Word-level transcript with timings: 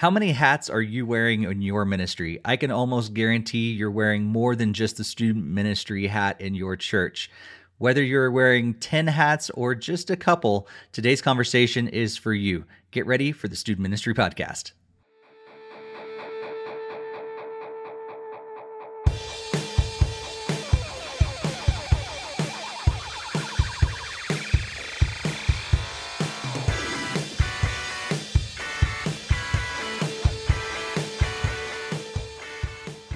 How 0.00 0.10
many 0.10 0.32
hats 0.32 0.68
are 0.68 0.82
you 0.82 1.06
wearing 1.06 1.44
in 1.44 1.62
your 1.62 1.86
ministry? 1.86 2.38
I 2.44 2.58
can 2.58 2.70
almost 2.70 3.14
guarantee 3.14 3.72
you're 3.72 3.90
wearing 3.90 4.24
more 4.24 4.54
than 4.54 4.74
just 4.74 4.98
the 4.98 5.04
student 5.04 5.46
ministry 5.46 6.06
hat 6.06 6.38
in 6.38 6.54
your 6.54 6.76
church. 6.76 7.30
Whether 7.78 8.02
you're 8.02 8.30
wearing 8.30 8.74
10 8.74 9.06
hats 9.06 9.48
or 9.54 9.74
just 9.74 10.10
a 10.10 10.16
couple, 10.16 10.68
today's 10.92 11.22
conversation 11.22 11.88
is 11.88 12.18
for 12.18 12.34
you. 12.34 12.66
Get 12.90 13.06
ready 13.06 13.32
for 13.32 13.48
the 13.48 13.56
Student 13.56 13.84
Ministry 13.84 14.12
Podcast. 14.12 14.72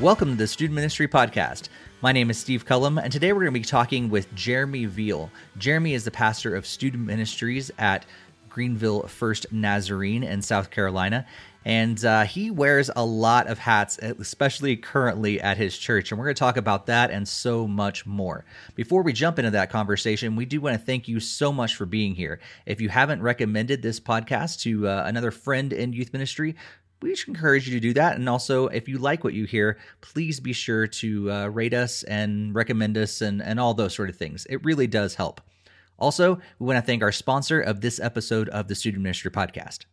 Welcome 0.01 0.31
to 0.31 0.37
the 0.37 0.47
Student 0.47 0.77
Ministry 0.77 1.07
Podcast. 1.07 1.69
My 2.01 2.11
name 2.11 2.31
is 2.31 2.39
Steve 2.39 2.65
Cullum, 2.65 2.97
and 2.97 3.13
today 3.13 3.35
we're 3.35 3.43
going 3.43 3.53
to 3.53 3.61
be 3.61 3.65
talking 3.65 4.09
with 4.09 4.35
Jeremey 4.35 4.87
Veal. 4.87 5.31
Jeremey 5.59 5.93
is 5.93 6.07
the 6.07 6.11
pastor 6.11 6.57
of 6.57 6.65
student 6.65 7.05
ministries 7.05 7.71
at 7.77 8.07
Greenville 8.49 9.03
First 9.03 9.53
Nazarene 9.53 10.23
in 10.23 10.41
South 10.41 10.71
Carolina, 10.71 11.27
and 11.67 12.03
uh, 12.03 12.23
he 12.23 12.51
wears 12.51 12.91
a 12.97 13.05
lot 13.05 13.47
of 13.47 13.59
hats, 13.59 13.99
especially 13.99 14.75
currently 14.75 15.39
at 15.39 15.59
his 15.59 15.77
church. 15.77 16.11
And 16.11 16.19
we're 16.19 16.25
going 16.25 16.35
to 16.35 16.41
talk 16.41 16.57
about 16.57 16.87
that 16.87 17.11
and 17.11 17.29
so 17.29 17.69
much 17.69 18.07
more. 18.07 18.47
Before 18.75 19.03
we 19.03 19.13
jump 19.13 19.39
into 19.39 19.51
that 19.51 19.69
conversation, 19.69 20.35
we 20.35 20.47
do 20.47 20.63
want 20.63 20.81
to 20.81 20.83
thank 20.83 21.09
you 21.09 21.21
so 21.21 21.53
much 21.53 21.75
for 21.75 21.85
being 21.85 22.15
here. 22.15 22.41
If 22.65 22.81
you 22.81 22.89
haven't 22.89 23.21
recommended 23.21 23.83
this 23.83 24.01
podcast 24.01 24.63
to 24.63 24.89
uh, 24.89 25.03
another 25.05 25.31
friend 25.31 25.75
in 25.75 25.93
youth 25.93 26.15
ministry, 26.15 26.57
we 27.03 27.11
just 27.11 27.29
encourage 27.29 27.67
you 27.67 27.75
to 27.75 27.81
do 27.81 27.95
that. 27.95 28.17
And 28.17 28.29
also, 28.29 28.67
if 28.69 28.89
you 28.89 28.99
like 28.99 29.25
what 29.25 29.35
you 29.35 29.45
hear, 29.45 29.79
please 30.01 30.39
be 30.41 30.53
sure 30.53 30.87
to 30.87 31.33
uh, 31.33 31.47
rate 31.47 31.75
us 31.75 32.03
and 32.05 32.55
recommend 32.55 32.99
us 32.99 33.21
and, 33.23 33.43
and 33.43 33.59
all 33.59 33.75
those 33.75 33.95
sort 33.95 34.11
of 34.11 34.17
things. 34.17 34.47
It 34.51 34.65
really 34.65 34.87
does 34.87 35.15
help. 35.15 35.41
Also, 35.99 36.37
we 36.59 36.67
want 36.67 36.79
to 36.79 36.83
thank 36.83 37.03
our 37.03 37.13
sponsor 37.13 37.61
of 37.61 37.81
this 37.81 38.01
episode 38.01 38.49
of 38.51 38.69
the 38.69 38.75
Student 38.75 39.03
Ministry 39.03 39.31
Podcast. 39.31 39.85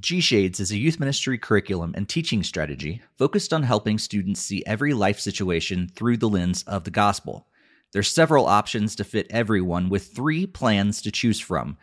G 0.00 0.20
Shades 0.20 0.60
is 0.60 0.70
a 0.70 0.78
youth 0.78 1.00
ministry 1.00 1.38
curriculum 1.38 1.92
and 1.96 2.08
teaching 2.08 2.42
strategy 2.42 3.02
focused 3.16 3.52
on 3.52 3.64
helping 3.64 3.98
students 3.98 4.40
see 4.40 4.62
every 4.64 4.94
life 4.94 5.18
situation 5.18 5.90
through 5.94 6.18
the 6.18 6.28
lens 6.28 6.62
of 6.64 6.84
the 6.84 6.90
gospel. 6.90 7.48
There's 7.92 8.08
several 8.08 8.46
options 8.46 8.94
to 8.96 9.04
fit 9.04 9.26
everyone 9.30 9.88
with 9.88 10.14
three 10.14 10.46
plans 10.46 11.02
to 11.02 11.10
choose 11.10 11.40
from 11.40 11.78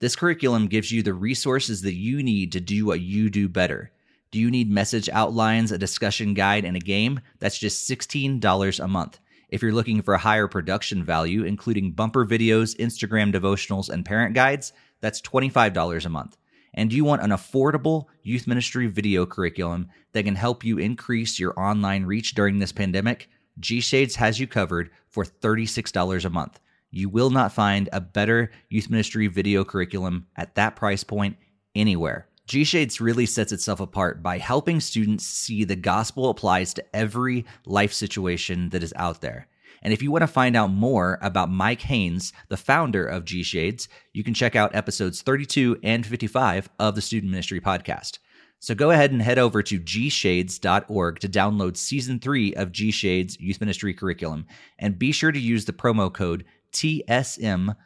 this 0.00 0.16
curriculum 0.16 0.66
gives 0.66 0.90
you 0.90 1.02
the 1.02 1.14
resources 1.14 1.82
that 1.82 1.94
you 1.94 2.22
need 2.22 2.52
to 2.52 2.60
do 2.60 2.86
what 2.86 3.00
you 3.00 3.28
do 3.28 3.48
better. 3.48 3.92
Do 4.30 4.38
you 4.38 4.50
need 4.50 4.70
message 4.70 5.10
outlines, 5.10 5.72
a 5.72 5.78
discussion 5.78 6.32
guide, 6.32 6.64
and 6.64 6.74
a 6.76 6.80
game? 6.80 7.20
That's 7.38 7.58
just 7.58 7.88
$16 7.88 8.80
a 8.80 8.88
month. 8.88 9.18
If 9.50 9.60
you're 9.60 9.72
looking 9.72 10.00
for 10.00 10.14
a 10.14 10.18
higher 10.18 10.48
production 10.48 11.04
value, 11.04 11.44
including 11.44 11.92
bumper 11.92 12.24
videos, 12.24 12.76
Instagram 12.78 13.30
devotionals, 13.34 13.90
and 13.90 14.06
parent 14.06 14.34
guides, 14.34 14.72
that's 15.00 15.20
$25 15.20 16.06
a 16.06 16.08
month. 16.08 16.38
And 16.72 16.88
do 16.88 16.96
you 16.96 17.04
want 17.04 17.22
an 17.22 17.30
affordable 17.30 18.06
youth 18.22 18.46
ministry 18.46 18.86
video 18.86 19.26
curriculum 19.26 19.90
that 20.12 20.24
can 20.24 20.36
help 20.36 20.64
you 20.64 20.78
increase 20.78 21.38
your 21.38 21.58
online 21.60 22.04
reach 22.04 22.34
during 22.34 22.58
this 22.58 22.72
pandemic? 22.72 23.28
G 23.58 23.80
Shades 23.80 24.16
has 24.16 24.40
you 24.40 24.46
covered 24.46 24.90
for 25.08 25.24
$36 25.24 26.24
a 26.24 26.30
month. 26.30 26.60
You 26.90 27.08
will 27.08 27.30
not 27.30 27.52
find 27.52 27.88
a 27.92 28.00
better 28.00 28.50
youth 28.68 28.90
ministry 28.90 29.26
video 29.26 29.64
curriculum 29.64 30.26
at 30.36 30.54
that 30.56 30.76
price 30.76 31.04
point 31.04 31.36
anywhere. 31.74 32.26
G 32.46 32.64
Shades 32.64 33.00
really 33.00 33.26
sets 33.26 33.52
itself 33.52 33.78
apart 33.78 34.24
by 34.24 34.38
helping 34.38 34.80
students 34.80 35.24
see 35.24 35.62
the 35.62 35.76
gospel 35.76 36.30
applies 36.30 36.74
to 36.74 36.96
every 36.96 37.44
life 37.64 37.92
situation 37.92 38.70
that 38.70 38.82
is 38.82 38.92
out 38.96 39.20
there. 39.20 39.46
And 39.82 39.92
if 39.92 40.02
you 40.02 40.10
want 40.10 40.22
to 40.22 40.26
find 40.26 40.56
out 40.56 40.70
more 40.70 41.18
about 41.22 41.48
Mike 41.48 41.82
Haynes, 41.82 42.32
the 42.48 42.56
founder 42.56 43.06
of 43.06 43.24
G 43.24 43.42
Shades, 43.42 43.88
you 44.12 44.24
can 44.24 44.34
check 44.34 44.56
out 44.56 44.74
episodes 44.74 45.22
32 45.22 45.78
and 45.82 46.04
55 46.04 46.68
of 46.78 46.96
the 46.96 47.00
Student 47.00 47.30
Ministry 47.30 47.60
Podcast. 47.60 48.18
So 48.58 48.74
go 48.74 48.90
ahead 48.90 49.10
and 49.10 49.22
head 49.22 49.38
over 49.38 49.62
to 49.62 49.80
gshades.org 49.80 51.18
to 51.20 51.28
download 51.28 51.78
season 51.78 52.18
three 52.18 52.52
of 52.54 52.72
G 52.72 52.90
Shades 52.90 53.40
Youth 53.40 53.58
Ministry 53.58 53.94
Curriculum. 53.94 54.46
And 54.78 54.98
be 54.98 55.12
sure 55.12 55.32
to 55.32 55.40
use 55.40 55.64
the 55.64 55.72
promo 55.72 56.12
code 56.12 56.44
TSMPOD 56.72 57.76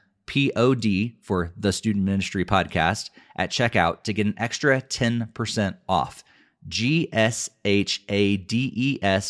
for 1.20 1.52
the 1.56 1.72
Student 1.72 2.04
Ministry 2.04 2.44
Podcast 2.44 3.10
at 3.36 3.50
checkout 3.50 4.04
to 4.04 4.12
get 4.12 4.26
an 4.26 4.34
extra 4.36 4.80
10% 4.80 5.76
off. 5.88 6.24
G-S-H-A-D-E-S 6.66 7.50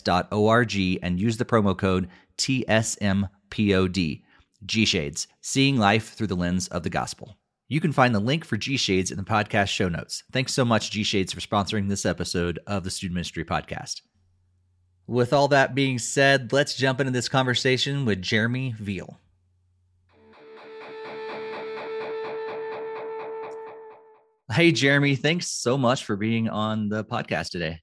dot 0.03 0.29
O-R-G 0.31 0.99
and 1.03 1.21
use 1.21 1.37
the 1.37 1.45
promo 1.45 1.77
code 1.77 2.09
TSMPOD. 2.39 4.23
G 4.67 4.85
Shades, 4.85 5.27
seeing 5.41 5.77
life 5.77 6.15
through 6.15 6.29
the 6.29 6.37
lens 6.37 6.69
of 6.69 6.83
the 6.83 6.91
gospel. 6.91 7.37
You 7.69 7.81
can 7.81 7.93
find 7.93 8.15
the 8.15 8.21
link 8.21 8.45
for 8.45 8.57
G 8.57 8.77
Shades 8.77 9.11
in 9.11 9.17
the 9.17 9.25
podcast 9.25 9.69
show 9.69 9.89
notes. 9.89 10.23
Thanks 10.33 10.55
so 10.55 10.65
much, 10.65 10.91
G 10.91 11.03
Shades, 11.03 11.33
for 11.33 11.41
sponsoring 11.41 11.89
this 11.89 12.07
episode 12.07 12.59
of 12.67 12.85
the 12.85 12.91
Student 12.91 13.15
Ministry 13.15 13.45
Podcast. 13.45 14.03
With 15.07 15.33
all 15.33 15.49
that 15.49 15.75
being 15.75 15.99
said, 15.99 16.53
let's 16.53 16.77
jump 16.77 17.01
into 17.01 17.13
this 17.13 17.29
conversation 17.29 18.05
with 18.05 18.23
Jeremey 18.23 18.75
Veal. 18.79 19.19
Hey, 24.53 24.73
Jeremey, 24.73 25.17
thanks 25.17 25.51
so 25.51 25.79
much 25.79 26.05
for 26.05 26.17
being 26.17 26.51
on 26.51 26.91
the 26.91 27.03
podcast 27.03 27.49
today. 27.49 27.81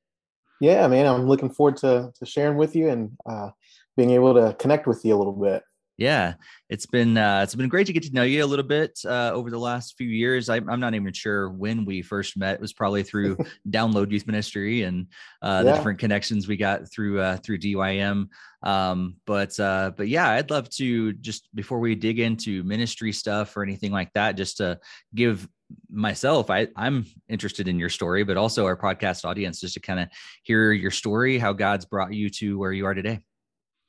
Yeah, 0.60 0.88
man, 0.88 1.08
I'm 1.08 1.26
looking 1.26 1.50
forward 1.50 1.78
to, 1.78 2.12
to 2.14 2.26
sharing 2.26 2.56
with 2.56 2.76
you 2.76 2.90
and 2.90 3.18
uh, 3.28 3.50
being 3.98 4.12
able 4.12 4.36
to 4.36 4.56
connect 4.60 4.86
with 4.86 5.04
you 5.04 5.16
a 5.16 5.18
little 5.18 5.34
bit. 5.34 5.64
Yeah, 6.02 6.34
it's 6.68 6.88
been 6.88 7.16
uh, 7.16 7.42
it's 7.44 7.54
been 7.54 7.70
great 7.70 7.86
to 7.86 7.94
get 7.94 8.02
to 8.02 8.12
know 8.12 8.24
you 8.24 8.44
a 8.44 8.48
little 8.48 8.66
bit 8.66 9.00
uh, 9.06 9.30
over 9.36 9.52
the 9.52 9.60
last 9.60 9.94
few 10.00 10.08
years. 10.08 10.50
I, 10.50 10.58
am 10.58 10.80
not 10.80 10.96
even 10.96 11.14
sure 11.14 11.52
when 11.52 11.86
we 11.86 12.02
first 12.02 12.36
met. 12.36 12.56
It 12.56 12.60
was 12.60 12.74
probably 12.74 13.04
through 13.04 13.38
Download 13.70 14.10
Youth 14.10 14.26
Ministry 14.26 14.82
and 14.82 15.06
uh, 15.44 15.62
the 15.62 15.74
different 15.74 16.00
connections 16.00 16.48
we 16.48 16.58
got 16.58 16.92
through 16.92 17.22
uh, 17.22 17.38
through 17.38 17.60
DYM. 17.60 18.30
Um, 18.64 19.18
but 19.28 19.60
uh, 19.60 19.92
but 19.96 20.08
yeah, 20.08 20.28
I'd 20.32 20.50
love 20.50 20.72
to 20.72 21.14
just 21.14 21.48
before 21.54 21.78
we 21.78 21.94
dig 21.94 22.18
into 22.18 22.64
ministry 22.64 23.12
stuff 23.12 23.56
or 23.56 23.62
anything 23.62 23.92
like 23.92 24.12
that, 24.14 24.38
just 24.38 24.58
to 24.58 24.80
give 25.14 25.48
myself 25.90 26.50
I, 26.50 26.68
i'm 26.76 27.06
interested 27.30 27.70
in 27.70 27.80
your 27.80 27.88
story 27.88 28.26
but 28.26 28.36
also 28.36 28.66
our 28.66 28.76
podcast 28.76 29.24
audience 29.24 29.62
just 29.62 29.76
to 29.76 29.80
kind 29.80 30.02
of 30.02 30.10
hear 30.44 30.74
your 30.74 30.92
story 30.92 31.38
how 31.38 31.54
god's 31.54 31.86
brought 31.86 32.14
you 32.14 32.30
to 32.30 32.60
where 32.60 32.74
you 32.74 32.86
are 32.86 32.94
today 32.94 33.22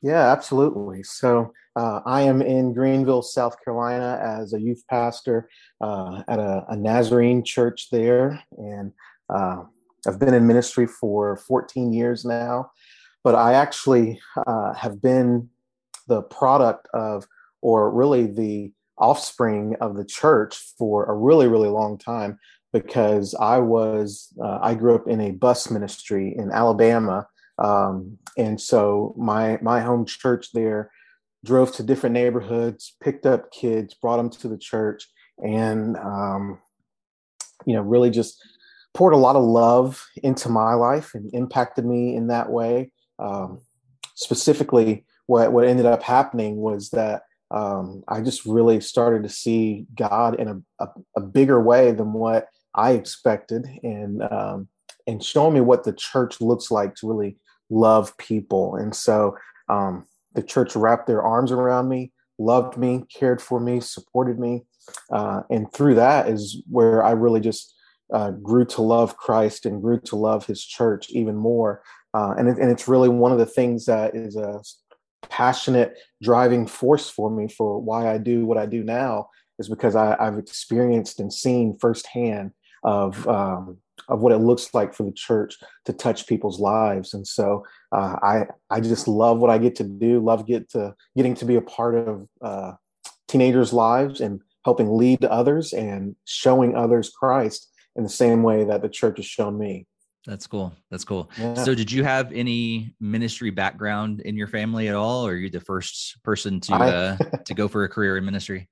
yeah 0.02 0.30
absolutely 0.32 1.02
so 1.02 1.52
uh, 1.76 2.00
i 2.04 2.20
am 2.22 2.42
in 2.42 2.72
greenville 2.72 3.22
south 3.22 3.56
carolina 3.64 4.20
as 4.22 4.52
a 4.52 4.60
youth 4.60 4.82
pastor 4.88 5.48
uh, 5.80 6.22
at 6.28 6.38
a, 6.38 6.64
a, 6.68 6.76
nazarene 6.76 7.42
church 7.42 7.88
there 7.90 8.42
and 8.58 8.92
uh, 9.30 9.62
i've 10.06 10.18
been 10.18 10.34
in 10.34 10.46
ministry 10.46 10.86
for 10.86 11.36
14 11.36 11.92
years 11.92 12.24
now 12.24 12.70
but 13.24 13.34
i 13.34 13.54
actually 13.54 14.20
uh, 14.46 14.74
have 14.74 15.00
been 15.00 15.48
the 16.08 16.22
product 16.22 16.88
of 16.92 17.26
or 17.62 17.90
really 17.90 18.26
the 18.26 18.72
offspring 18.98 19.76
of 19.80 19.96
the 19.96 20.04
church 20.04 20.56
for 20.78 21.06
a 21.06 21.14
really, 21.14 21.48
really 21.48 21.68
long 21.68 21.98
time 21.98 22.38
because 22.72 23.34
I 23.34 23.58
was, 23.58 24.32
uh, 24.42 24.58
I 24.62 24.74
grew 24.74 24.94
up 24.94 25.08
in 25.08 25.20
a 25.20 25.32
bus 25.32 25.70
ministry 25.70 26.34
in 26.36 26.50
Alabama. 26.50 27.26
Um, 27.58 28.18
and 28.36 28.60
so 28.60 29.14
my, 29.16 29.58
my 29.62 29.80
home 29.80 30.06
church 30.06 30.52
there 30.52 30.90
drove 31.44 31.72
to 31.72 31.82
different 31.82 32.14
neighborhoods, 32.14 32.96
picked 33.02 33.26
up 33.26 33.50
kids, 33.50 33.94
brought 33.94 34.16
them 34.16 34.30
to 34.30 34.48
the 34.48 34.58
church, 34.58 35.08
and, 35.38 35.96
um, 35.96 36.58
you 37.66 37.74
know, 37.74 37.82
really 37.82 38.10
just 38.10 38.42
poured 38.94 39.12
a 39.12 39.18
lot 39.18 39.36
of 39.36 39.42
love 39.42 40.04
into 40.22 40.48
my 40.48 40.74
life 40.74 41.14
and 41.14 41.30
impacted 41.34 41.84
me 41.84 42.14
in 42.14 42.28
that 42.28 42.50
way. 42.50 42.92
Um, 43.18 43.60
specifically, 44.14 45.04
what, 45.26 45.52
what 45.52 45.66
ended 45.66 45.86
up 45.86 46.02
happening 46.02 46.56
was 46.56 46.90
that 46.90 47.22
um, 47.52 48.02
I 48.08 48.20
just 48.22 48.46
really 48.46 48.80
started 48.80 49.22
to 49.24 49.28
see 49.28 49.86
God 49.94 50.40
in 50.40 50.48
a, 50.48 50.84
a, 50.84 50.88
a, 51.18 51.20
bigger 51.20 51.60
way 51.60 51.92
than 51.92 52.14
what 52.14 52.48
I 52.74 52.92
expected, 52.92 53.66
and 53.82 54.22
um, 54.22 54.68
and 55.06 55.22
showing 55.22 55.54
me 55.54 55.60
what 55.60 55.84
the 55.84 55.92
church 55.92 56.40
looks 56.40 56.70
like 56.70 56.94
to 56.96 57.08
really 57.08 57.36
love 57.70 58.16
people. 58.18 58.76
And 58.76 58.94
so 58.94 59.36
um, 59.68 60.06
the 60.34 60.42
church 60.42 60.76
wrapped 60.76 61.06
their 61.06 61.22
arms 61.22 61.52
around 61.52 61.88
me, 61.88 62.12
loved 62.38 62.76
me, 62.76 63.04
cared 63.12 63.40
for 63.40 63.60
me, 63.60 63.80
supported 63.80 64.38
me, 64.38 64.64
uh, 65.12 65.42
and 65.50 65.72
through 65.72 65.94
that 65.94 66.28
is 66.28 66.62
where 66.68 67.04
I 67.04 67.12
really 67.12 67.40
just 67.40 67.74
uh, 68.12 68.30
grew 68.30 68.64
to 68.66 68.82
love 68.82 69.16
Christ 69.16 69.66
and 69.66 69.80
grew 69.80 70.00
to 70.00 70.16
love 70.16 70.46
His 70.46 70.64
church 70.64 71.10
even 71.10 71.36
more. 71.36 71.82
Uh, 72.14 72.34
and, 72.36 72.48
it, 72.48 72.58
and 72.58 72.70
it's 72.70 72.88
really 72.88 73.08
one 73.08 73.32
of 73.32 73.38
the 73.38 73.46
things 73.46 73.86
that 73.86 74.14
is 74.14 74.36
a 74.36 74.60
passionate 75.28 75.96
driving 76.22 76.66
force 76.66 77.08
for 77.08 77.30
me 77.30 77.48
for 77.48 77.80
why 77.80 78.12
I 78.12 78.18
do 78.18 78.44
what 78.44 78.58
I 78.58 78.66
do 78.66 78.82
now 78.82 79.28
is 79.58 79.68
because 79.68 79.96
I, 79.96 80.16
have 80.22 80.38
experienced 80.38 81.20
and 81.20 81.32
seen 81.32 81.78
firsthand 81.78 82.50
of 82.84 83.26
um, 83.28 83.78
of 84.12 84.20
what 84.20 84.32
it 84.32 84.38
looks 84.38 84.74
like 84.74 84.94
for 84.94 85.04
the 85.04 85.12
church 85.12 85.56
to 85.86 85.92
touch 85.92 86.26
people's 86.26 86.60
lives. 86.60 87.14
And 87.14 87.26
so 87.26 87.64
uh, 87.90 88.16
I 88.22 88.46
I 88.70 88.80
just 88.80 89.08
love 89.08 89.38
what 89.38 89.50
I 89.50 89.58
get 89.58 89.74
to 89.76 89.84
do. 89.84 90.20
Love 90.20 90.46
get 90.46 90.70
to 90.70 90.94
getting 91.16 91.34
to 91.36 91.44
be 91.46 91.56
a 91.56 91.62
part 91.62 91.94
of 91.94 92.28
uh, 92.42 92.72
teenagers' 93.26 93.72
lives 93.72 94.20
and 94.20 94.40
helping 94.64 94.96
lead 94.96 95.24
others 95.24 95.72
and 95.72 96.14
showing 96.26 96.76
others 96.76 97.10
Christ 97.10 97.68
in 97.96 98.02
the 98.04 98.10
same 98.10 98.42
way 98.42 98.64
that 98.64 98.82
the 98.82 98.88
church 98.88 99.16
has 99.16 99.26
shown 99.26 99.58
me. 99.58 99.86
That's 100.26 100.46
cool. 100.46 100.72
That's 100.90 101.04
cool. 101.04 101.30
Yeah. 101.36 101.54
So, 101.54 101.74
did 101.74 101.90
you 101.90 102.04
have 102.04 102.30
any 102.32 102.94
ministry 103.00 103.50
background 103.50 104.20
in 104.20 104.36
your 104.36 104.46
family 104.46 104.88
at 104.88 104.94
all, 104.94 105.26
or 105.26 105.32
are 105.32 105.36
you 105.36 105.50
the 105.50 105.60
first 105.60 106.22
person 106.22 106.60
to 106.60 106.74
I, 106.74 106.88
uh, 106.90 107.16
to 107.46 107.54
go 107.54 107.66
for 107.66 107.82
a 107.84 107.88
career 107.88 108.18
in 108.18 108.24
ministry? 108.24 108.68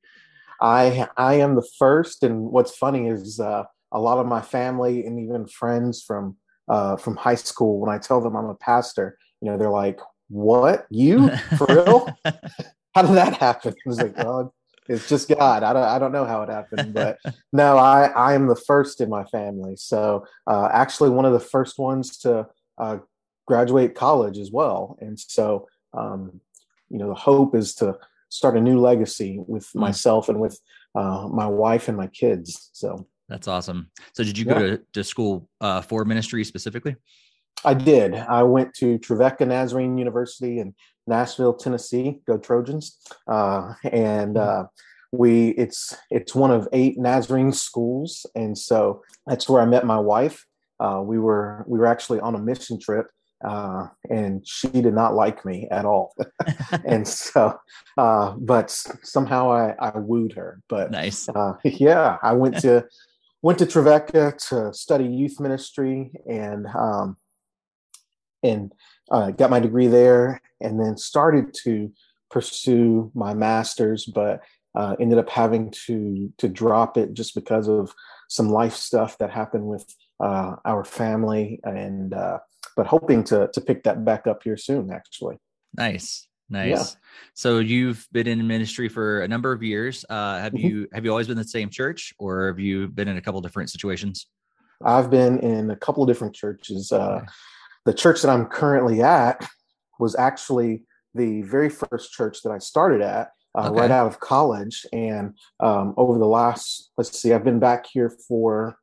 I 0.60 1.08
I 1.16 1.34
am 1.34 1.56
the 1.56 1.68
first, 1.78 2.22
and 2.22 2.42
what's 2.42 2.76
funny 2.76 3.08
is 3.08 3.40
uh, 3.40 3.64
a 3.92 4.00
lot 4.00 4.18
of 4.18 4.26
my 4.26 4.40
family 4.40 5.04
and 5.06 5.18
even 5.18 5.46
friends 5.46 6.02
from 6.02 6.36
uh, 6.68 6.96
from 6.96 7.16
high 7.16 7.34
school. 7.34 7.80
When 7.80 7.90
I 7.90 7.98
tell 7.98 8.20
them 8.20 8.36
I'm 8.36 8.46
a 8.46 8.54
pastor, 8.54 9.18
you 9.40 9.50
know, 9.50 9.56
they're 9.56 9.70
like, 9.70 10.00
"What? 10.28 10.86
You 10.90 11.30
for 11.58 11.66
real? 11.68 12.08
How 12.94 13.02
did 13.02 13.16
that 13.16 13.36
happen?" 13.38 13.72
I 13.72 13.88
was 13.88 14.00
like, 14.00 14.16
"God, 14.16 14.50
it's 14.90 15.08
just 15.08 15.28
God. 15.28 15.62
I 15.62 15.72
don't, 15.72 15.84
I 15.84 15.98
don't 16.00 16.10
know 16.10 16.24
how 16.24 16.42
it 16.42 16.48
happened, 16.48 16.92
but 16.92 17.18
no, 17.52 17.76
I, 17.76 18.06
I 18.06 18.34
am 18.34 18.48
the 18.48 18.56
first 18.56 19.00
in 19.00 19.08
my 19.08 19.22
family. 19.24 19.76
So 19.76 20.26
uh, 20.48 20.68
actually, 20.72 21.10
one 21.10 21.24
of 21.24 21.32
the 21.32 21.38
first 21.38 21.78
ones 21.78 22.18
to 22.18 22.48
uh, 22.76 22.98
graduate 23.46 23.94
college 23.94 24.36
as 24.36 24.50
well. 24.50 24.98
And 25.00 25.18
so, 25.18 25.68
um, 25.94 26.40
you 26.88 26.98
know, 26.98 27.08
the 27.08 27.14
hope 27.14 27.54
is 27.54 27.74
to 27.76 27.98
start 28.30 28.56
a 28.56 28.60
new 28.60 28.80
legacy 28.80 29.40
with 29.46 29.66
mm. 29.68 29.76
myself 29.76 30.28
and 30.28 30.40
with 30.40 30.58
uh, 30.96 31.28
my 31.30 31.46
wife 31.46 31.86
and 31.86 31.96
my 31.96 32.08
kids. 32.08 32.70
So 32.72 33.06
that's 33.30 33.48
awesome. 33.48 33.90
So 34.12 34.24
did 34.24 34.36
you 34.36 34.44
go 34.44 34.58
to, 34.58 34.82
to 34.92 35.04
school 35.04 35.48
uh, 35.60 35.80
for 35.80 36.04
ministry 36.04 36.44
specifically? 36.44 36.96
I 37.64 37.74
did. 37.74 38.14
I 38.14 38.42
went 38.42 38.74
to 38.74 38.98
Trevecca 38.98 39.46
Nazarene 39.46 39.96
University 39.96 40.58
in 40.58 40.74
Nashville, 41.06 41.54
Tennessee. 41.54 42.18
Go 42.26 42.38
Trojans! 42.38 42.98
Uh, 43.26 43.74
and 43.84 44.34
mm-hmm. 44.34 44.62
uh, 44.62 44.66
we 45.12 45.50
it's 45.50 45.94
it's 46.10 46.34
one 46.34 46.50
of 46.50 46.68
eight 46.72 46.98
Nazarene 46.98 47.52
schools, 47.52 48.26
and 48.34 48.56
so 48.56 49.02
that's 49.26 49.48
where 49.48 49.62
I 49.62 49.66
met 49.66 49.86
my 49.86 49.98
wife. 49.98 50.44
Uh, 50.78 51.02
we 51.04 51.18
were 51.18 51.64
we 51.66 51.78
were 51.78 51.86
actually 51.86 52.20
on 52.20 52.34
a 52.34 52.38
mission 52.38 52.80
trip, 52.80 53.08
uh, 53.44 53.88
and 54.08 54.46
she 54.46 54.68
did 54.68 54.94
not 54.94 55.14
like 55.14 55.44
me 55.44 55.68
at 55.70 55.84
all. 55.84 56.14
and 56.84 57.06
so, 57.26 57.58
uh, 57.98 58.34
but 58.38 58.70
somehow 59.02 59.52
I, 59.52 59.74
I 59.78 59.98
wooed 59.98 60.32
her. 60.32 60.60
But 60.68 60.90
nice, 60.90 61.28
uh, 61.28 61.54
yeah, 61.64 62.18
I 62.22 62.32
went 62.32 62.58
to 62.60 62.86
went 63.42 63.58
to 63.58 63.66
Trevecca 63.66 64.36
to 64.48 64.72
study 64.72 65.04
youth 65.04 65.40
ministry, 65.40 66.12
and 66.28 66.66
um, 66.66 67.16
and 68.42 68.72
uh, 69.10 69.30
got 69.30 69.50
my 69.50 69.60
degree 69.60 69.86
there, 69.86 70.40
and 70.60 70.80
then 70.80 70.96
started 70.96 71.54
to 71.64 71.92
pursue 72.30 73.10
my 73.14 73.34
master's, 73.34 74.04
but 74.06 74.42
uh, 74.74 74.94
ended 75.00 75.18
up 75.18 75.28
having 75.28 75.72
to 75.86 76.32
to 76.38 76.48
drop 76.48 76.96
it 76.96 77.14
just 77.14 77.34
because 77.34 77.68
of 77.68 77.92
some 78.28 78.48
life 78.48 78.74
stuff 78.74 79.18
that 79.18 79.30
happened 79.30 79.66
with 79.66 79.84
uh, 80.20 80.56
our 80.64 80.84
family, 80.84 81.60
and 81.64 82.14
uh, 82.14 82.38
but 82.76 82.86
hoping 82.86 83.24
to 83.24 83.48
to 83.52 83.60
pick 83.60 83.82
that 83.84 84.04
back 84.04 84.26
up 84.26 84.42
here 84.42 84.56
soon. 84.56 84.90
Actually, 84.92 85.38
nice. 85.76 86.26
Nice. 86.50 86.68
Yeah. 86.68 86.84
So 87.34 87.58
you've 87.60 88.06
been 88.10 88.26
in 88.26 88.46
ministry 88.46 88.88
for 88.88 89.22
a 89.22 89.28
number 89.28 89.52
of 89.52 89.62
years. 89.62 90.04
Uh, 90.10 90.40
have 90.40 90.52
mm-hmm. 90.52 90.66
you 90.66 90.88
have 90.92 91.04
you 91.04 91.10
always 91.10 91.28
been 91.28 91.38
in 91.38 91.42
the 91.42 91.48
same 91.48 91.70
church, 91.70 92.12
or 92.18 92.48
have 92.48 92.58
you 92.58 92.88
been 92.88 93.08
in 93.08 93.16
a 93.16 93.20
couple 93.20 93.40
different 93.40 93.70
situations? 93.70 94.26
I've 94.84 95.10
been 95.10 95.38
in 95.38 95.70
a 95.70 95.76
couple 95.76 96.02
of 96.02 96.08
different 96.08 96.34
churches. 96.34 96.90
Uh, 96.90 97.20
the 97.84 97.94
church 97.94 98.22
that 98.22 98.30
I'm 98.30 98.46
currently 98.46 99.02
at 99.02 99.46
was 99.98 100.16
actually 100.16 100.84
the 101.14 101.42
very 101.42 101.68
first 101.68 102.12
church 102.12 102.42
that 102.42 102.50
I 102.50 102.58
started 102.58 103.00
at 103.00 103.30
uh, 103.56 103.68
okay. 103.68 103.80
right 103.80 103.90
out 103.90 104.06
of 104.06 104.20
college. 104.20 104.86
And 104.92 105.34
um, 105.60 105.94
over 105.96 106.18
the 106.18 106.26
last, 106.26 106.90
let's 106.96 107.16
see, 107.18 107.32
I've 107.32 107.44
been 107.44 107.58
back 107.58 107.86
here 107.86 108.10
for 108.28 108.78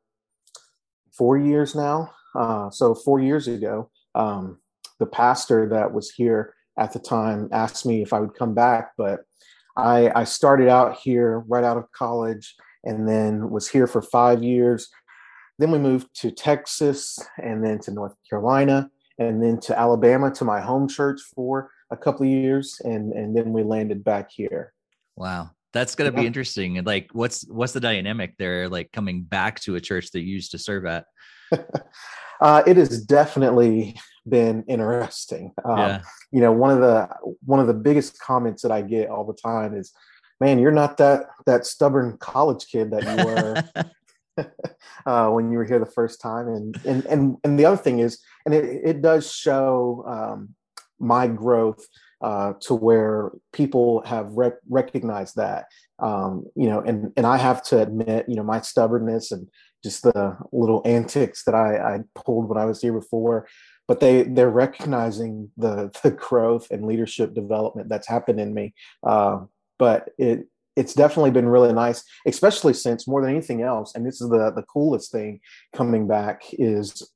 four 1.12 1.38
years 1.38 1.76
now. 1.76 2.12
Uh, 2.36 2.70
so 2.70 2.94
four 2.94 3.20
years 3.20 3.48
ago, 3.48 3.90
um, 4.14 4.60
the 5.00 5.06
pastor 5.06 5.70
that 5.70 5.94
was 5.94 6.12
here 6.12 6.54
at 6.78 6.94
the 6.94 7.00
time 7.00 7.50
asked 7.52 7.86
me 7.86 8.02
if 8.02 8.14
I 8.14 8.20
would 8.20 8.36
come 8.36 8.54
back, 8.54 8.92
but 8.98 9.22
I, 9.76 10.12
I 10.16 10.24
started 10.24 10.70
out 10.70 10.98
here 10.98 11.40
right 11.48 11.64
out 11.64 11.78
of 11.78 11.92
college 11.92 12.56
and 12.84 13.08
then 13.08 13.50
was 13.50 13.68
here 13.68 13.88
for 13.88 14.02
five 14.02 14.44
years 14.44 14.90
then 15.60 15.72
we 15.72 15.80
moved 15.80 16.08
to 16.22 16.32
Texas 16.32 17.20
and 17.42 17.64
then 17.64 17.80
to 17.80 17.92
North 17.92 18.14
Carolina 18.30 18.90
and 19.18 19.42
then 19.42 19.60
to 19.62 19.78
Alabama 19.78 20.32
to 20.32 20.46
my 20.46 20.62
home 20.62 20.88
church 20.88 21.20
for 21.36 21.72
a 21.90 21.98
couple 21.98 22.26
of 22.26 22.32
years 22.32 22.80
and 22.84 23.14
and 23.14 23.36
then 23.36 23.54
we 23.54 23.64
landed 23.64 24.04
back 24.04 24.30
here. 24.32 24.74
Wow. 25.16 25.52
That's 25.74 25.96
going 25.96 26.12
to 26.12 26.16
yeah. 26.16 26.22
be 26.22 26.28
interesting. 26.28 26.78
And 26.78 26.88
like 26.88 27.10
what's 27.14 27.48
what's 27.48 27.74
the 27.74 27.80
dynamic 27.80 28.36
there 28.38 28.70
like 28.70 28.92
coming 28.92 29.24
back 29.24 29.60
to 29.62 29.76
a 29.76 29.82
church 29.82 30.12
that 30.12 30.22
you 30.22 30.34
used 30.34 30.52
to 30.52 30.60
serve 30.60 30.86
at? 30.86 31.06
uh, 32.42 32.64
it 32.68 32.78
has 32.78 33.04
definitely 33.04 34.00
been 34.30 34.64
interesting. 34.68 35.54
Um, 35.66 35.78
yeah. 35.78 36.02
You 36.32 36.42
know, 36.42 36.52
one 36.52 36.72
of 36.72 36.80
the 36.80 37.10
one 37.46 37.60
of 37.60 37.68
the 37.68 37.74
biggest 37.74 38.20
comments 38.20 38.62
that 38.62 38.72
I 38.72 38.82
get 38.82 39.10
all 39.10 39.26
the 39.26 39.34
time 39.34 39.76
is, 39.76 39.92
"Man, 40.40 40.60
you're 40.60 40.72
not 40.72 40.98
that 40.98 41.26
that 41.46 41.66
stubborn 41.66 42.18
college 42.18 42.68
kid 42.68 42.92
that 42.92 43.04
you 43.04 43.26
were 43.26 43.84
uh, 45.06 45.30
when 45.30 45.52
you 45.52 45.58
were 45.58 45.66
here 45.66 45.80
the 45.80 45.86
first 45.86 46.22
time. 46.22 46.48
And 46.48 46.80
and 46.86 47.06
and, 47.06 47.38
and 47.44 47.60
the 47.60 47.66
other 47.66 47.78
thing 47.78 48.00
is, 48.00 48.20
and 48.46 48.54
it, 48.54 48.82
it 48.84 49.02
does 49.02 49.32
show 49.32 50.04
um, 50.08 50.56
my 51.00 51.28
growth 51.28 51.86
uh, 52.22 52.54
to 52.62 52.74
where 52.74 53.32
people 53.54 54.04
have 54.06 54.32
rec- 54.34 54.62
recognized 54.70 55.36
that. 55.36 55.66
Um, 56.00 56.46
you 56.56 56.68
know, 56.68 56.80
and 56.82 57.12
and 57.18 57.26
I 57.26 57.38
have 57.38 57.64
to 57.66 57.82
admit, 57.82 58.26
you 58.28 58.36
know, 58.36 58.44
my 58.44 58.62
stubbornness 58.62 59.32
and 59.32 59.48
just 59.84 60.04
the 60.04 60.38
little 60.52 60.82
antics 60.86 61.44
that 61.44 61.56
I, 61.56 61.78
I 61.78 62.00
pulled 62.16 62.50
when 62.50 62.58
I 62.58 62.66
was 62.66 62.82
here 62.82 62.94
before 62.94 63.48
but 63.88 64.00
they 64.00 64.24
they're 64.24 64.50
recognizing 64.50 65.50
the 65.58 65.92
the 66.04 66.12
growth 66.12 66.70
and 66.72 66.86
leadership 66.86 67.34
development 67.34 67.90
that's 67.90 68.08
happened 68.08 68.40
in 68.40 68.54
me 68.54 68.74
uh, 69.04 69.40
but 69.80 70.10
it 70.18 70.48
it's 70.78 70.94
definitely 70.94 71.32
been 71.32 71.50
really 71.50 71.74
nice, 71.74 72.04
especially 72.28 72.74
since 72.74 73.08
more 73.08 73.20
than 73.22 73.32
anything 73.32 73.64
else, 73.64 73.96
and 73.96 74.06
this 74.06 74.22
is 74.22 74.30
the 74.30 74.52
the 74.52 74.62
coolest 74.62 75.12
thing 75.12 75.42
coming 75.76 76.08
back 76.08 76.44
is 76.54 77.12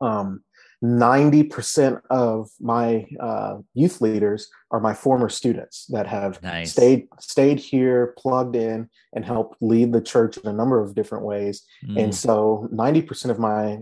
um, 0.00 0.42
90% 0.82 2.00
of 2.10 2.50
my 2.60 3.06
uh, 3.20 3.58
youth 3.74 4.00
leaders 4.00 4.48
are 4.72 4.80
my 4.80 4.94
former 4.94 5.28
students 5.28 5.86
that 5.90 6.08
have 6.08 6.42
nice. 6.42 6.72
stayed 6.72 7.06
stayed 7.20 7.60
here 7.60 8.14
plugged 8.18 8.56
in 8.56 8.88
and 9.12 9.24
helped 9.24 9.56
lead 9.60 9.92
the 9.92 10.00
church 10.00 10.38
in 10.38 10.48
a 10.48 10.52
number 10.52 10.80
of 10.82 10.96
different 10.96 11.24
ways 11.24 11.62
mm. 11.86 12.02
and 12.02 12.12
so 12.12 12.68
90% 12.72 13.30
of 13.30 13.38
my 13.38 13.78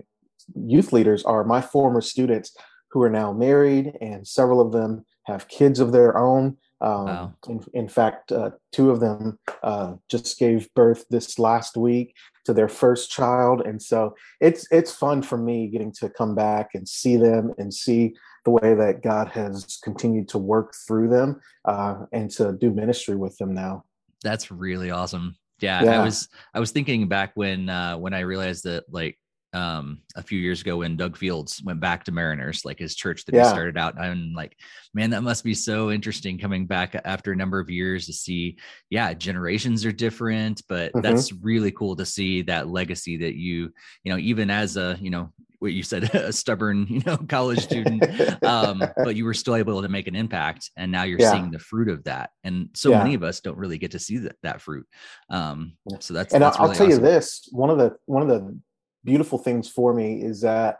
youth 0.54 0.92
leaders 0.92 1.24
are 1.24 1.44
my 1.44 1.60
former 1.60 2.00
students 2.00 2.54
who 2.90 3.02
are 3.02 3.10
now 3.10 3.32
married 3.32 3.96
and 4.00 4.26
several 4.26 4.60
of 4.60 4.72
them 4.72 5.04
have 5.26 5.48
kids 5.48 5.80
of 5.80 5.92
their 5.92 6.18
own 6.18 6.56
um, 6.82 7.06
wow. 7.06 7.34
in, 7.46 7.64
in, 7.74 7.88
fact, 7.88 8.32
uh, 8.32 8.50
two 8.72 8.90
of 8.90 9.00
them 9.00 9.38
uh, 9.62 9.94
just 10.08 10.38
gave 10.38 10.72
birth 10.74 11.04
this 11.10 11.38
last 11.38 11.76
week 11.76 12.14
to 12.46 12.54
their 12.54 12.68
first 12.68 13.10
child, 13.10 13.60
and 13.66 13.82
so 13.82 14.14
it's 14.40 14.66
it's 14.70 14.90
fun 14.90 15.22
for 15.22 15.36
me 15.36 15.68
getting 15.68 15.92
to 16.00 16.08
come 16.08 16.34
back 16.34 16.70
and 16.72 16.88
see 16.88 17.18
them 17.18 17.52
and 17.58 17.72
see 17.72 18.14
the 18.46 18.50
way 18.50 18.74
that 18.74 19.02
God 19.02 19.28
has 19.28 19.78
continued 19.84 20.28
to 20.28 20.38
work 20.38 20.74
through 20.86 21.08
them 21.08 21.40
uh, 21.66 22.06
and 22.12 22.30
to 22.32 22.52
do 22.52 22.70
ministry 22.72 23.16
with 23.16 23.36
them 23.36 23.52
now. 23.52 23.84
That's 24.22 24.50
really 24.50 24.90
awesome. 24.90 25.36
Yeah, 25.60 25.84
yeah, 25.84 26.00
I 26.00 26.04
was 26.04 26.28
I 26.54 26.60
was 26.60 26.70
thinking 26.70 27.08
back 27.08 27.32
when 27.34 27.68
uh, 27.68 27.98
when 27.98 28.14
I 28.14 28.20
realized 28.20 28.64
that 28.64 28.84
like 28.90 29.18
um 29.52 30.00
a 30.16 30.22
few 30.22 30.38
years 30.38 30.60
ago 30.60 30.78
when 30.78 30.96
Doug 30.96 31.16
Fields 31.16 31.62
went 31.64 31.80
back 31.80 32.04
to 32.04 32.12
Mariners, 32.12 32.64
like 32.64 32.78
his 32.78 32.94
church 32.94 33.24
that 33.24 33.34
yeah. 33.34 33.44
he 33.44 33.48
started 33.48 33.76
out. 33.76 33.98
I'm 33.98 34.32
like, 34.34 34.56
man, 34.94 35.10
that 35.10 35.22
must 35.22 35.44
be 35.44 35.54
so 35.54 35.90
interesting 35.90 36.38
coming 36.38 36.66
back 36.66 37.00
after 37.04 37.32
a 37.32 37.36
number 37.36 37.58
of 37.58 37.70
years 37.70 38.06
to 38.06 38.12
see, 38.12 38.56
yeah, 38.90 39.12
generations 39.14 39.84
are 39.84 39.92
different, 39.92 40.62
but 40.68 40.92
mm-hmm. 40.92 41.00
that's 41.00 41.32
really 41.32 41.70
cool 41.70 41.96
to 41.96 42.06
see 42.06 42.42
that 42.42 42.68
legacy 42.68 43.16
that 43.18 43.34
you, 43.34 43.72
you 44.04 44.12
know, 44.12 44.18
even 44.18 44.50
as 44.50 44.76
a, 44.76 44.96
you 45.00 45.10
know, 45.10 45.32
what 45.60 45.72
you 45.72 45.82
said, 45.82 46.04
a 46.14 46.32
stubborn, 46.32 46.86
you 46.88 47.02
know, 47.06 47.16
college 47.28 47.60
student, 47.60 48.02
um, 48.42 48.82
but 48.96 49.14
you 49.14 49.24
were 49.24 49.34
still 49.34 49.54
able 49.54 49.80
to 49.80 49.88
make 49.88 50.08
an 50.08 50.16
impact, 50.16 50.70
and 50.76 50.90
now 50.90 51.04
you're 51.04 51.20
yeah. 51.20 51.32
seeing 51.32 51.50
the 51.50 51.58
fruit 51.58 51.88
of 51.88 52.02
that. 52.04 52.30
And 52.42 52.70
so 52.74 52.90
yeah. 52.90 52.98
many 52.98 53.14
of 53.14 53.22
us 53.22 53.40
don't 53.40 53.56
really 53.56 53.78
get 53.78 53.92
to 53.92 53.98
see 53.98 54.18
that, 54.18 54.36
that 54.42 54.60
fruit. 54.60 54.86
Um, 55.28 55.74
so 56.00 56.14
that's 56.14 56.34
and 56.34 56.42
that's 56.42 56.56
I'll, 56.56 56.66
really 56.66 56.76
tell 56.76 56.86
awesome. 56.88 57.04
you 57.04 57.10
this: 57.10 57.48
one 57.52 57.70
of 57.70 57.78
the 57.78 57.96
one 58.06 58.22
of 58.22 58.28
the 58.28 58.58
beautiful 59.04 59.38
things 59.38 59.68
for 59.68 59.92
me 59.94 60.22
is 60.22 60.40
that 60.42 60.78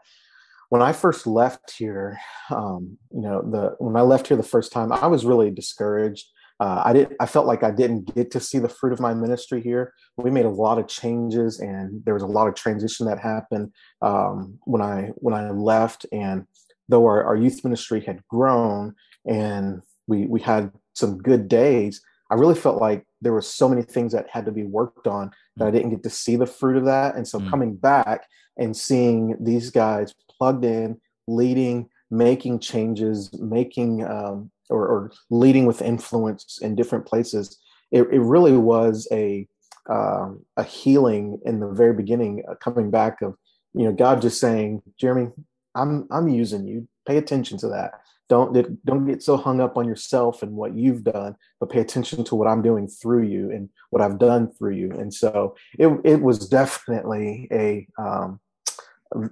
when 0.68 0.82
I 0.82 0.92
first 0.92 1.26
left 1.26 1.72
here, 1.72 2.18
um, 2.50 2.96
you 3.12 3.22
know, 3.22 3.42
the 3.42 3.74
when 3.78 3.96
I 3.96 4.02
left 4.02 4.28
here 4.28 4.36
the 4.36 4.42
first 4.42 4.72
time, 4.72 4.92
I 4.92 5.06
was 5.08 5.24
really 5.24 5.50
discouraged. 5.50 6.26
uh, 6.60 6.82
I 6.84 6.92
didn't. 6.92 7.16
I 7.18 7.26
felt 7.26 7.46
like 7.46 7.62
I 7.62 7.70
didn't 7.70 8.14
get 8.14 8.30
to 8.32 8.40
see 8.40 8.58
the 8.58 8.68
fruit 8.68 8.92
of 8.92 9.00
my 9.00 9.14
ministry 9.14 9.62
here. 9.62 9.94
We 10.18 10.30
made 10.30 10.44
a 10.44 10.50
lot 10.50 10.78
of 10.78 10.86
changes, 10.86 11.58
and 11.58 12.04
there 12.04 12.12
was 12.14 12.22
a 12.22 12.26
lot 12.26 12.48
of 12.48 12.54
transition 12.54 13.06
that 13.06 13.18
happened 13.18 13.72
um, 14.02 14.58
when 14.64 14.82
I 14.82 15.10
when 15.16 15.34
I 15.34 15.50
left. 15.50 16.04
And 16.12 16.44
though 16.88 17.06
our, 17.06 17.24
our 17.24 17.36
youth 17.36 17.64
ministry 17.64 18.00
had 18.00 18.22
grown 18.28 18.94
and 19.26 19.80
we 20.06 20.26
we 20.26 20.40
had 20.40 20.70
some 20.94 21.16
good 21.18 21.48
days, 21.48 22.02
I 22.30 22.34
really 22.34 22.54
felt 22.54 22.80
like 22.80 23.04
there 23.20 23.32
were 23.32 23.42
so 23.42 23.68
many 23.68 23.82
things 23.82 24.12
that 24.12 24.28
had 24.30 24.46
to 24.46 24.52
be 24.52 24.62
worked 24.62 25.06
on 25.06 25.30
that 25.56 25.68
I 25.68 25.70
didn't 25.70 25.90
get 25.90 26.02
to 26.04 26.10
see 26.10 26.36
the 26.36 26.46
fruit 26.46 26.76
of 26.76 26.84
that. 26.84 27.16
And 27.16 27.26
so 27.26 27.38
mm. 27.38 27.50
coming 27.50 27.74
back 27.74 28.26
and 28.56 28.76
seeing 28.76 29.36
these 29.40 29.70
guys 29.70 30.14
plugged 30.38 30.64
in, 30.64 31.00
leading, 31.26 31.88
making 32.10 32.60
changes, 32.60 33.30
making 33.38 34.04
um, 34.04 34.50
or, 34.68 34.86
or, 34.86 35.12
leading 35.30 35.66
with 35.66 35.82
influence 35.82 36.58
in 36.62 36.76
different 36.76 37.06
places, 37.06 37.58
it, 37.90 38.02
it 38.12 38.20
really 38.20 38.56
was 38.56 39.08
a 39.12 39.46
um, 39.88 40.44
a 40.56 40.62
healing 40.62 41.40
in 41.44 41.58
the 41.58 41.68
very 41.68 41.94
beginning, 41.94 42.44
uh, 42.48 42.54
coming 42.54 42.90
back 42.90 43.22
of 43.22 43.36
you 43.74 43.84
know 43.84 43.92
God 43.92 44.22
just 44.22 44.40
saying, 44.40 44.82
Jeremey, 45.00 45.32
I'm 45.74 46.06
I'm 46.10 46.28
using 46.28 46.66
you. 46.66 46.86
Pay 47.06 47.16
attention 47.16 47.58
to 47.58 47.68
that. 47.68 47.92
Don't 48.30 48.84
don't 48.84 49.06
get 49.06 49.24
so 49.24 49.36
hung 49.36 49.60
up 49.60 49.76
on 49.76 49.88
yourself 49.88 50.44
and 50.44 50.52
what 50.52 50.76
you've 50.76 51.02
done, 51.02 51.34
but 51.58 51.68
pay 51.68 51.80
attention 51.80 52.22
to 52.24 52.36
what 52.36 52.46
I'm 52.46 52.62
doing 52.62 52.86
through 52.86 53.24
you 53.24 53.50
and 53.50 53.68
what 53.90 54.00
I've 54.00 54.20
done 54.20 54.52
through 54.52 54.76
you. 54.76 54.92
And 54.92 55.12
so 55.12 55.56
it 55.76 55.88
it 56.04 56.22
was 56.22 56.48
definitely 56.48 57.48
a 57.50 57.88
um, 57.98 58.38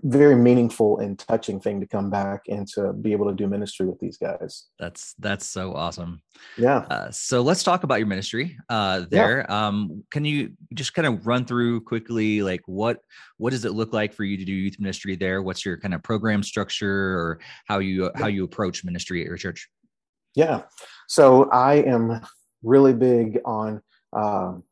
very 0.02 0.34
meaningful 0.34 0.98
and 0.98 1.18
touching 1.18 1.60
thing 1.60 1.80
to 1.80 1.86
come 1.86 2.10
back 2.10 2.42
and 2.48 2.66
to 2.66 2.92
be 2.92 3.12
able 3.12 3.26
to 3.26 3.34
do 3.34 3.46
ministry 3.46 3.86
with 3.86 3.98
these 4.00 4.16
guys. 4.16 4.66
That's 4.78 5.14
that's 5.18 5.46
so 5.46 5.74
awesome. 5.74 6.20
Yeah. 6.56 6.78
Uh, 6.90 7.10
so 7.10 7.42
let's 7.42 7.62
talk 7.62 7.84
about 7.84 7.98
your 7.98 8.06
ministry 8.06 8.58
uh, 8.68 9.04
there. 9.10 9.46
Yeah. 9.48 9.68
Um, 9.68 10.04
can 10.10 10.24
you 10.24 10.52
just 10.74 10.94
kind 10.94 11.06
of 11.06 11.26
run 11.26 11.44
through 11.44 11.82
quickly, 11.82 12.42
like 12.42 12.62
what 12.66 13.00
what 13.36 13.50
does 13.50 13.64
it 13.64 13.72
look 13.72 13.92
like 13.92 14.12
for 14.12 14.24
you 14.24 14.36
to 14.36 14.44
do 14.44 14.52
youth 14.52 14.80
ministry 14.80 15.14
there? 15.14 15.42
What's 15.42 15.64
your 15.64 15.76
kind 15.76 15.94
of 15.94 16.02
program 16.02 16.42
structure, 16.42 17.16
or 17.16 17.40
how 17.66 17.78
you 17.78 18.10
how 18.16 18.26
you 18.26 18.44
approach 18.44 18.84
ministry 18.84 19.20
at 19.20 19.26
your 19.26 19.36
church? 19.36 19.68
Yeah. 20.34 20.62
So 21.06 21.48
I 21.50 21.76
am 21.76 22.20
really 22.62 22.94
big 22.94 23.40
on 23.44 23.80
um, 24.12 24.64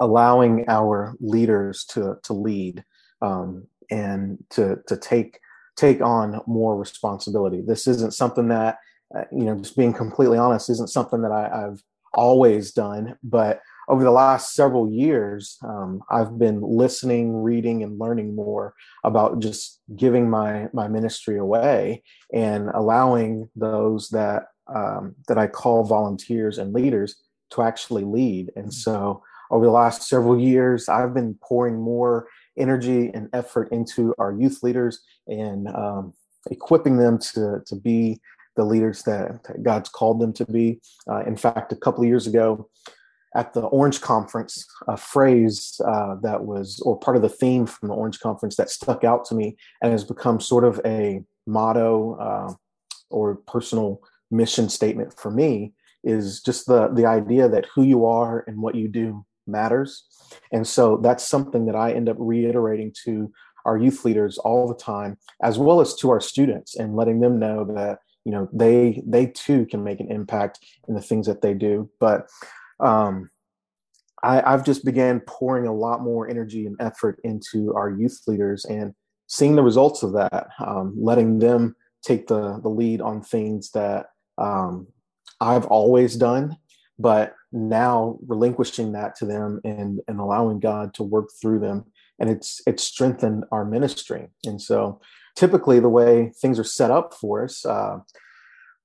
allowing 0.00 0.64
our 0.68 1.14
leaders 1.20 1.84
to 1.90 2.16
to 2.24 2.32
lead. 2.32 2.82
Um, 3.20 3.66
and 3.90 4.38
to 4.50 4.78
to 4.86 4.96
take 4.96 5.38
take 5.76 6.00
on 6.00 6.40
more 6.46 6.76
responsibility. 6.76 7.60
This 7.60 7.86
isn't 7.86 8.14
something 8.14 8.48
that 8.48 8.78
uh, 9.14 9.24
you 9.32 9.44
know, 9.44 9.56
just 9.56 9.76
being 9.76 9.92
completely 9.92 10.38
honest, 10.38 10.70
isn't 10.70 10.90
something 10.90 11.22
that 11.22 11.32
I, 11.32 11.48
have 11.62 11.82
always 12.14 12.72
done. 12.72 13.16
But 13.24 13.60
over 13.88 14.04
the 14.04 14.10
last 14.12 14.54
several 14.54 14.90
years, 14.90 15.58
um, 15.64 16.00
I've 16.10 16.38
been 16.38 16.60
listening, 16.60 17.42
reading, 17.42 17.82
and 17.82 17.98
learning 17.98 18.36
more 18.36 18.74
about 19.02 19.40
just 19.40 19.80
giving 19.96 20.30
my 20.30 20.68
my 20.72 20.86
ministry 20.86 21.38
away 21.38 22.04
and 22.32 22.68
allowing 22.72 23.48
those 23.56 24.10
that 24.10 24.44
um, 24.72 25.16
that 25.26 25.38
I 25.38 25.48
call 25.48 25.84
volunteers 25.84 26.58
and 26.58 26.72
leaders 26.72 27.16
to 27.50 27.62
actually 27.62 28.04
lead. 28.04 28.52
And 28.54 28.72
so, 28.72 29.24
over 29.50 29.64
the 29.64 29.72
last 29.72 30.06
several 30.06 30.38
years, 30.38 30.88
I've 30.88 31.14
been 31.14 31.36
pouring 31.42 31.80
more 31.80 32.28
energy 32.60 33.10
and 33.14 33.28
effort 33.32 33.68
into 33.72 34.14
our 34.18 34.32
youth 34.32 34.62
leaders 34.62 35.00
and 35.26 35.68
um, 35.68 36.12
equipping 36.50 36.96
them 36.96 37.18
to, 37.18 37.60
to 37.66 37.76
be 37.76 38.20
the 38.56 38.64
leaders 38.64 39.02
that, 39.04 39.42
that 39.44 39.62
God's 39.62 39.88
called 39.88 40.20
them 40.20 40.32
to 40.34 40.44
be. 40.44 40.80
Uh, 41.10 41.22
in 41.24 41.36
fact, 41.36 41.72
a 41.72 41.76
couple 41.76 42.02
of 42.02 42.08
years 42.08 42.26
ago 42.26 42.68
at 43.36 43.52
the 43.52 43.62
Orange 43.62 44.00
Conference, 44.00 44.66
a 44.88 44.96
phrase 44.96 45.80
uh, 45.86 46.16
that 46.22 46.44
was, 46.44 46.80
or 46.80 46.98
part 46.98 47.16
of 47.16 47.22
the 47.22 47.28
theme 47.28 47.64
from 47.64 47.88
the 47.88 47.94
Orange 47.94 48.18
Conference 48.18 48.56
that 48.56 48.70
stuck 48.70 49.04
out 49.04 49.24
to 49.26 49.34
me 49.34 49.56
and 49.82 49.92
has 49.92 50.04
become 50.04 50.40
sort 50.40 50.64
of 50.64 50.80
a 50.84 51.22
motto 51.46 52.16
uh, 52.16 52.52
or 53.10 53.36
personal 53.46 54.00
mission 54.30 54.68
statement 54.68 55.18
for 55.18 55.30
me 55.30 55.72
is 56.02 56.40
just 56.40 56.66
the 56.66 56.88
the 56.88 57.04
idea 57.04 57.48
that 57.48 57.66
who 57.74 57.82
you 57.82 58.06
are 58.06 58.44
and 58.46 58.60
what 58.62 58.74
you 58.74 58.88
do 58.88 59.24
matters. 59.46 60.04
And 60.52 60.66
so 60.66 60.96
that's 60.98 61.26
something 61.26 61.66
that 61.66 61.76
I 61.76 61.92
end 61.92 62.08
up 62.08 62.16
reiterating 62.18 62.92
to 63.04 63.32
our 63.64 63.76
youth 63.76 64.04
leaders 64.04 64.38
all 64.38 64.68
the 64.68 64.74
time, 64.74 65.18
as 65.42 65.58
well 65.58 65.80
as 65.80 65.94
to 65.96 66.10
our 66.10 66.20
students, 66.20 66.76
and 66.76 66.96
letting 66.96 67.20
them 67.20 67.38
know 67.38 67.64
that 67.74 67.98
you 68.24 68.32
know 68.32 68.48
they 68.52 69.02
they 69.06 69.26
too 69.26 69.66
can 69.66 69.84
make 69.84 70.00
an 70.00 70.10
impact 70.10 70.58
in 70.88 70.94
the 70.94 71.02
things 71.02 71.26
that 71.26 71.42
they 71.42 71.54
do. 71.54 71.90
But 72.00 72.28
um, 72.78 73.30
I, 74.22 74.42
I've 74.42 74.64
just 74.64 74.84
began 74.84 75.20
pouring 75.20 75.66
a 75.66 75.74
lot 75.74 76.02
more 76.02 76.28
energy 76.28 76.66
and 76.66 76.76
effort 76.80 77.20
into 77.24 77.74
our 77.74 77.90
youth 77.90 78.20
leaders 78.26 78.64
and 78.64 78.94
seeing 79.26 79.56
the 79.56 79.62
results 79.62 80.02
of 80.02 80.12
that, 80.14 80.48
um, 80.58 80.94
letting 80.98 81.38
them 81.38 81.76
take 82.02 82.26
the 82.26 82.60
the 82.62 82.68
lead 82.68 83.00
on 83.00 83.22
things 83.22 83.70
that 83.72 84.06
um, 84.38 84.86
I've 85.40 85.66
always 85.66 86.16
done 86.16 86.56
but 87.00 87.34
now 87.52 88.18
relinquishing 88.26 88.92
that 88.92 89.16
to 89.16 89.24
them 89.24 89.60
and 89.64 90.00
and 90.06 90.20
allowing 90.20 90.60
God 90.60 90.94
to 90.94 91.02
work 91.02 91.30
through 91.40 91.60
them 91.60 91.84
and 92.18 92.28
it's 92.28 92.60
it's 92.66 92.84
strengthened 92.84 93.44
our 93.50 93.64
ministry. 93.64 94.28
And 94.44 94.60
so 94.60 95.00
typically 95.36 95.80
the 95.80 95.88
way 95.88 96.32
things 96.40 96.58
are 96.58 96.64
set 96.64 96.90
up 96.90 97.14
for 97.14 97.44
us 97.44 97.64
uh, 97.64 97.98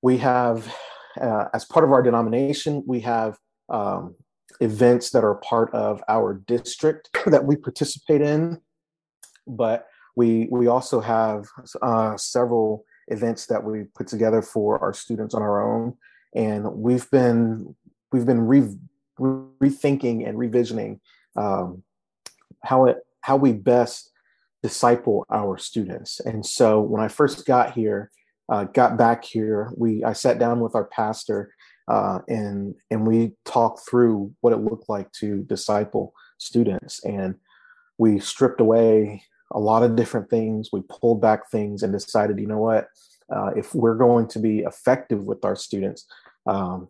we 0.01 0.17
have 0.17 0.73
uh, 1.19 1.45
as 1.53 1.65
part 1.65 1.85
of 1.85 1.91
our 1.91 2.01
denomination 2.01 2.83
we 2.87 3.01
have 3.01 3.37
um, 3.69 4.15
events 4.61 5.09
that 5.11 5.23
are 5.23 5.35
part 5.35 5.73
of 5.73 6.01
our 6.07 6.33
district 6.33 7.09
that 7.25 7.45
we 7.45 7.55
participate 7.55 8.21
in. 8.21 8.61
But 9.47 9.87
we 10.15 10.47
we 10.49 10.67
also 10.67 11.01
have 11.01 11.45
uh, 11.81 12.17
several 12.17 12.85
events 13.09 13.45
that 13.47 13.63
we 13.63 13.83
put 13.95 14.07
together 14.07 14.41
for 14.41 14.79
our 14.79 14.93
students 14.93 15.35
on 15.35 15.41
our 15.41 15.61
own. 15.61 15.95
And 16.33 16.65
we've 16.73 17.09
been 17.11 17.75
we've 18.11 18.25
been 18.25 18.41
re- 18.41 18.77
rethinking 19.19 20.27
and 20.27 20.37
revisioning 20.37 20.99
um, 21.35 21.83
how 22.63 22.85
it 22.85 22.97
how 23.21 23.35
we 23.35 23.53
best 23.53 24.11
disciple 24.61 25.25
our 25.31 25.57
students. 25.57 26.19
And 26.19 26.45
so 26.45 26.79
when 26.79 27.01
I 27.01 27.07
first 27.07 27.45
got 27.45 27.73
here, 27.73 28.11
uh, 28.49 28.65
got 28.65 28.97
back 28.97 29.23
here, 29.23 29.71
we 29.77 30.03
I 30.03 30.13
sat 30.13 30.39
down 30.39 30.59
with 30.59 30.75
our 30.75 30.85
pastor 30.85 31.53
uh, 31.87 32.19
and 32.27 32.75
and 32.89 33.05
we 33.05 33.33
talked 33.45 33.87
through 33.87 34.33
what 34.41 34.53
it 34.53 34.57
looked 34.57 34.89
like 34.89 35.11
to 35.13 35.43
disciple 35.43 36.13
students, 36.37 37.03
and 37.03 37.35
we 37.97 38.19
stripped 38.19 38.61
away 38.61 39.23
a 39.51 39.59
lot 39.59 39.83
of 39.83 39.95
different 39.95 40.29
things. 40.29 40.69
We 40.73 40.81
pulled 40.89 41.21
back 41.21 41.49
things 41.49 41.83
and 41.83 41.93
decided, 41.93 42.39
you 42.39 42.47
know 42.47 42.57
what, 42.57 42.87
uh, 43.33 43.51
if 43.55 43.73
we're 43.75 43.95
going 43.95 44.27
to 44.29 44.39
be 44.39 44.59
effective 44.59 45.23
with 45.25 45.45
our 45.45 45.55
students, 45.55 46.05
um, 46.47 46.87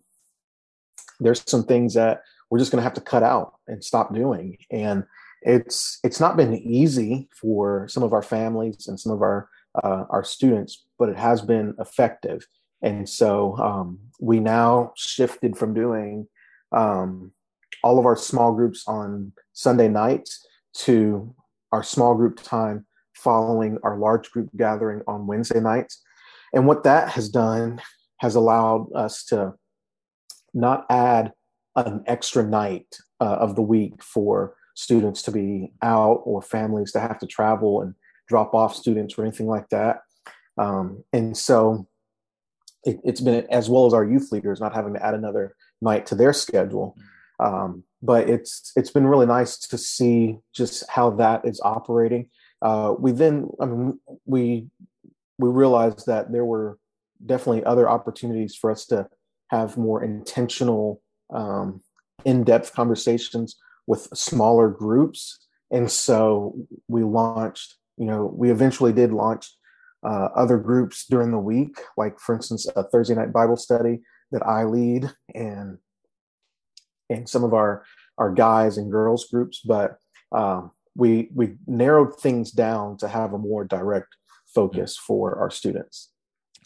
there's 1.20 1.44
some 1.46 1.64
things 1.64 1.94
that 1.94 2.22
we're 2.50 2.60
just 2.60 2.72
going 2.72 2.80
to 2.80 2.84
have 2.84 2.94
to 2.94 3.02
cut 3.02 3.24
out 3.24 3.56
and 3.68 3.84
stop 3.84 4.14
doing. 4.14 4.58
And 4.72 5.04
it's 5.42 6.00
it's 6.04 6.20
not 6.20 6.38
been 6.38 6.56
easy 6.56 7.28
for 7.40 7.88
some 7.88 8.04
of 8.04 8.14
our 8.14 8.24
families 8.24 8.88
and 8.88 9.00
some 9.00 9.12
of 9.12 9.22
our 9.22 9.50
uh, 9.84 10.06
our 10.10 10.24
students 10.24 10.86
but 10.98 11.10
it 11.10 11.18
has 11.18 11.42
been 11.42 11.76
effective. 11.80 12.48
And 12.82 13.08
so 13.08 13.58
um, 13.58 14.00
we 14.20 14.40
now 14.40 14.94
shifted 14.96 15.58
from 15.58 15.74
doing 15.74 16.28
um, 16.72 17.32
all 17.84 18.00
of 18.00 18.06
our 18.06 18.16
small 18.16 18.54
groups 18.54 18.84
on 18.88 19.32
sunday 19.54 19.88
nights 19.88 20.46
to 20.74 21.34
our 21.72 21.84
small 21.84 22.16
group 22.16 22.42
time 22.42 22.86
following 23.14 23.78
our 23.84 23.98
large 23.98 24.30
group 24.32 24.50
gathering 24.58 25.02
on 25.08 25.28
wednesday 25.28 25.60
nights. 25.60 26.02
And 26.54 26.68
what 26.68 26.84
that 26.84 27.10
has 27.10 27.30
done 27.30 27.82
has 28.18 28.36
allowed 28.36 28.88
us 28.94 29.24
to 29.26 29.54
not 30.56 30.86
add 30.90 31.34
an 31.76 32.04
extra 32.08 32.44
night 32.44 32.98
uh, 33.20 33.36
of 33.36 33.56
the 33.56 33.62
week 33.62 34.02
for 34.02 34.56
students 34.76 35.22
to 35.24 35.32
be 35.32 35.72
out 35.82 36.22
or 36.26 36.42
families 36.42 36.92
to 36.94 37.00
have 37.00 37.20
to 37.20 37.28
travel 37.28 37.82
and 37.82 37.94
drop 38.28 38.54
off 38.54 38.76
students 38.76 39.18
or 39.18 39.24
anything 39.24 39.48
like 39.48 39.70
that. 39.70 40.00
Um, 40.58 41.04
and 41.14 41.38
so 41.38 41.88
it, 42.84 43.00
has 43.06 43.22
been 43.22 43.46
as 43.50 43.70
well 43.70 43.86
as 43.86 43.94
our 43.94 44.06
youth 44.06 44.32
leaders 44.32 44.60
not 44.60 44.74
having 44.74 44.94
to 44.94 45.06
add 45.06 45.14
another 45.14 45.56
night 45.82 46.06
to 46.08 46.16
their 46.16 46.34
schedule. 46.34 46.98
Um, 47.40 47.84
but 48.02 48.30
it's 48.30 48.72
it's 48.76 48.92
been 48.92 49.08
really 49.08 49.26
nice 49.26 49.58
to 49.58 49.78
see 49.78 50.38
just 50.54 50.84
how 50.90 51.10
that 51.12 51.46
is 51.46 51.60
operating. 51.64 52.30
Uh, 52.62 52.94
we 52.98 53.12
then 53.12 53.50
I 53.60 53.66
mean 53.66 54.00
we 54.26 54.68
we 55.38 55.50
realized 55.50 56.06
that 56.08 56.32
there 56.32 56.46
were 56.46 56.78
definitely 57.26 57.64
other 57.66 57.90
opportunities 57.90 58.56
for 58.56 58.72
us 58.72 58.86
to 58.88 59.08
have 59.50 59.78
more 59.78 60.04
intentional, 60.04 61.02
um, 61.34 61.82
in 62.24 62.44
depth 62.44 62.74
conversations 62.74 63.56
with 63.88 64.08
smaller 64.14 64.70
groups. 64.70 65.40
And 65.72 65.92
so 65.92 66.56
we 66.88 67.04
launched, 67.04 67.76
you 67.98 68.06
know, 68.06 68.32
we 68.36 68.52
eventually 68.52 68.94
did 68.94 69.12
launch 69.12 69.48
uh, 70.04 70.30
other 70.36 70.58
groups 70.58 71.06
during 71.08 71.32
the 71.32 71.40
week, 71.40 71.80
like, 71.98 72.20
for 72.20 72.36
instance, 72.36 72.68
a 72.76 72.84
Thursday 72.84 73.16
night 73.16 73.34
Bible 73.34 73.58
study 73.58 74.02
that 74.32 74.46
I 74.46 74.64
lead 74.66 75.12
and 75.34 75.78
and 77.10 77.30
some 77.30 77.44
of 77.44 77.54
our 77.54 77.84
our 78.18 78.32
guys 78.32 78.78
and 78.78 78.92
girls 78.92 79.26
groups, 79.26 79.62
but 79.66 79.98
um, 80.32 80.72
we 80.96 81.30
we 81.34 81.56
narrowed 81.68 82.20
things 82.20 82.52
down 82.52 82.98
to 82.98 83.08
have 83.08 83.34
a 83.34 83.38
more 83.38 83.64
direct 83.64 84.16
focus 84.54 84.98
for 84.98 85.38
our 85.38 85.52
students. 85.52 86.12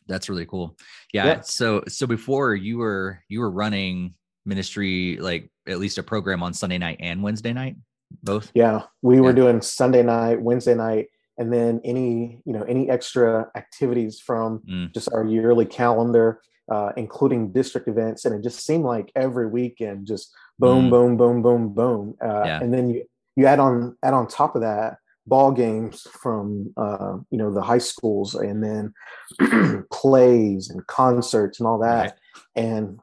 That's 0.10 0.28
really 0.28 0.46
cool. 0.46 0.76
Yeah. 1.14 1.26
yeah. 1.26 1.42
So 1.42 1.84
so 1.88 2.06
before 2.06 2.56
you 2.56 2.80
were 2.80 3.24
you 3.30 3.40
were 3.40 3.52
running 3.52 4.16
ministry 4.46 5.18
like 5.22 5.50
at 5.68 5.80
least 5.80 5.98
a 5.98 6.04
program 6.04 6.44
on 6.44 6.54
Sunday 6.54 6.78
night 6.78 6.98
and 7.00 7.24
Wednesday 7.24 7.54
night, 7.54 7.78
both. 8.24 8.52
Yeah, 8.54 8.82
we 9.02 9.22
were 9.22 9.34
doing 9.34 9.62
Sunday 9.62 10.04
night, 10.04 10.42
Wednesday 10.42 10.76
night, 10.76 11.08
and 11.40 11.52
then 11.52 11.82
any 11.84 12.42
you 12.46 12.54
know 12.54 12.64
any 12.64 12.90
extra 12.90 13.48
activities 13.56 14.20
from 14.20 14.60
mm. 14.70 14.94
just 14.94 15.10
our 15.14 15.26
yearly 15.26 15.66
calendar 15.66 16.42
uh, 16.70 16.92
including 16.98 17.52
district 17.52 17.88
events 17.88 18.26
and 18.26 18.36
it 18.36 18.44
just 18.44 18.64
seemed 18.64 18.84
like 18.84 19.12
every 19.16 19.48
weekend 19.48 20.06
just 20.06 20.32
boom 20.60 20.88
mm. 20.88 20.90
boom 20.92 21.18
boom 21.18 21.42
boom 21.42 21.74
boom 21.74 22.16
uh, 22.24 22.44
yeah. 22.46 22.60
and 22.62 22.72
then 22.72 22.90
you 22.90 23.04
you 23.36 23.48
add 23.48 23.60
on 23.60 23.98
add 24.04 24.14
on 24.14 24.28
top 24.28 24.56
of 24.56 24.62
that 24.62 24.98
ball 25.30 25.52
games 25.52 26.06
from 26.22 26.74
uh, 26.78 27.18
you 27.32 27.38
know 27.38 27.54
the 27.54 27.62
high 27.62 27.78
schools 27.78 28.36
and 28.36 28.64
then 28.64 29.86
plays 29.92 30.70
and 30.70 30.86
concerts 30.88 31.60
and 31.60 31.68
all 31.68 31.80
that 31.80 32.02
right. 32.02 32.14
and 32.56 33.00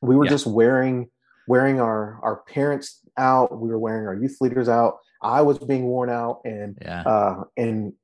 we 0.00 0.16
were 0.16 0.24
yeah. 0.24 0.30
just 0.30 0.46
wearing 0.46 1.08
wearing 1.48 1.80
our 1.80 2.18
our 2.22 2.42
parents 2.48 3.00
out 3.16 3.60
we 3.60 3.68
were 3.68 3.78
wearing 3.78 4.06
our 4.06 4.14
youth 4.14 4.36
leaders 4.40 4.68
out 4.68 4.98
I 5.24 5.40
was 5.40 5.58
being 5.58 5.84
worn 5.84 6.10
out, 6.10 6.42
and 6.44 6.78
yeah. 6.80 7.02
uh, 7.02 7.44
and 7.56 7.94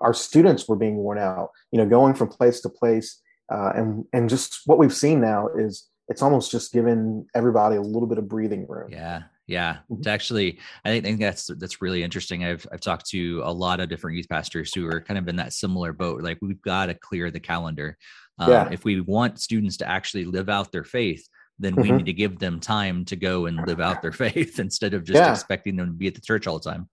our 0.00 0.14
students 0.14 0.68
were 0.68 0.76
being 0.76 0.96
worn 0.96 1.18
out. 1.18 1.50
You 1.72 1.78
know, 1.78 1.86
going 1.86 2.14
from 2.14 2.28
place 2.28 2.60
to 2.60 2.68
place, 2.68 3.20
uh, 3.52 3.72
and 3.74 4.04
and 4.12 4.30
just 4.30 4.60
what 4.66 4.78
we've 4.78 4.94
seen 4.94 5.20
now 5.20 5.48
is 5.48 5.88
it's 6.06 6.22
almost 6.22 6.50
just 6.50 6.72
given 6.72 7.26
everybody 7.34 7.76
a 7.76 7.82
little 7.82 8.06
bit 8.06 8.18
of 8.18 8.28
breathing 8.28 8.66
room. 8.68 8.90
Yeah, 8.90 9.22
yeah. 9.48 9.72
Mm-hmm. 9.72 9.94
It's 9.94 10.06
actually, 10.06 10.60
I 10.84 10.90
think, 10.90 11.04
think, 11.04 11.20
that's 11.20 11.50
that's 11.56 11.82
really 11.82 12.04
interesting. 12.04 12.44
I've 12.44 12.66
I've 12.70 12.80
talked 12.80 13.06
to 13.10 13.40
a 13.44 13.50
lot 13.50 13.80
of 13.80 13.88
different 13.88 14.16
youth 14.16 14.28
pastors 14.28 14.72
who 14.72 14.86
are 14.86 15.00
kind 15.00 15.18
of 15.18 15.26
in 15.26 15.36
that 15.36 15.52
similar 15.52 15.92
boat. 15.92 16.22
Like 16.22 16.38
we've 16.40 16.62
got 16.62 16.86
to 16.86 16.94
clear 16.94 17.30
the 17.30 17.40
calendar. 17.40 17.96
Um, 18.38 18.50
yeah. 18.50 18.68
If 18.70 18.84
we 18.84 19.00
want 19.00 19.40
students 19.40 19.78
to 19.78 19.88
actually 19.88 20.26
live 20.26 20.48
out 20.48 20.70
their 20.70 20.84
faith, 20.84 21.26
then 21.58 21.74
we 21.74 21.84
mm-hmm. 21.84 21.96
need 21.96 22.06
to 22.06 22.12
give 22.12 22.38
them 22.38 22.60
time 22.60 23.04
to 23.06 23.16
go 23.16 23.46
and 23.46 23.66
live 23.66 23.80
out 23.80 24.02
their 24.02 24.12
faith 24.26 24.60
instead 24.60 24.94
of 24.94 25.02
just 25.02 25.16
yeah. 25.16 25.32
expecting 25.32 25.76
them 25.76 25.86
to 25.86 25.92
be 25.92 26.06
at 26.06 26.14
the 26.14 26.20
church 26.20 26.46
all 26.46 26.58
the 26.58 26.70
time. 26.70 26.88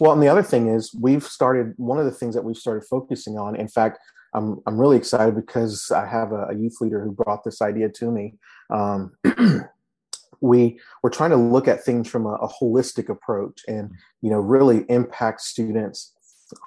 Well, 0.00 0.12
and 0.12 0.22
the 0.22 0.28
other 0.28 0.42
thing 0.42 0.68
is 0.68 0.94
we've 0.94 1.24
started 1.24 1.72
one 1.76 1.98
of 1.98 2.04
the 2.04 2.10
things 2.10 2.34
that 2.34 2.42
we've 2.42 2.56
started 2.56 2.86
focusing 2.88 3.38
on. 3.38 3.56
In 3.56 3.68
fact, 3.68 4.00
I'm 4.34 4.60
I'm 4.66 4.78
really 4.78 4.96
excited 4.96 5.36
because 5.36 5.90
I 5.92 6.04
have 6.04 6.32
a, 6.32 6.48
a 6.50 6.54
youth 6.54 6.80
leader 6.80 7.02
who 7.02 7.12
brought 7.12 7.44
this 7.44 7.62
idea 7.62 7.88
to 7.90 8.10
me. 8.10 8.34
Um, 8.70 9.12
we 10.40 10.78
we're 11.02 11.10
trying 11.10 11.30
to 11.30 11.36
look 11.36 11.68
at 11.68 11.84
things 11.84 12.08
from 12.08 12.26
a, 12.26 12.34
a 12.34 12.48
holistic 12.48 13.08
approach 13.08 13.62
and 13.68 13.90
you 14.22 14.30
know 14.30 14.40
really 14.40 14.84
impact 14.88 15.40
students 15.40 16.12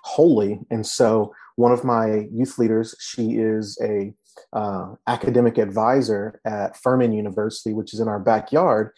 wholly. 0.03 0.59
And 0.69 0.85
so 0.85 1.33
one 1.55 1.71
of 1.71 1.83
my 1.83 2.27
youth 2.31 2.57
leaders, 2.57 2.95
she 2.99 3.33
is 3.33 3.77
a 3.81 4.13
uh, 4.53 4.95
academic 5.07 5.57
advisor 5.57 6.39
at 6.45 6.77
Furman 6.77 7.13
University, 7.13 7.73
which 7.73 7.93
is 7.93 7.99
in 7.99 8.07
our 8.07 8.19
backyard. 8.19 8.91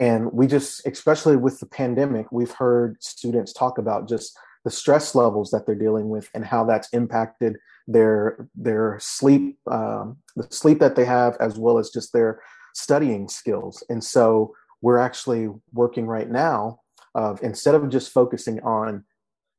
And 0.00 0.32
we 0.32 0.46
just, 0.46 0.86
especially 0.86 1.36
with 1.36 1.60
the 1.60 1.66
pandemic, 1.66 2.30
we've 2.32 2.52
heard 2.52 3.02
students 3.02 3.52
talk 3.52 3.78
about 3.78 4.08
just 4.08 4.36
the 4.64 4.70
stress 4.70 5.14
levels 5.14 5.50
that 5.50 5.66
they're 5.66 5.74
dealing 5.74 6.08
with 6.08 6.30
and 6.34 6.44
how 6.44 6.64
that's 6.64 6.88
impacted 6.90 7.56
their 7.88 8.48
their 8.54 8.96
sleep, 9.00 9.58
um, 9.70 10.16
the 10.36 10.46
sleep 10.50 10.78
that 10.78 10.94
they 10.94 11.04
have, 11.04 11.36
as 11.40 11.58
well 11.58 11.78
as 11.78 11.90
just 11.90 12.12
their 12.12 12.40
studying 12.74 13.28
skills. 13.28 13.82
And 13.88 14.02
so 14.02 14.54
we're 14.80 14.98
actually 14.98 15.48
working 15.72 16.06
right 16.06 16.30
now 16.30 16.80
of 17.14 17.42
instead 17.42 17.74
of 17.74 17.88
just 17.88 18.12
focusing 18.12 18.60
on, 18.60 19.04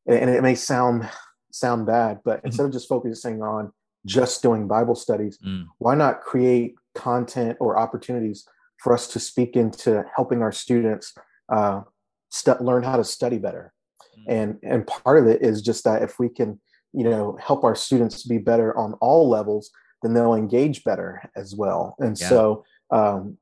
and 0.07 0.29
it 0.29 0.43
may 0.43 0.55
sound 0.55 1.09
sound 1.51 1.85
bad, 1.85 2.19
but 2.25 2.37
mm-hmm. 2.37 2.47
instead 2.47 2.65
of 2.65 2.71
just 2.71 2.89
focusing 2.89 3.41
on 3.41 3.71
just 4.05 4.41
doing 4.41 4.67
Bible 4.67 4.95
studies, 4.95 5.37
mm. 5.45 5.65
why 5.77 5.95
not 5.95 6.21
create 6.21 6.75
content 6.93 7.57
or 7.59 7.77
opportunities 7.77 8.45
for 8.79 8.93
us 8.93 9.07
to 9.07 9.19
speak 9.19 9.55
into 9.55 10.03
helping 10.13 10.41
our 10.41 10.51
students 10.51 11.13
uh, 11.49 11.81
st- 12.29 12.61
learn 12.61 12.83
how 12.83 12.97
to 12.97 13.03
study 13.03 13.37
better? 13.37 13.73
Mm. 14.19 14.25
And 14.27 14.57
and 14.63 14.87
part 14.87 15.17
of 15.17 15.27
it 15.27 15.41
is 15.41 15.61
just 15.61 15.83
that 15.85 16.01
if 16.01 16.19
we 16.19 16.27
can, 16.27 16.59
you 16.91 17.03
know, 17.05 17.37
help 17.41 17.63
our 17.63 17.75
students 17.75 18.23
be 18.23 18.39
better 18.39 18.75
on 18.77 18.93
all 18.95 19.29
levels, 19.29 19.71
then 20.01 20.13
they'll 20.13 20.33
engage 20.35 20.83
better 20.83 21.21
as 21.35 21.55
well. 21.55 21.95
And 21.99 22.19
yeah. 22.19 22.29
so 22.29 22.65
um, 22.93 23.37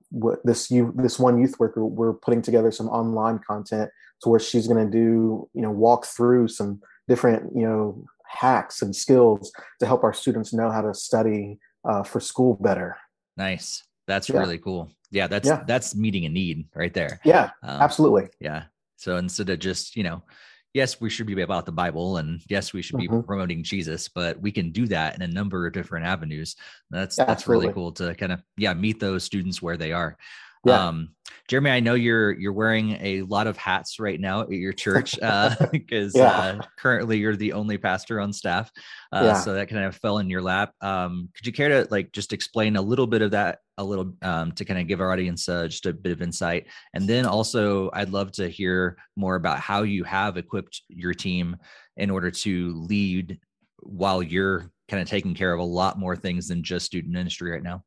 this 0.46 0.72
you 0.72 0.94
this 0.96 1.20
one 1.20 1.40
youth 1.40 1.60
worker, 1.60 1.86
we're 1.86 2.14
putting 2.14 2.42
together 2.42 2.72
some 2.72 2.88
online 2.88 3.40
content 3.40 3.92
to 4.22 4.30
where 4.30 4.40
she's 4.40 4.68
going 4.68 4.84
to 4.86 4.92
do, 4.92 5.50
you 5.54 5.62
know, 5.62 5.72
walk 5.72 6.06
through 6.06 6.48
some 6.48 6.82
different, 7.08 7.52
you 7.54 7.64
know, 7.64 8.06
hacks 8.26 8.82
and 8.82 8.96
skills 8.96 9.52
to 9.80 9.86
help 9.86 10.04
our 10.06 10.14
students 10.14 10.54
know 10.54 10.72
how 10.72 10.82
to 10.82 10.94
study 10.94 11.60
uh, 11.84 12.02
for 12.02 12.22
school 12.22 12.58
better. 12.62 12.98
Nice. 13.36 13.84
That's 14.08 14.30
yeah. 14.30 14.40
really 14.40 14.58
cool. 14.58 14.90
Yeah, 15.12 15.28
that's 15.28 15.48
yeah. 15.48 15.64
that's 15.68 15.96
meeting 15.96 16.26
a 16.26 16.30
need 16.30 16.66
right 16.74 16.94
there. 16.94 17.20
Yeah, 17.26 17.52
um, 17.62 17.82
absolutely. 17.82 18.30
Yeah. 18.40 18.64
So 18.96 19.18
instead 19.18 19.50
of 19.50 19.60
just 19.60 19.98
you 19.98 20.04
know, 20.04 20.24
yes, 20.74 21.02
we 21.02 21.10
should 21.10 21.28
be 21.28 21.42
about 21.42 21.66
the 21.66 21.72
Bible, 21.72 22.18
and 22.18 22.42
yes, 22.50 22.74
we 22.74 22.82
should 22.82 22.98
be 22.98 23.08
mm-hmm. 23.08 23.22
promoting 23.22 23.64
Jesus, 23.64 24.08
but 24.08 24.40
we 24.40 24.52
can 24.52 24.72
do 24.72 24.88
that 24.88 25.16
in 25.16 25.22
a 25.22 25.28
number 25.28 25.68
of 25.68 25.74
different 25.74 26.06
avenues. 26.06 26.56
That's 26.90 27.18
yeah, 27.18 27.26
that's 27.26 27.42
absolutely. 27.42 27.68
really 27.68 27.74
cool 27.74 27.92
to 27.94 28.16
kind 28.16 28.32
of 28.32 28.42
yeah 28.58 28.74
meet 28.74 29.00
those 29.00 29.24
students 29.24 29.62
where 29.62 29.78
they 29.78 29.92
are. 29.92 30.18
Yeah. 30.66 30.88
Um, 30.88 31.10
Jeremey, 31.48 31.72
I 31.72 31.80
know 31.80 31.96
you're 31.96 32.32
you're 32.32 32.54
wearing 32.54 32.92
a 33.02 33.24
lot 33.24 33.48
of 33.48 33.58
hats 33.58 34.00
right 34.00 34.20
now 34.20 34.42
at 34.42 34.52
your 34.52 34.74
church 34.74 35.16
because 35.16 35.22
uh, 35.24 35.56
yeah. 36.16 36.30
uh, 36.30 36.62
currently 36.78 37.18
you're 37.18 37.36
the 37.36 37.54
only 37.54 37.78
pastor 37.78 38.20
on 38.20 38.32
staff. 38.32 38.72
Uh, 39.12 39.24
yeah. 39.26 39.34
So 39.34 39.54
that 39.54 39.68
kind 39.68 39.84
of 39.84 39.96
fell 39.96 40.20
in 40.20 40.30
your 40.30 40.42
lap. 40.42 40.74
Um, 40.82 41.30
could 41.36 41.46
you 41.46 41.52
care 41.52 41.70
to 41.70 41.88
like 41.92 42.12
just 42.12 42.32
explain 42.32 42.78
a 42.78 42.82
little 42.82 43.08
bit 43.08 43.22
of 43.22 43.32
that, 43.32 43.60
a 43.78 43.84
little 43.84 44.14
um, 44.22 44.52
to 44.54 44.64
kind 44.64 44.80
of 44.80 44.88
give 44.88 45.02
our 45.02 45.12
audience 45.12 45.50
uh, 45.50 45.68
just 45.68 45.86
a 45.88 45.94
bit 45.94 46.12
of 46.14 46.22
insight, 46.22 46.68
and 46.94 47.08
then 47.08 47.26
also 47.26 47.90
I'd 47.94 48.12
love 48.12 48.32
to 48.34 48.48
hear 48.48 48.98
more 49.16 49.36
about 49.36 49.60
how 49.60 49.84
you 49.84 50.04
have 50.04 50.38
equipped 50.38 50.84
your 50.90 51.14
team 51.14 51.58
in 51.98 52.10
order 52.10 52.32
to 52.32 52.74
lead 52.76 53.40
while 53.80 54.24
you're 54.24 54.72
kind 54.88 55.02
of 55.02 55.10
taking 55.10 55.34
care 55.34 55.54
of 55.54 55.60
a 55.60 55.64
lot 55.64 56.00
more 56.00 56.16
things 56.16 56.48
than 56.48 56.64
just 56.64 56.86
student 56.86 57.14
ministry 57.14 57.52
right 57.52 57.64
now. 57.64 57.84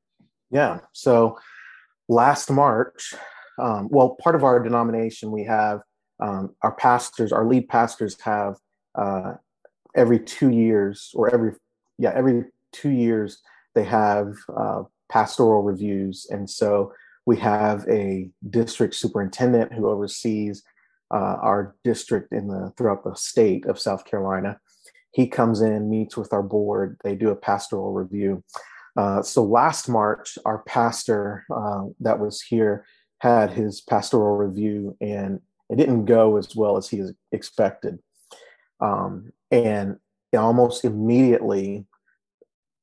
Yeah. 0.51 0.81
So 0.93 1.39
last 2.09 2.51
March, 2.51 3.15
um, 3.59 3.89
well, 3.91 4.17
part 4.23 4.35
of 4.35 4.45
our 4.45 4.63
denomination, 4.63 5.31
we 5.31 5.45
have 5.45 5.81
um, 6.21 6.55
our 6.63 6.75
pastors, 6.75 7.33
our 7.33 7.47
lead 7.47 7.69
pastors 7.69 8.21
have 8.21 8.57
uh, 8.95 9.35
every 9.97 10.19
two 10.19 10.51
years 10.51 11.11
or 11.15 11.33
every, 11.33 11.53
yeah, 11.99 12.13
every 12.15 12.45
two 12.73 12.91
years, 12.91 13.43
they 13.75 13.85
have 13.85 14.35
uh, 14.57 14.83
pastoral 15.09 15.63
reviews. 15.63 16.27
And 16.31 16.49
so 16.49 16.93
we 17.27 17.37
have 17.39 17.87
a 17.89 18.31
district 18.51 18.95
superintendent 18.95 19.73
who 19.73 19.89
oversees 19.89 20.63
uh, 21.13 21.37
our 21.41 21.75
district 21.85 22.33
in 22.33 22.49
the 22.49 22.73
throughout 22.77 23.05
the 23.05 23.15
state 23.15 23.67
of 23.67 23.79
South 23.79 24.05
Carolina. 24.05 24.59
He 25.13 25.29
comes 25.29 25.61
in, 25.61 25.91
meets 25.91 26.17
with 26.17 26.33
our 26.33 26.43
board, 26.43 26.99
they 27.05 27.15
do 27.15 27.31
a 27.31 27.37
pastoral 27.37 27.93
review. 27.93 28.43
Uh, 28.97 29.23
so 29.23 29.43
last 29.43 29.89
March, 29.89 30.39
our 30.45 30.59
pastor 30.59 31.45
uh, 31.55 31.85
that 32.01 32.21
was 32.21 32.41
here 32.41 32.85
had 33.19 33.51
his 33.51 33.81
pastoral 33.81 34.37
review, 34.37 34.97
and 35.01 35.41
it 35.71 35.77
didn't 35.77 36.05
go 36.05 36.37
as 36.37 36.55
well 36.55 36.77
as 36.77 36.89
he 36.89 37.03
expected. 37.33 37.99
Um, 38.81 39.33
and 39.51 39.99
almost 40.37 40.85
immediately 40.85 41.87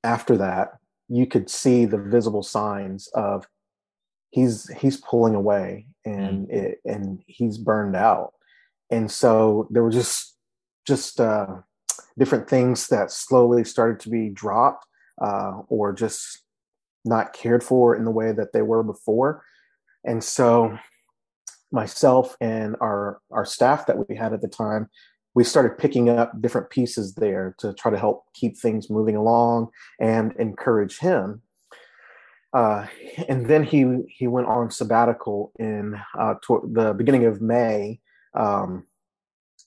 after 0.03 0.37
that, 0.37 0.77
you 1.09 1.27
could 1.27 1.49
see 1.49 1.85
the 1.85 1.97
visible 1.97 2.43
signs 2.43 3.07
of 3.09 3.45
he's 4.31 4.69
he's 4.69 4.97
pulling 4.97 5.35
away 5.35 5.87
and 6.05 6.47
mm. 6.47 6.53
it, 6.53 6.79
and 6.85 7.21
he's 7.27 7.57
burned 7.57 7.95
out. 7.95 8.33
And 8.89 9.11
so 9.11 9.67
there 9.69 9.83
were 9.83 9.91
just 9.91 10.35
just 10.87 11.19
uh, 11.19 11.57
different 12.17 12.49
things 12.49 12.87
that 12.87 13.11
slowly 13.11 13.63
started 13.63 13.99
to 14.01 14.09
be 14.09 14.29
dropped 14.29 14.85
uh, 15.19 15.61
or 15.67 15.93
just 15.93 16.43
not 17.03 17.33
cared 17.33 17.63
for 17.63 17.95
in 17.95 18.05
the 18.05 18.11
way 18.11 18.31
that 18.31 18.53
they 18.53 18.61
were 18.61 18.83
before. 18.83 19.43
And 20.05 20.23
so 20.23 20.77
myself 21.71 22.35
and 22.41 22.75
our 22.81 23.21
our 23.31 23.45
staff 23.45 23.85
that 23.87 24.07
we 24.09 24.15
had 24.15 24.33
at 24.33 24.41
the 24.41 24.47
time 24.47 24.89
we 25.33 25.45
started 25.45 25.77
picking 25.77 26.09
up 26.09 26.41
different 26.41 26.69
pieces 26.69 27.15
there 27.15 27.55
to 27.57 27.73
try 27.73 27.89
to 27.89 27.97
help 27.97 28.25
keep 28.33 28.57
things 28.57 28.89
moving 28.89 29.15
along 29.15 29.69
and 29.97 30.33
encourage 30.33 30.99
him 30.99 31.41
uh, 32.53 32.85
and 33.29 33.47
then 33.47 33.63
he 33.63 33.85
he 34.09 34.27
went 34.27 34.47
on 34.47 34.71
sabbatical 34.71 35.51
in 35.57 35.97
uh, 36.19 36.35
the 36.73 36.93
beginning 36.97 37.25
of 37.25 37.41
May, 37.41 37.99
um, 38.33 38.85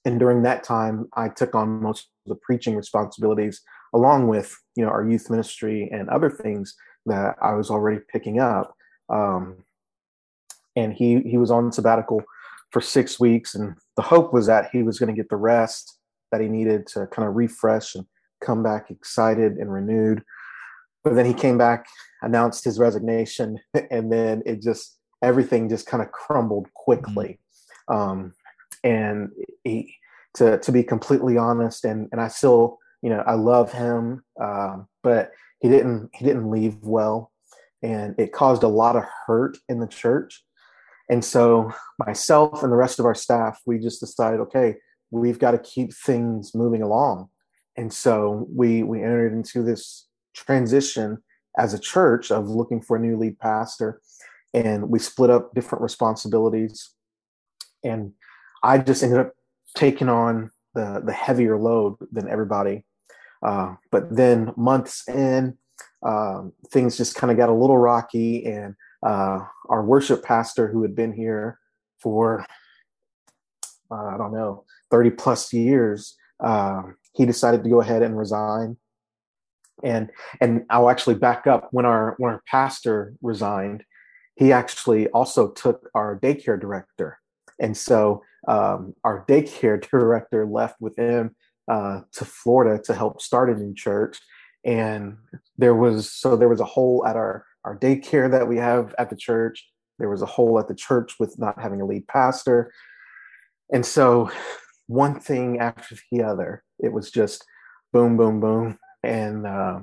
and 0.05 0.21
during 0.21 0.43
that 0.43 0.65
time, 0.65 1.09
I 1.15 1.31
took 1.31 1.55
on 1.55 1.83
most 1.83 2.11
of 2.27 2.31
the 2.31 2.41
preaching 2.43 2.77
responsibilities 2.77 3.63
along 3.95 4.29
with 4.29 4.55
you 4.77 4.85
know 4.85 4.91
our 4.91 5.09
youth 5.09 5.31
ministry 5.31 5.89
and 5.93 6.09
other 6.11 6.31
things 6.31 6.75
that 7.07 7.37
I 7.41 7.55
was 7.55 7.71
already 7.71 8.01
picking 8.13 8.41
up. 8.41 8.75
Um, 9.09 9.65
and 10.77 10.93
he 10.93 11.21
he 11.21 11.39
was 11.39 11.51
on 11.51 11.73
sabbatical 11.73 12.23
for 12.71 12.81
six 12.81 13.21
weeks, 13.21 13.55
and 13.55 13.77
the 13.97 14.03
hope 14.03 14.33
was 14.33 14.47
that 14.47 14.71
he 14.73 14.83
was 14.83 14.99
going 14.99 15.15
to 15.15 15.21
get 15.21 15.31
the 15.31 15.37
rest 15.37 15.99
that 16.33 16.41
he 16.41 16.49
needed 16.49 16.87
to 16.89 17.07
kind 17.07 17.29
of 17.29 17.37
refresh 17.37 17.95
and 17.95 18.05
come 18.43 18.63
back 18.63 18.91
excited 18.91 19.53
and 19.53 19.73
renewed. 19.73 20.23
But 21.05 21.15
then 21.15 21.27
he 21.27 21.35
came 21.35 21.59
back, 21.59 21.87
announced 22.23 22.65
his 22.65 22.79
resignation, 22.79 23.61
and 23.91 24.11
then 24.13 24.43
it 24.45 24.61
just 24.61 24.99
everything 25.23 25.69
just 25.69 25.87
kind 25.87 26.03
of 26.03 26.11
crumbled 26.13 26.67
quickly. 26.75 27.39
Mm-hmm. 27.89 27.95
Um, 27.95 28.35
and 28.83 29.31
he, 29.63 29.95
to 30.35 30.59
to 30.59 30.73
be 30.73 30.83
completely 30.83 31.37
honest, 31.39 31.85
and 31.85 32.09
and 32.13 32.21
I 32.21 32.29
still, 32.29 32.79
you 33.05 33.11
know, 33.11 33.23
I 33.27 33.35
love 33.35 33.71
him, 33.71 34.25
uh, 34.41 34.79
but 35.03 35.33
he 35.61 35.69
didn't 35.69 36.09
he 36.15 36.25
didn't 36.25 36.51
leave 36.51 36.79
well, 36.81 37.31
and 37.83 38.15
it 38.19 38.33
caused 38.33 38.63
a 38.63 38.69
lot 38.69 38.97
of 38.97 39.05
hurt 39.27 39.59
in 39.69 39.79
the 39.79 39.87
church. 39.87 40.43
And 41.11 41.23
so 41.23 41.71
myself 41.99 42.63
and 42.63 42.73
the 42.73 42.77
rest 42.77 42.99
of 42.99 43.05
our 43.05 43.15
staff, 43.15 43.61
we 43.67 43.79
just 43.79 44.01
decided, 44.01 44.41
okay, 44.41 44.77
we've 45.11 45.39
got 45.39 45.51
to 45.51 45.59
keep 45.59 45.93
things 45.93 46.55
moving 46.55 46.81
along. 46.81 47.29
And 47.77 47.93
so 47.93 48.47
we 48.49 48.83
we 48.83 49.03
entered 49.03 49.35
into 49.35 49.63
this 49.63 50.09
transition 50.35 51.19
as 51.59 51.75
a 51.75 51.79
church 51.79 52.31
of 52.31 52.49
looking 52.49 52.81
for 52.81 52.97
a 52.97 53.01
new 53.01 53.19
lead 53.19 53.39
pastor 53.39 54.01
and 54.55 54.89
we 54.89 54.99
split 54.99 55.29
up 55.31 55.55
different 55.55 55.83
responsibilities 55.83 56.91
and 57.83 58.13
i 58.63 58.79
just 58.79 59.03
ended 59.03 59.19
up 59.19 59.33
taking 59.77 60.09
on 60.09 60.51
the 60.75 61.03
the 61.05 61.13
heavier 61.13 61.57
load 61.57 61.97
than 62.13 62.29
everybody 62.29 62.85
uh, 63.45 63.75
but 63.91 64.15
then 64.15 64.53
months 64.57 65.07
in 65.09 65.57
um, 66.03 66.53
things 66.71 66.97
just 66.97 67.15
kind 67.15 67.31
of 67.31 67.37
got 67.37 67.49
a 67.49 67.55
little 67.55 67.79
rocky 67.79 68.45
and 68.45 68.75
uh, 69.05 69.39
our 69.69 69.85
worship 69.85 70.25
pastor 70.25 70.69
who 70.69 70.83
had 70.83 70.95
been 70.95 71.13
here 71.13 71.59
for 71.99 72.45
uh, 73.91 74.07
i 74.07 74.17
don't 74.17 74.33
know 74.33 74.65
30 74.91 75.11
plus 75.11 75.53
years 75.53 76.17
um, 76.41 76.97
he 77.15 77.25
decided 77.25 77.63
to 77.63 77.71
go 77.71 77.81
ahead 77.81 78.03
and 78.03 78.19
resign. 78.19 78.77
And 79.83 80.11
and 80.41 80.65
I'll 80.71 80.91
actually 80.91 81.17
back 81.17 81.47
up. 81.47 81.69
When 81.73 81.85
our 81.85 82.15
when 82.19 82.33
our 82.33 82.43
pastor 82.47 83.15
resigned, 83.23 83.85
he 84.37 84.53
actually 84.53 85.09
also 85.09 85.51
took 85.51 85.91
our 85.95 86.19
daycare 86.19 86.61
director, 86.61 87.19
and 87.61 87.77
so 87.77 88.23
um, 88.47 88.95
our 89.03 89.25
daycare 89.27 89.81
director 89.91 90.47
left 90.47 90.81
with 90.81 90.97
him 90.97 91.35
uh, 91.69 92.01
to 92.13 92.25
Florida 92.25 92.83
to 92.85 92.95
help 92.95 93.21
start 93.21 93.51
a 93.51 93.55
new 93.55 93.75
church, 93.75 94.19
and 94.65 95.17
there 95.59 95.75
was 95.75 96.11
so 96.11 96.37
there 96.37 96.49
was 96.49 96.61
a 96.61 96.65
hole 96.65 97.05
at 97.07 97.17
our 97.17 97.47
our 97.65 97.79
daycare 97.79 98.31
that 98.31 98.49
we 98.49 98.57
have 98.57 98.95
at 98.99 99.11
the 99.11 99.17
church. 99.17 99.69
There 99.99 100.11
was 100.11 100.23
a 100.23 100.27
hole 100.27 100.59
at 100.59 100.69
the 100.69 100.75
church 100.75 101.15
with 101.19 101.39
not 101.39 101.61
having 101.61 101.81
a 101.81 101.87
lead 101.87 102.07
pastor, 102.09 102.73
and 103.73 103.85
so 103.85 104.31
one 104.87 105.19
thing 105.19 105.59
after 105.61 105.97
the 106.13 106.23
other, 106.23 106.63
it 106.79 106.93
was 106.93 107.11
just 107.11 107.45
boom, 107.93 108.17
boom, 108.17 108.41
boom. 108.41 108.79
And 109.03 109.47
uh, 109.47 109.81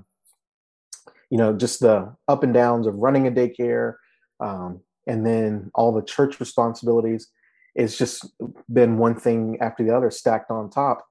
you 1.31 1.37
know 1.37 1.53
just 1.53 1.79
the 1.79 2.13
up 2.27 2.43
and 2.43 2.53
downs 2.53 2.85
of 2.85 2.95
running 2.97 3.25
a 3.25 3.31
daycare 3.31 3.95
um, 4.39 4.81
and 5.07 5.25
then 5.25 5.71
all 5.73 5.91
the 5.91 6.03
church 6.03 6.39
responsibilities. 6.39 7.29
It's 7.73 7.97
just 7.97 8.29
been 8.71 8.97
one 8.97 9.17
thing 9.17 9.57
after 9.61 9.83
the 9.83 9.95
other 9.95 10.11
stacked 10.11 10.51
on 10.51 10.69
top 10.69 11.05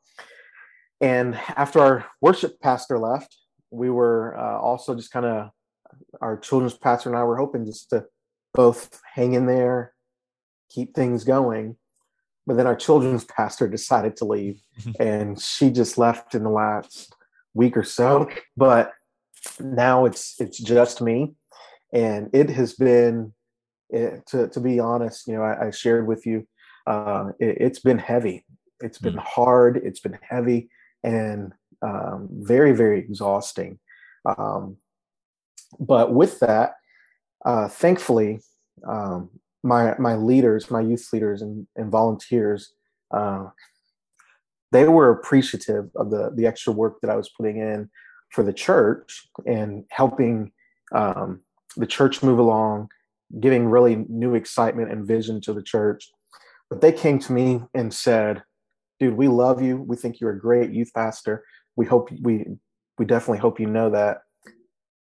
and 1.00 1.34
after 1.56 1.80
our 1.80 2.06
worship 2.20 2.60
pastor 2.60 2.98
left 2.98 3.36
we 3.70 3.90
were 3.90 4.36
uh, 4.38 4.58
also 4.58 4.94
just 4.94 5.10
kind 5.10 5.26
of 5.26 5.50
our 6.20 6.36
children's 6.38 6.76
pastor 6.76 7.08
and 7.08 7.18
i 7.18 7.24
were 7.24 7.36
hoping 7.36 7.64
just 7.64 7.90
to 7.90 8.04
both 8.52 9.00
hang 9.14 9.34
in 9.34 9.46
there 9.46 9.94
keep 10.70 10.94
things 10.94 11.24
going 11.24 11.76
but 12.46 12.56
then 12.56 12.66
our 12.66 12.76
children's 12.76 13.24
pastor 13.36 13.68
decided 13.68 14.16
to 14.16 14.24
leave 14.24 14.60
and 15.00 15.40
she 15.40 15.70
just 15.70 15.98
left 15.98 16.34
in 16.34 16.42
the 16.42 16.50
last 16.50 17.14
week 17.54 17.76
or 17.76 17.84
so, 17.84 18.28
but 18.56 18.92
now 19.58 20.04
it's 20.04 20.40
it's 20.40 20.58
just 20.58 21.00
me, 21.00 21.34
and 21.92 22.30
it 22.32 22.50
has 22.50 22.74
been 22.74 23.32
it, 23.90 24.12
eh, 24.12 24.16
to 24.28 24.48
to 24.48 24.60
be 24.60 24.78
honest. 24.78 25.26
You 25.26 25.34
know, 25.34 25.42
I, 25.42 25.66
I 25.66 25.70
shared 25.70 26.06
with 26.06 26.26
you, 26.26 26.46
uh, 26.86 27.30
it, 27.38 27.60
has 27.60 27.78
been 27.80 27.98
heavy. 27.98 28.44
It's 28.80 28.98
been 28.98 29.14
mm. 29.14 29.24
hard. 29.24 29.78
It's 29.78 30.00
been 30.00 30.18
heavy 30.22 30.70
and 31.02 31.52
um, 31.82 32.28
very 32.30 32.72
very 32.72 32.98
exhausting. 32.98 33.78
Um, 34.24 34.76
but 35.78 36.12
with 36.12 36.40
that, 36.40 36.74
uh, 37.44 37.68
thankfully, 37.68 38.40
um, 38.86 39.30
my 39.62 39.96
my 39.98 40.14
leaders, 40.14 40.70
my 40.70 40.80
youth 40.80 41.08
leaders 41.12 41.42
and, 41.42 41.66
and 41.76 41.90
volunteers 41.90 42.72
uh, 43.10 43.46
they 44.72 44.84
were 44.84 45.10
appreciative 45.10 45.90
of 45.96 46.10
the 46.10 46.30
the 46.34 46.46
extra 46.46 46.72
work 46.72 47.00
that 47.00 47.10
I 47.10 47.16
was 47.16 47.28
putting 47.28 47.58
in 47.58 47.90
for 48.30 48.42
the 48.42 48.52
church 48.52 49.28
and 49.46 49.84
helping 49.90 50.52
um, 50.92 51.40
the 51.76 51.86
church 51.86 52.22
move 52.22 52.38
along, 52.38 52.90
giving 53.40 53.66
really 53.66 54.04
new 54.08 54.34
excitement 54.34 54.92
and 54.92 55.06
vision 55.06 55.40
to 55.42 55.52
the 55.52 55.62
church. 55.62 56.10
But 56.68 56.80
they 56.80 56.92
came 56.92 57.18
to 57.20 57.32
me 57.32 57.62
and 57.74 57.92
said, 57.92 58.44
"Dude, 59.00 59.16
we 59.16 59.28
love 59.28 59.62
you. 59.62 59.78
We 59.78 59.96
think 59.96 60.20
you're 60.20 60.30
a 60.30 60.38
great 60.38 60.70
youth 60.70 60.92
pastor. 60.94 61.44
We 61.74 61.86
hope 61.86 62.10
we 62.22 62.44
we 62.98 63.06
definitely 63.06 63.38
hope 63.38 63.58
you 63.58 63.66
know 63.66 63.90
that, 63.90 64.18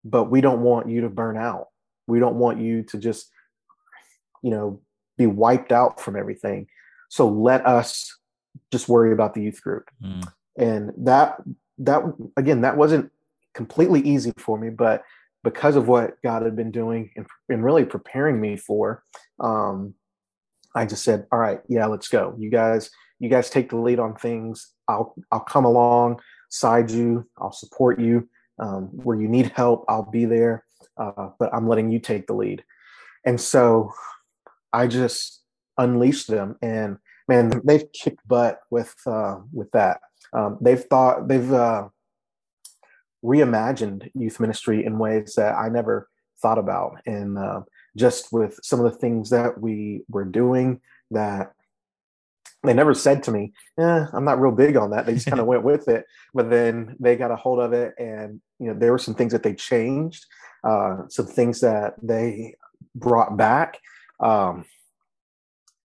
but 0.03 0.25
we 0.25 0.41
don't 0.41 0.61
want 0.61 0.89
you 0.89 1.01
to 1.01 1.09
burn 1.09 1.37
out. 1.37 1.67
We 2.05 2.19
don't 2.19 2.35
want 2.35 2.59
you 2.59 2.83
to 2.83 2.97
just, 2.97 3.29
you 4.43 4.51
know, 4.51 4.81
be 5.17 5.25
wiped 5.25 5.71
out 5.71 5.99
from 5.99 6.15
everything. 6.15 6.67
So 7.09 7.27
let 7.29 7.65
us 7.65 8.13
just 8.71 8.89
worry 8.89 9.13
about 9.13 9.33
the 9.33 9.41
youth 9.41 9.61
group. 9.61 9.89
Mm. 10.03 10.27
And 10.57 10.91
that 10.97 11.41
that 11.79 12.03
again, 12.35 12.61
that 12.61 12.77
wasn't 12.77 13.11
completely 13.53 14.01
easy 14.01 14.33
for 14.37 14.57
me, 14.57 14.69
but 14.69 15.03
because 15.43 15.75
of 15.75 15.87
what 15.87 16.21
God 16.23 16.41
had 16.41 16.55
been 16.55 16.71
doing 16.71 17.11
and, 17.15 17.25
and 17.47 17.63
really 17.63 17.85
preparing 17.85 18.41
me 18.41 18.57
for, 18.57 19.03
um, 19.39 19.93
I 20.75 20.85
just 20.85 21.03
said, 21.03 21.25
"All 21.31 21.39
right, 21.39 21.61
yeah, 21.69 21.85
let's 21.85 22.07
go. 22.07 22.35
You 22.37 22.49
guys, 22.49 22.89
you 23.19 23.29
guys 23.29 23.49
take 23.49 23.69
the 23.69 23.77
lead 23.77 23.99
on 23.99 24.15
things. 24.15 24.73
I'll 24.87 25.15
I'll 25.31 25.39
come 25.39 25.65
along, 25.65 26.19
side 26.49 26.91
you. 26.91 27.27
I'll 27.37 27.51
support 27.51 27.99
you 27.99 28.27
um, 28.59 28.85
where 28.91 29.19
you 29.19 29.27
need 29.27 29.51
help. 29.55 29.85
I'll 29.87 30.09
be 30.09 30.25
there, 30.25 30.65
uh, 30.97 31.29
but 31.39 31.53
I'm 31.53 31.67
letting 31.67 31.91
you 31.91 31.99
take 31.99 32.27
the 32.27 32.33
lead." 32.33 32.63
And 33.25 33.39
so, 33.39 33.91
I 34.71 34.87
just 34.87 35.41
unleashed 35.77 36.27
them, 36.27 36.55
and 36.61 36.97
man, 37.27 37.61
they've 37.63 37.91
kicked 37.91 38.27
butt 38.27 38.59
with 38.69 38.95
uh, 39.05 39.37
with 39.51 39.71
that. 39.71 40.01
Um, 40.33 40.57
they've 40.61 40.83
thought 40.83 41.27
they've 41.27 41.51
uh, 41.51 41.89
reimagined 43.23 44.09
youth 44.13 44.39
ministry 44.39 44.85
in 44.85 44.99
ways 44.99 45.35
that 45.35 45.55
I 45.55 45.69
never 45.69 46.09
thought 46.41 46.59
about, 46.59 47.01
and 47.05 47.37
uh, 47.37 47.61
just 47.95 48.31
with 48.31 48.59
some 48.63 48.79
of 48.79 48.91
the 48.91 48.97
things 48.97 49.31
that 49.31 49.59
we 49.59 50.03
were 50.09 50.25
doing 50.25 50.81
that 51.11 51.53
they 52.63 52.73
never 52.73 52.93
said 52.93 53.23
to 53.23 53.31
me, 53.31 53.53
eh, 53.79 54.05
I'm 54.11 54.25
not 54.25 54.39
real 54.41 54.51
big 54.51 54.75
on 54.77 54.91
that. 54.91 55.05
They 55.05 55.13
just 55.13 55.27
kind 55.27 55.39
of 55.39 55.45
went 55.51 55.63
with 55.63 55.87
it. 55.87 56.05
But 56.33 56.49
then 56.49 56.95
they 56.99 57.15
got 57.15 57.31
a 57.31 57.35
hold 57.35 57.59
of 57.59 57.73
it 57.73 57.93
and, 57.97 58.41
you 58.59 58.67
know, 58.67 58.73
there 58.73 58.91
were 58.91 58.97
some 58.97 59.15
things 59.15 59.31
that 59.31 59.43
they 59.43 59.53
changed, 59.53 60.25
uh, 60.63 61.03
some 61.09 61.27
things 61.27 61.61
that 61.61 61.95
they 62.01 62.55
brought 62.95 63.37
back. 63.37 63.79
Um, 64.19 64.65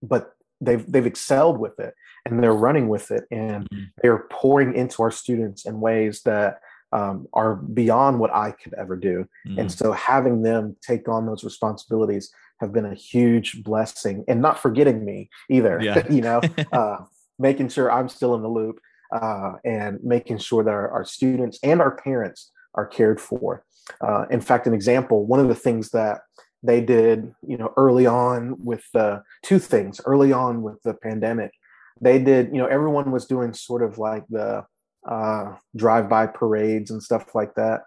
but 0.03 0.33
they've 0.61 0.91
they've 0.91 1.07
excelled 1.07 1.59
with 1.59 1.79
it 1.79 1.95
and 2.25 2.43
they're 2.43 2.53
running 2.53 2.89
with 2.89 3.11
it 3.11 3.25
and 3.31 3.69
mm-hmm. 3.71 3.85
they're 4.03 4.27
pouring 4.31 4.75
into 4.75 5.03
our 5.03 5.11
students 5.11 5.67
in 5.67 5.81
ways 5.81 6.23
that 6.23 6.61
um, 6.93 7.27
are 7.33 7.57
beyond 7.57 8.19
what 8.19 8.33
I 8.33 8.53
could 8.53 8.75
ever 8.75 8.97
do. 8.97 9.29
Mm-hmm. 9.47 9.59
And 9.59 9.73
so 9.73 9.93
having 9.93 10.43
them 10.43 10.77
take 10.83 11.09
on 11.09 11.27
those 11.27 11.45
responsibilities 11.45 12.33
have 12.61 12.73
been 12.73 12.85
a 12.85 12.95
huge 12.95 13.63
blessing 13.63 14.25
and 14.29 14.41
not 14.41 14.59
forgetting 14.59 15.05
me 15.05 15.31
either, 15.51 15.81
yeah. 15.83 16.07
you 16.11 16.21
know, 16.21 16.41
uh, 16.73 16.99
making 17.39 17.69
sure 17.69 17.91
I'm 17.91 18.09
still 18.09 18.35
in 18.35 18.43
the 18.43 18.49
loop 18.49 18.81
uh, 19.15 19.53
and 19.65 19.99
making 20.03 20.39
sure 20.39 20.65
that 20.65 20.71
our, 20.71 20.91
our, 20.91 21.05
students 21.05 21.59
and 21.63 21.81
our 21.81 21.97
parents 21.97 22.51
are 22.75 22.87
cared 22.87 23.21
for. 23.21 23.65
Uh, 24.01 24.27
in 24.31 24.41
fact, 24.41 24.67
an 24.67 24.75
example, 24.75 25.25
one 25.25 25.41
of 25.41 25.49
the 25.49 25.55
things 25.55 25.91
that 25.91 26.21
they 26.63 26.81
did 26.81 27.33
you 27.47 27.57
know 27.57 27.73
early 27.77 28.07
on 28.07 28.57
with 28.65 28.85
the 28.93 29.23
two 29.43 29.59
things 29.59 30.01
early 30.05 30.33
on 30.33 30.63
with 30.63 30.83
the 30.83 30.95
pandemic 30.95 31.53
they 32.01 32.19
did 32.19 32.49
you 32.53 32.59
know 32.59 32.67
everyone 32.67 33.11
was 33.11 33.27
doing 33.27 33.53
sort 33.53 33.83
of 33.83 33.99
like 33.99 34.25
the 34.29 34.65
uh, 35.09 35.55
drive-by 35.77 36.27
parades 36.27 36.91
and 36.91 37.03
stuff 37.03 37.35
like 37.35 37.55
that 37.55 37.83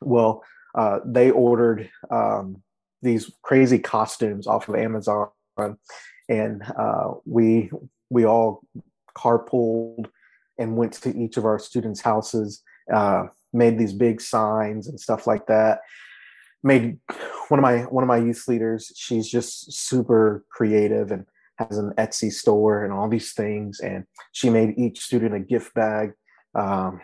well 0.00 0.42
uh, 0.74 0.98
they 1.04 1.30
ordered 1.30 1.88
um, 2.10 2.62
these 3.02 3.30
crazy 3.42 3.78
costumes 3.78 4.46
off 4.46 4.68
of 4.68 4.74
amazon. 4.74 5.28
And 6.28 6.62
uh, 6.78 7.14
we 7.24 7.70
we 8.08 8.24
all 8.24 8.62
carpooled 9.16 10.06
and 10.58 10.76
went 10.76 10.92
to 10.92 11.16
each 11.16 11.36
of 11.36 11.44
our 11.44 11.58
students 11.58 12.00
houses 12.00 12.62
uh, 12.92 13.24
made 13.52 13.78
these 13.78 13.92
big 13.92 14.20
signs 14.20 14.88
and 14.88 15.00
stuff 15.00 15.26
like 15.26 15.46
that. 15.46 15.80
Made 16.62 16.98
one 17.48 17.58
of 17.58 17.62
my 17.62 17.78
one 17.82 18.04
of 18.04 18.08
my 18.08 18.18
youth 18.18 18.46
leaders 18.46 18.92
she's 18.94 19.28
just 19.28 19.72
super 19.72 20.44
creative 20.50 21.10
and 21.10 21.24
has 21.58 21.78
an 21.78 21.92
etsy 21.98 22.32
store 22.32 22.84
and 22.84 22.92
all 22.92 23.08
these 23.08 23.32
things. 23.32 23.80
And 23.80 24.04
she 24.32 24.50
made 24.50 24.78
each 24.78 25.00
student 25.00 25.34
a 25.34 25.40
gift 25.40 25.74
bag 25.74 26.12
um, 26.54 27.00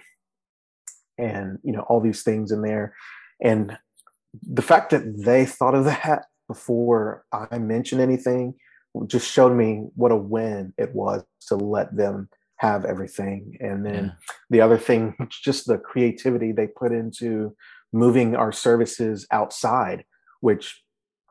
and 1.19 1.59
you 1.63 1.73
know 1.73 1.81
all 1.89 2.01
these 2.01 2.23
things 2.23 2.53
in 2.53 2.63
there. 2.63 2.95
And 3.43 3.77
the 4.43 4.63
fact 4.63 4.91
that 4.91 5.25
they 5.25 5.45
thought 5.45 5.75
of 5.75 5.85
that 5.85 6.27
before 6.49 7.25
i 7.33 7.59
mentioned 7.59 8.01
anything 8.01 8.55
just 9.07 9.31
showed 9.31 9.55
me 9.55 9.87
what 9.95 10.13
a 10.13 10.17
win 10.17 10.73
it 10.79 10.95
was 10.95 11.23
to 11.49 11.55
let 11.55 11.95
them 11.95 12.31
have 12.59 12.87
everything. 12.87 13.55
And 13.61 13.85
then 13.85 14.05
yeah. 14.07 14.11
the 14.49 14.61
other 14.63 14.79
thing 14.79 15.15
just 15.31 15.67
the 15.67 15.77
creativity 15.77 16.51
they 16.51 16.67
put 16.67 16.91
into 16.91 17.55
moving 17.93 18.35
our 18.35 18.53
services 18.53 19.27
outside 19.31 20.05
which 20.41 20.83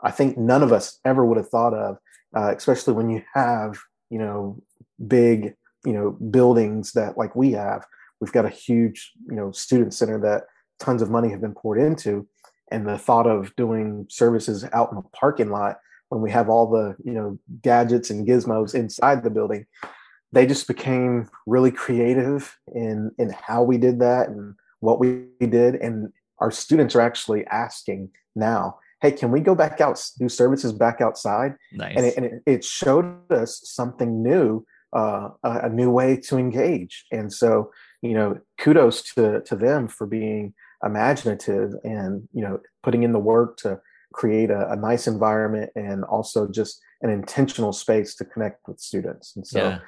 i 0.03 0.11
think 0.11 0.37
none 0.37 0.63
of 0.63 0.71
us 0.71 0.99
ever 1.03 1.25
would 1.25 1.37
have 1.37 1.49
thought 1.49 1.73
of 1.73 1.97
uh, 2.35 2.53
especially 2.55 2.93
when 2.93 3.09
you 3.09 3.21
have 3.33 3.77
you 4.09 4.19
know 4.19 4.61
big 5.07 5.55
you 5.85 5.93
know 5.93 6.11
buildings 6.11 6.91
that 6.93 7.17
like 7.17 7.35
we 7.35 7.51
have. 7.51 7.85
We've 8.19 8.31
got 8.31 8.45
a 8.45 8.49
huge 8.49 9.11
you 9.29 9.35
know 9.35 9.51
student 9.51 9.93
center 9.93 10.19
that 10.21 10.43
tons 10.79 11.01
of 11.01 11.09
money 11.09 11.29
have 11.29 11.41
been 11.41 11.53
poured 11.53 11.79
into 11.79 12.27
and 12.71 12.87
the 12.87 12.97
thought 12.97 13.27
of 13.27 13.55
doing 13.55 14.05
services 14.09 14.65
out 14.73 14.89
in 14.91 14.97
the 14.97 15.03
parking 15.13 15.49
lot 15.49 15.77
when 16.09 16.21
we 16.21 16.31
have 16.31 16.49
all 16.49 16.69
the 16.69 16.95
you 17.03 17.13
know 17.13 17.37
gadgets 17.61 18.09
and 18.09 18.27
gizmos 18.27 18.73
inside 18.75 19.23
the 19.23 19.29
building 19.29 19.65
they 20.35 20.45
just 20.45 20.67
became 20.67 21.29
really 21.47 21.71
creative 21.71 22.57
in 22.73 23.09
in 23.17 23.29
how 23.29 23.63
we 23.63 23.77
did 23.77 23.99
that 23.99 24.27
and 24.27 24.53
what 24.81 24.99
we 24.99 25.23
did. 25.39 25.75
And 25.75 26.11
our 26.39 26.51
students 26.51 26.93
are 26.95 27.01
actually 27.01 27.45
asking 27.47 28.09
now 28.35 28.77
hey 29.01 29.11
can 29.11 29.29
we 29.31 29.39
go 29.39 29.55
back 29.55 29.81
out 29.81 30.01
do 30.19 30.29
services 30.29 30.73
back 30.73 30.99
outside? 31.01 31.55
Nice. 31.71 31.95
and, 31.95 32.05
it, 32.05 32.17
and 32.17 32.41
it, 32.45 32.63
showed 32.63 33.31
us 33.31 33.61
something 33.63 34.21
new 34.23 34.65
uh, 34.93 35.29
a, 35.43 35.59
a, 35.63 35.69
new 35.69 35.89
way 35.89 36.15
to 36.17 36.37
engage. 36.37 37.05
And 37.11 37.31
so 37.31 37.71
you 38.01 38.13
know 38.13 38.37
kudos 38.59 39.03
to 39.13 39.41
to 39.41 39.55
them 39.55 39.87
for 39.87 40.05
being 40.05 40.53
imaginative 40.85 41.73
and 41.83 42.27
you 42.31 42.41
know 42.41 42.59
putting 42.83 43.03
in 43.03 43.11
the 43.11 43.19
work 43.19 43.57
to 43.57 43.79
create 44.13 44.49
a, 44.49 44.71
a 44.71 44.75
nice 44.75 45.07
environment 45.07 45.69
and 45.75 46.03
also 46.05 46.47
just 46.47 46.79
an 47.01 47.09
intentional 47.09 47.73
space 47.73 48.15
to 48.15 48.23
connect 48.25 48.67
with 48.67 48.79
students 48.79 49.35
and 49.35 49.45
so 49.45 49.59
yeah. 49.59 49.79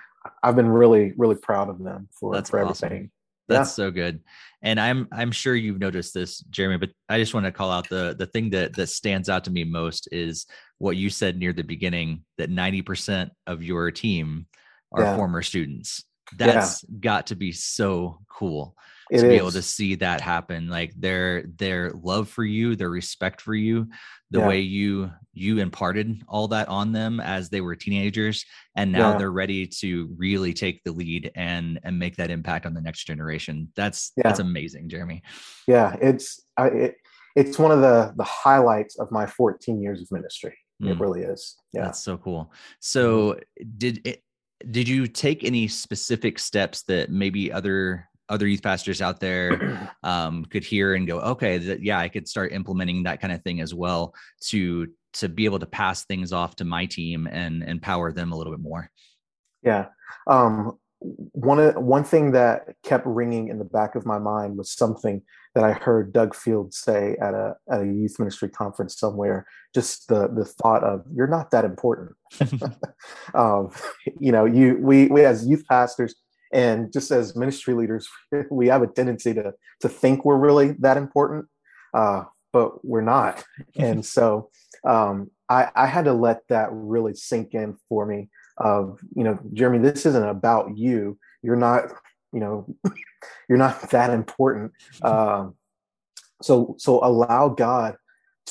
i've 0.43 0.55
been 0.55 0.67
really 0.67 1.13
really 1.17 1.35
proud 1.35 1.69
of 1.69 1.81
them 1.83 2.09
for, 2.19 2.33
That's 2.33 2.49
for 2.49 2.63
awesome. 2.63 2.85
everything 2.85 3.11
that's 3.47 3.69
yeah. 3.69 3.85
so 3.85 3.91
good. 3.91 4.19
And 4.61 4.79
I'm 4.79 5.07
I'm 5.11 5.31
sure 5.31 5.55
you've 5.55 5.79
noticed 5.79 6.13
this, 6.13 6.39
Jeremey, 6.49 6.77
but 6.77 6.89
I 7.07 7.17
just 7.17 7.33
want 7.33 7.45
to 7.45 7.51
call 7.51 7.71
out 7.71 7.87
the 7.87 8.15
the 8.17 8.25
thing 8.25 8.49
that 8.51 8.75
that 8.75 8.87
stands 8.87 9.29
out 9.29 9.45
to 9.45 9.51
me 9.51 9.63
most 9.63 10.09
is 10.11 10.45
what 10.79 10.97
you 10.97 11.09
said 11.09 11.37
near 11.37 11.53
the 11.53 11.63
beginning 11.63 12.23
that 12.37 12.51
90% 12.51 13.29
of 13.45 13.63
your 13.63 13.89
team 13.91 14.47
are 14.91 15.03
yeah. 15.03 15.15
former 15.15 15.41
students. 15.41 16.03
That's 16.35 16.83
yeah. 16.83 16.97
got 16.99 17.27
to 17.27 17.35
be 17.35 17.51
so 17.51 18.19
cool 18.29 18.75
it 19.11 19.19
to 19.19 19.25
is. 19.25 19.29
be 19.29 19.37
able 19.37 19.51
to 19.51 19.61
see 19.61 19.95
that 19.95 20.21
happen 20.21 20.67
like 20.67 20.93
their 20.95 21.43
their 21.43 21.91
love 21.91 22.29
for 22.29 22.43
you 22.43 22.75
their 22.75 22.89
respect 22.89 23.41
for 23.41 23.55
you 23.55 23.87
the 24.31 24.39
yeah. 24.39 24.47
way 24.47 24.59
you 24.59 25.11
you 25.33 25.59
imparted 25.59 26.21
all 26.27 26.47
that 26.47 26.67
on 26.67 26.91
them 26.91 27.19
as 27.19 27.49
they 27.49 27.61
were 27.61 27.75
teenagers 27.75 28.45
and 28.75 28.91
now 28.91 29.11
yeah. 29.11 29.17
they're 29.17 29.31
ready 29.31 29.65
to 29.65 30.13
really 30.17 30.53
take 30.53 30.83
the 30.83 30.91
lead 30.91 31.31
and 31.35 31.79
and 31.83 31.97
make 31.97 32.15
that 32.15 32.31
impact 32.31 32.65
on 32.65 32.73
the 32.73 32.81
next 32.81 33.05
generation 33.05 33.71
that's 33.75 34.11
yeah. 34.17 34.23
that's 34.23 34.39
amazing 34.39 34.89
jeremey 34.89 35.21
yeah 35.67 35.95
it's 36.01 36.41
I, 36.57 36.67
it, 36.67 36.95
it's 37.35 37.59
one 37.59 37.71
of 37.71 37.81
the 37.81 38.13
the 38.15 38.23
highlights 38.23 38.99
of 38.99 39.11
my 39.11 39.25
14 39.25 39.81
years 39.81 40.01
of 40.01 40.11
ministry 40.11 40.57
mm. 40.81 40.91
it 40.91 40.99
really 40.99 41.21
is 41.21 41.55
yeah 41.71 41.83
that's 41.83 42.03
so 42.03 42.17
cool 42.17 42.51
so 42.79 43.33
mm-hmm. 43.33 43.69
did 43.77 44.01
it 44.05 44.23
did 44.71 44.87
you 44.87 45.07
take 45.07 45.43
any 45.43 45.67
specific 45.67 46.39
steps 46.39 46.83
that 46.83 47.11
maybe 47.11 47.51
other 47.51 48.09
other 48.29 48.47
youth 48.47 48.63
pastors 48.63 49.01
out 49.01 49.19
there 49.19 49.91
um, 50.03 50.45
could 50.45 50.63
hear 50.63 50.95
and 50.95 51.07
go, 51.07 51.19
okay, 51.19 51.59
th- 51.59 51.81
yeah, 51.81 51.99
I 51.99 52.09
could 52.09 52.27
start 52.27 52.51
implementing 52.51 53.03
that 53.03 53.21
kind 53.21 53.33
of 53.33 53.41
thing 53.43 53.61
as 53.61 53.73
well 53.73 54.13
to 54.47 54.87
to 55.13 55.29
be 55.29 55.45
able 55.45 55.59
to 55.59 55.65
pass 55.65 56.05
things 56.05 56.31
off 56.31 56.55
to 56.57 56.65
my 56.65 56.85
team 56.85 57.27
and 57.31 57.63
empower 57.63 58.11
them 58.11 58.31
a 58.31 58.37
little 58.37 58.53
bit 58.53 58.61
more. 58.61 58.91
Yeah. 59.63 59.87
Um, 60.27 60.77
one 60.99 61.59
one 61.83 62.03
thing 62.03 62.31
that 62.31 62.75
kept 62.83 63.05
ringing 63.05 63.49
in 63.49 63.59
the 63.59 63.65
back 63.65 63.95
of 63.95 64.05
my 64.05 64.17
mind 64.17 64.57
was 64.57 64.71
something 64.71 65.21
that 65.53 65.63
I 65.63 65.71
heard 65.73 66.11
Doug 66.11 66.35
Field 66.35 66.73
say 66.73 67.15
at 67.21 67.33
a 67.33 67.55
at 67.71 67.81
a 67.81 67.85
youth 67.85 68.17
ministry 68.19 68.49
conference 68.49 68.97
somewhere. 68.99 69.45
Just 69.75 70.07
the 70.07 70.27
the 70.27 70.45
thought 70.45 70.83
of 70.83 71.03
you're 71.13 71.27
not 71.27 71.51
that 71.51 71.65
important. 71.65 72.15
um, 73.35 73.71
you 74.19 74.31
know, 74.31 74.45
you 74.45 74.77
we 74.79 75.07
we 75.07 75.23
as 75.23 75.47
youth 75.47 75.65
pastors 75.67 76.15
and 76.53 76.91
just 76.93 77.11
as 77.11 77.35
ministry 77.35 77.73
leaders 77.73 78.07
we 78.51 78.67
have 78.67 78.81
a 78.81 78.87
tendency 78.87 79.33
to 79.33 79.53
to 79.79 79.89
think 79.89 80.25
we're 80.25 80.37
really 80.37 80.73
that 80.79 80.97
important 80.97 81.45
uh, 81.93 82.23
but 82.53 82.83
we're 82.83 83.01
not. 83.01 83.43
And 83.77 84.05
so 84.05 84.49
um, 84.87 85.29
I, 85.49 85.69
I 85.75 85.85
had 85.85 86.05
to 86.05 86.13
let 86.13 86.39
that 86.49 86.69
really 86.71 87.13
sink 87.13 87.53
in 87.53 87.77
for 87.87 88.05
me 88.05 88.29
of 88.57 88.99
you 89.15 89.23
know 89.23 89.37
jeremey 89.53 89.77
this 89.77 90.05
isn't 90.07 90.27
about 90.27 90.75
you. 90.75 91.17
You're 91.43 91.55
not 91.55 91.93
you 92.33 92.39
know 92.39 92.65
you're 93.47 93.59
not 93.59 93.91
that 93.91 94.09
important. 94.09 94.71
Um, 95.03 95.55
so 96.41 96.75
so 96.79 97.03
allow 97.03 97.49
god 97.49 97.97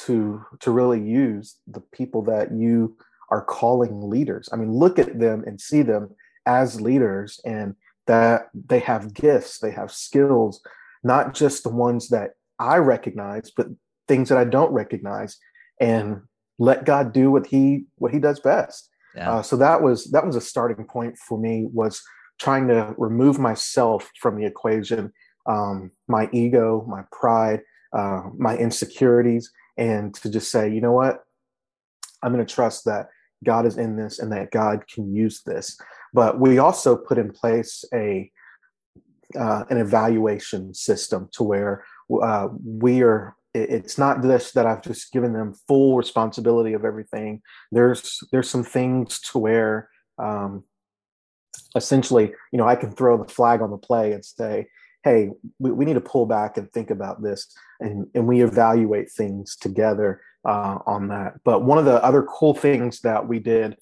to 0.07 0.45
to 0.61 0.71
really 0.71 1.03
use 1.03 1.57
the 1.67 1.81
people 1.81 2.23
that 2.23 2.53
you 2.53 2.97
are 3.31 3.45
calling 3.45 4.09
leaders. 4.09 4.49
I 4.53 4.57
mean 4.57 4.73
look 4.73 4.99
at 5.01 5.19
them 5.19 5.43
and 5.47 5.61
see 5.61 5.83
them 5.83 6.15
as 6.47 6.81
leaders 6.81 7.41
and 7.45 7.75
that 8.07 8.49
they 8.55 8.79
have 8.81 9.15
gifts, 9.15 9.59
they 9.59 9.71
have 9.71 9.91
skills, 9.91 10.61
not 11.03 11.35
just 11.35 11.63
the 11.63 11.71
ones 11.71 12.09
that 12.09 12.33
I 12.59 12.77
recognize, 12.77 13.51
but 13.51 13.67
things 14.09 14.29
that 14.29 14.39
I 14.39 14.45
don't 14.45 14.73
recognize, 14.73 15.37
and 15.81 16.23
let 16.59 16.85
God 16.85 17.13
do 17.13 17.31
what 17.31 17.47
He 17.47 17.85
what 17.97 18.13
He 18.13 18.19
does 18.19 18.41
best. 18.41 18.89
Yeah. 19.15 19.33
Uh, 19.33 19.43
so 19.43 19.57
that 19.57 19.83
was 19.83 20.11
that 20.11 20.27
was 20.27 20.37
a 20.37 20.41
starting 20.41 20.85
point 20.85 21.19
for 21.19 21.39
me 21.39 21.67
was 21.73 22.03
trying 22.39 22.69
to 22.69 22.95
remove 22.99 23.39
myself 23.39 24.11
from 24.21 24.39
the 24.39 24.47
equation, 24.47 25.13
um, 25.47 25.91
my 26.07 26.29
ego, 26.33 26.85
my 26.89 27.03
pride, 27.11 27.63
uh, 27.93 28.23
my 28.37 28.57
insecurities, 28.57 29.51
and 29.77 30.15
to 30.15 30.31
just 30.31 30.51
say, 30.51 30.71
you 30.71 30.81
know 30.81 30.93
what, 30.93 31.25
I'm 32.23 32.33
going 32.33 32.45
to 32.45 32.55
trust 32.55 32.85
that 32.85 33.09
God 33.45 33.67
is 33.67 33.79
in 33.79 33.97
this 33.97 34.19
and 34.19 34.33
that 34.33 34.51
God 34.51 34.87
can 34.89 35.15
use 35.15 35.43
this. 35.45 35.79
But 36.17 36.41
we 36.41 36.57
also 36.57 36.97
put 36.97 37.19
in 37.19 37.31
place 37.31 37.85
a 37.93 38.31
uh, 39.39 39.65
an 39.69 39.77
evaluation 39.77 40.73
system 40.73 41.29
to 41.33 41.43
where 41.43 41.85
uh, 42.23 42.49
we 42.65 43.03
are. 43.03 43.37
It's 43.53 43.99
not 43.99 44.23
this 44.23 44.53
that 44.53 44.67
I've 44.67 44.83
just 44.83 45.13
given 45.13 45.33
them 45.33 45.55
full 45.69 45.97
responsibility 45.97 46.73
of 46.73 46.85
everything. 46.85 47.43
There's 47.71 48.21
there's 48.33 48.49
some 48.49 48.65
things 48.65 49.21
to 49.29 49.39
where 49.39 49.91
um, 50.19 50.65
essentially, 51.75 52.33
you 52.51 52.59
know, 52.59 52.67
I 52.67 52.77
can 52.77 52.93
throw 52.93 53.23
the 53.23 53.33
flag 53.33 53.61
on 53.61 53.71
the 53.71 53.77
play 53.77 54.13
and 54.13 54.25
say, 54.25 54.69
hey, 55.05 55.31
we, 55.59 55.71
we 55.71 55.85
need 55.85 55.95
to 55.95 56.01
pull 56.01 56.27
back 56.27 56.57
and 56.57 56.73
think 56.73 56.91
about 56.91 57.23
this. 57.23 57.55
And, 57.81 58.07
and 58.15 58.27
we 58.27 58.43
evaluate 58.43 59.13
things 59.13 59.57
together 59.57 60.23
uh, 60.47 60.79
on 60.87 61.09
that. 61.09 61.35
But 61.45 61.63
one 61.63 61.79
of 61.79 61.85
the 61.85 62.03
other 62.03 62.23
cool 62.23 62.55
things 62.55 63.01
that 63.01 63.29
we 63.29 63.39
did 63.39 63.77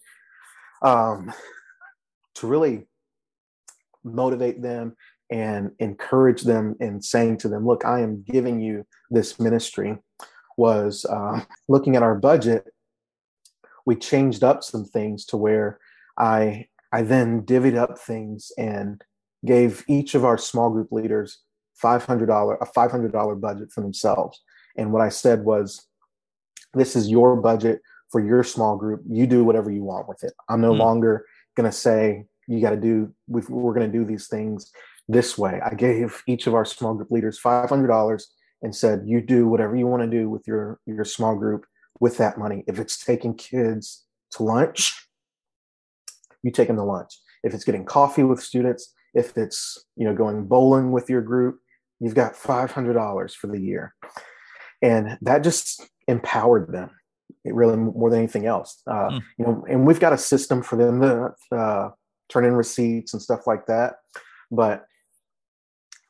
um, 0.83 1.33
to 2.37 2.47
really 2.47 2.87
motivate 4.03 4.63
them 4.63 4.97
and 5.31 5.73
encourage 5.79 6.43
them 6.43 6.77
and 6.81 7.05
saying 7.05 7.39
to 7.39 7.49
them, 7.49 7.67
look, 7.67 7.85
I 7.85 8.01
am 8.01 8.23
giving 8.23 8.61
you 8.61 8.87
this 9.11 9.41
ministry 9.41 9.99
was 10.57 11.05
uh, 11.07 11.41
looking 11.69 11.97
at 11.97 12.03
our 12.03 12.15
budget. 12.15 12.73
We 13.87 13.97
changed 13.97 14.45
up 14.45 14.63
some 14.63 14.85
things 14.85 15.25
to 15.27 15.37
where 15.37 15.79
I 16.19 16.69
I 16.93 17.03
then 17.03 17.43
divvied 17.43 17.77
up 17.77 17.99
things 17.99 18.53
and 18.57 19.03
gave 19.45 19.85
each 19.89 20.15
of 20.15 20.25
our 20.25 20.39
small 20.39 20.71
group 20.71 20.93
leaders 20.93 21.41
$500 21.83 22.57
a 22.61 22.67
$500 22.67 23.41
budget 23.41 23.73
for 23.73 23.81
themselves. 23.81 24.41
And 24.77 24.93
what 24.93 25.03
I 25.03 25.09
said 25.09 25.45
was, 25.45 25.89
this 26.73 26.95
is 26.95 27.11
your 27.11 27.37
budget 27.37 27.81
for 28.11 28.25
your 28.25 28.45
small 28.45 28.77
group. 28.77 29.03
You 29.09 29.27
do 29.27 29.45
whatever 29.45 29.73
you 29.73 29.83
want 29.83 30.09
with 30.09 30.23
it. 30.23 30.35
I'm 30.49 30.61
no 30.61 30.73
mm. 30.73 30.79
longer 30.79 31.27
going 31.57 31.71
to 31.71 31.77
say, 31.77 32.27
you 32.47 32.61
got 32.61 32.71
to 32.71 32.77
do, 32.77 33.13
we 33.27 33.41
are 33.41 33.75
going 33.75 33.91
to 33.91 33.99
do 33.99 34.05
these 34.05 34.29
things 34.29 34.71
this 35.09 35.39
way. 35.39 35.61
I 35.65 35.75
gave 35.75 36.23
each 36.27 36.47
of 36.47 36.55
our 36.55 36.65
small 36.65 36.95
group 36.95 37.11
leaders 37.11 37.41
$500 37.43 38.23
and 38.63 38.75
said, 38.75 39.03
you 39.07 39.21
do 39.21 39.47
whatever 39.49 39.77
you 39.77 39.87
want 39.87 40.03
to 40.03 40.09
do 40.09 40.29
with 40.29 40.47
your, 40.47 40.79
your 40.87 41.05
small 41.05 41.37
group 41.37 41.67
with 42.01 42.17
that 42.19 42.39
money. 42.39 42.65
If 42.67 42.79
it's 42.79 43.03
taking 43.03 43.35
kids 43.35 44.05
to 44.33 44.43
lunch, 44.43 45.09
you 46.43 46.51
take 46.51 46.69
them 46.69 46.77
to 46.77 46.83
lunch. 46.83 47.19
If 47.43 47.55
it's 47.55 47.65
getting 47.65 47.85
coffee 47.85 48.25
with 48.25 48.43
students, 48.43 48.95
if 49.15 49.39
it's 49.39 49.85
you 49.97 50.05
know 50.05 50.15
going 50.15 50.45
bowling 50.45 50.93
with 50.93 51.09
your 51.09 51.23
group 51.23 51.61
you've 52.01 52.15
got 52.15 52.35
$500 52.35 53.35
for 53.35 53.47
the 53.47 53.61
year 53.61 53.95
and 54.83 55.17
that 55.23 55.45
just 55.45 55.89
empowered 56.09 56.73
them 56.73 56.91
it 57.45 57.55
really 57.55 57.77
more 57.77 58.11
than 58.11 58.21
anything 58.21 58.47
else. 58.47 58.83
Uh, 58.87 59.11
mm. 59.11 59.23
You 59.39 59.45
know, 59.45 59.65
and 59.69 59.87
we've 59.87 60.01
got 60.01 60.13
a 60.13 60.19
system 60.19 60.63
for 60.63 60.77
them 60.77 61.01
to 61.01 61.57
uh, 61.57 61.91
turn 62.29 62.45
in 62.45 62.55
receipts 62.55 63.13
and 63.13 63.23
stuff 63.23 63.47
like 63.47 63.67
that. 63.67 63.97
But 64.51 64.87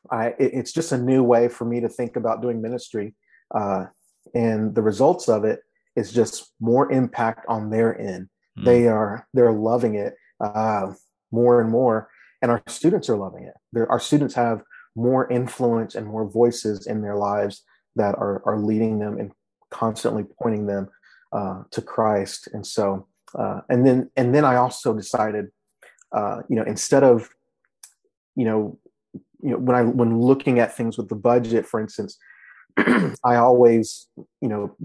I, 0.09 0.27
it, 0.27 0.53
it's 0.53 0.71
just 0.71 0.91
a 0.91 0.97
new 0.97 1.23
way 1.23 1.47
for 1.49 1.65
me 1.65 1.81
to 1.81 1.89
think 1.89 2.15
about 2.15 2.41
doing 2.41 2.61
ministry, 2.61 3.15
uh, 3.53 3.85
and 4.33 4.73
the 4.73 4.81
results 4.81 5.27
of 5.27 5.43
it 5.43 5.61
is 5.95 6.11
just 6.11 6.51
more 6.59 6.91
impact 6.91 7.45
on 7.47 7.69
their 7.69 7.99
end. 7.99 8.29
Mm. 8.57 8.65
They 8.65 8.87
are 8.87 9.27
they're 9.33 9.51
loving 9.51 9.95
it 9.95 10.15
uh, 10.39 10.93
more 11.31 11.59
and 11.59 11.69
more, 11.69 12.09
and 12.41 12.49
our 12.49 12.63
students 12.67 13.09
are 13.09 13.17
loving 13.17 13.43
it. 13.43 13.53
They're, 13.73 13.91
our 13.91 13.99
students 13.99 14.35
have 14.35 14.61
more 14.95 15.29
influence 15.29 15.95
and 15.95 16.07
more 16.07 16.29
voices 16.29 16.87
in 16.87 17.01
their 17.01 17.17
lives 17.17 17.63
that 17.97 18.15
are 18.15 18.41
are 18.45 18.59
leading 18.59 18.99
them 18.99 19.17
and 19.17 19.31
constantly 19.69 20.23
pointing 20.41 20.67
them 20.67 20.89
uh, 21.35 21.63
to 21.71 21.81
Christ. 21.81 22.47
And 22.53 22.65
so, 22.65 23.07
uh, 23.37 23.61
and 23.69 23.85
then, 23.85 24.09
and 24.15 24.33
then 24.33 24.45
I 24.45 24.55
also 24.55 24.93
decided, 24.93 25.47
uh, 26.11 26.41
you 26.49 26.55
know, 26.55 26.63
instead 26.63 27.03
of, 27.03 27.29
you 28.35 28.45
know, 28.45 28.79
you 29.41 29.51
know, 29.51 29.57
when 29.57 29.75
I 29.75 29.83
when 29.83 30.19
looking 30.19 30.59
at 30.59 30.75
things 30.75 30.97
with 30.97 31.09
the 31.09 31.15
budget, 31.15 31.65
for 31.65 31.79
instance, 31.79 32.17
I 32.77 33.35
always, 33.35 34.07
you 34.41 34.47
know, 34.47 34.75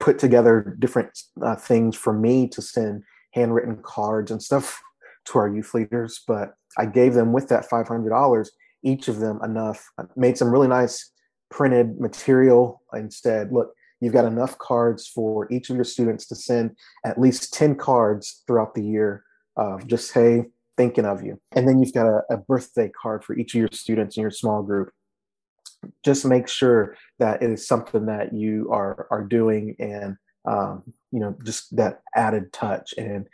put 0.00 0.18
together 0.18 0.76
different 0.78 1.18
uh, 1.42 1.56
things 1.56 1.96
for 1.96 2.12
me 2.12 2.48
to 2.48 2.62
send 2.62 3.02
handwritten 3.32 3.80
cards 3.82 4.30
and 4.30 4.42
stuff 4.42 4.80
to 5.26 5.38
our 5.38 5.48
youth 5.48 5.74
leaders. 5.74 6.22
But 6.26 6.54
I 6.78 6.86
gave 6.86 7.14
them 7.14 7.32
with 7.32 7.48
that 7.48 7.68
five 7.68 7.88
hundred 7.88 8.10
dollars 8.10 8.50
each 8.82 9.08
of 9.08 9.18
them 9.18 9.40
enough. 9.42 9.90
made 10.14 10.38
some 10.38 10.50
really 10.50 10.68
nice 10.68 11.10
printed 11.50 12.00
material 12.00 12.82
and 12.92 13.12
said, 13.12 13.52
look, 13.52 13.72
you've 14.00 14.12
got 14.12 14.24
enough 14.24 14.58
cards 14.58 15.06
for 15.06 15.50
each 15.52 15.70
of 15.70 15.76
your 15.76 15.84
students 15.84 16.26
to 16.26 16.34
send 16.34 16.76
at 17.04 17.20
least 17.20 17.52
10 17.54 17.76
cards 17.76 18.42
throughout 18.46 18.74
the 18.74 18.84
year 18.84 19.24
of 19.56 19.86
just 19.86 20.12
hey 20.12 20.44
thinking 20.76 21.06
of 21.06 21.24
you. 21.24 21.40
And 21.52 21.66
then 21.66 21.78
you've 21.78 21.94
got 21.94 22.06
a, 22.06 22.22
a, 22.28 22.36
birthday 22.36 22.90
card 22.90 23.24
for 23.24 23.34
each 23.34 23.54
of 23.54 23.60
your 23.60 23.68
students 23.72 24.18
in 24.18 24.20
your 24.20 24.30
small 24.30 24.62
group. 24.62 24.92
Just 26.04 26.26
make 26.26 26.48
sure 26.48 26.96
that 27.18 27.42
it 27.42 27.50
is 27.50 27.66
something 27.66 28.06
that 28.06 28.34
you 28.34 28.68
are 28.70 29.06
are 29.10 29.24
doing 29.24 29.74
and 29.78 30.16
um, 30.46 30.82
you 31.12 31.20
know 31.20 31.34
just 31.44 31.74
that 31.76 32.02
added 32.14 32.52
touch. 32.52 32.92
And 32.98 33.26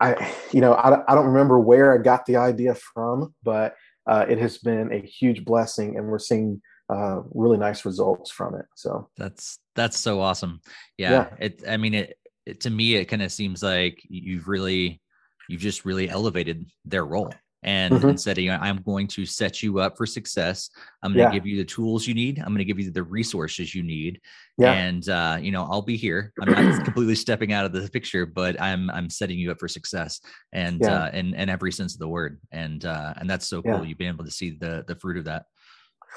i 0.00 0.34
you 0.52 0.60
know 0.60 0.74
I, 0.74 1.02
I 1.10 1.14
don't 1.14 1.26
remember 1.26 1.58
where 1.60 1.94
i 1.94 2.02
got 2.02 2.26
the 2.26 2.36
idea 2.36 2.74
from 2.74 3.34
but 3.42 3.76
uh, 4.06 4.26
it 4.28 4.38
has 4.38 4.58
been 4.58 4.92
a 4.92 4.98
huge 4.98 5.44
blessing 5.44 5.96
and 5.96 6.06
we're 6.08 6.18
seeing 6.18 6.60
uh, 6.88 7.22
really 7.32 7.56
nice 7.56 7.84
results 7.84 8.30
from 8.30 8.54
it. 8.54 8.66
So 8.74 9.08
that's 9.16 9.58
that's 9.74 9.98
so 9.98 10.20
awesome. 10.20 10.60
Yeah, 10.98 11.10
yeah. 11.10 11.28
it. 11.40 11.62
I 11.68 11.76
mean, 11.76 11.94
it, 11.94 12.18
it 12.46 12.60
to 12.60 12.70
me 12.70 12.96
it 12.96 13.06
kind 13.06 13.22
of 13.22 13.32
seems 13.32 13.62
like 13.62 14.02
you've 14.08 14.48
really 14.48 15.00
you've 15.48 15.62
just 15.62 15.84
really 15.84 16.08
elevated 16.08 16.66
their 16.84 17.04
role. 17.04 17.32
And 17.66 17.94
mm-hmm. 17.94 18.10
instead 18.10 18.36
you 18.36 18.50
know, 18.50 18.58
I'm 18.60 18.82
going 18.82 19.06
to 19.08 19.24
set 19.24 19.62
you 19.62 19.78
up 19.78 19.96
for 19.96 20.04
success. 20.04 20.68
I'm 21.02 21.14
going 21.14 21.26
to 21.26 21.34
yeah. 21.34 21.38
give 21.38 21.46
you 21.46 21.56
the 21.56 21.64
tools 21.64 22.06
you 22.06 22.12
need. 22.12 22.38
I'm 22.38 22.48
going 22.48 22.58
to 22.58 22.64
give 22.66 22.78
you 22.78 22.90
the 22.90 23.02
resources 23.02 23.74
you 23.74 23.82
need. 23.82 24.20
Yeah. 24.58 24.72
And, 24.72 25.08
uh, 25.08 25.38
you 25.40 25.50
know, 25.50 25.66
I'll 25.70 25.80
be 25.80 25.96
here. 25.96 26.34
I'm 26.42 26.50
not 26.52 26.84
completely 26.84 27.14
stepping 27.14 27.54
out 27.54 27.64
of 27.64 27.72
the 27.72 27.88
picture, 27.88 28.26
but 28.26 28.60
I'm, 28.60 28.90
I'm 28.90 29.08
setting 29.08 29.38
you 29.38 29.50
up 29.50 29.58
for 29.58 29.68
success 29.68 30.20
and, 30.52 30.80
yeah. 30.82 31.04
uh, 31.04 31.10
and, 31.14 31.34
and 31.34 31.48
every 31.48 31.72
sense 31.72 31.94
of 31.94 32.00
the 32.00 32.08
word. 32.08 32.38
And, 32.52 32.84
uh, 32.84 33.14
and 33.16 33.30
that's 33.30 33.48
so 33.48 33.62
cool. 33.62 33.82
You've 33.82 33.96
been 33.96 34.08
able 34.08 34.26
to 34.26 34.30
see 34.30 34.50
the, 34.50 34.84
the 34.86 34.96
fruit 34.96 35.16
of 35.16 35.24
that 35.24 35.46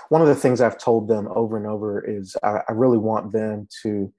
one 0.09 0.21
of 0.21 0.27
the 0.27 0.35
things 0.35 0.61
I've 0.61 0.77
told 0.77 1.07
them 1.07 1.27
over 1.33 1.57
and 1.57 1.67
over 1.67 2.03
is 2.03 2.35
I, 2.43 2.61
I 2.67 2.71
really 2.73 2.97
want 2.97 3.31
them 3.31 3.67
to 3.83 4.13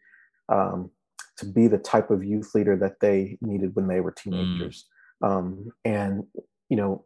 um, 0.49 0.91
to 1.39 1.47
be 1.47 1.69
the 1.69 1.79
type 1.79 2.11
of 2.11 2.25
youth 2.25 2.55
leader 2.55 2.77
that 2.77 3.01
they 3.01 3.39
needed 3.41 3.75
when 3.75 3.87
they 3.87 4.01
were 4.01 4.13
teenagers. 4.13 4.87
Mm. 5.23 5.29
Um, 5.29 5.71
and 5.85 6.25
you 6.69 6.77
know, 6.77 7.05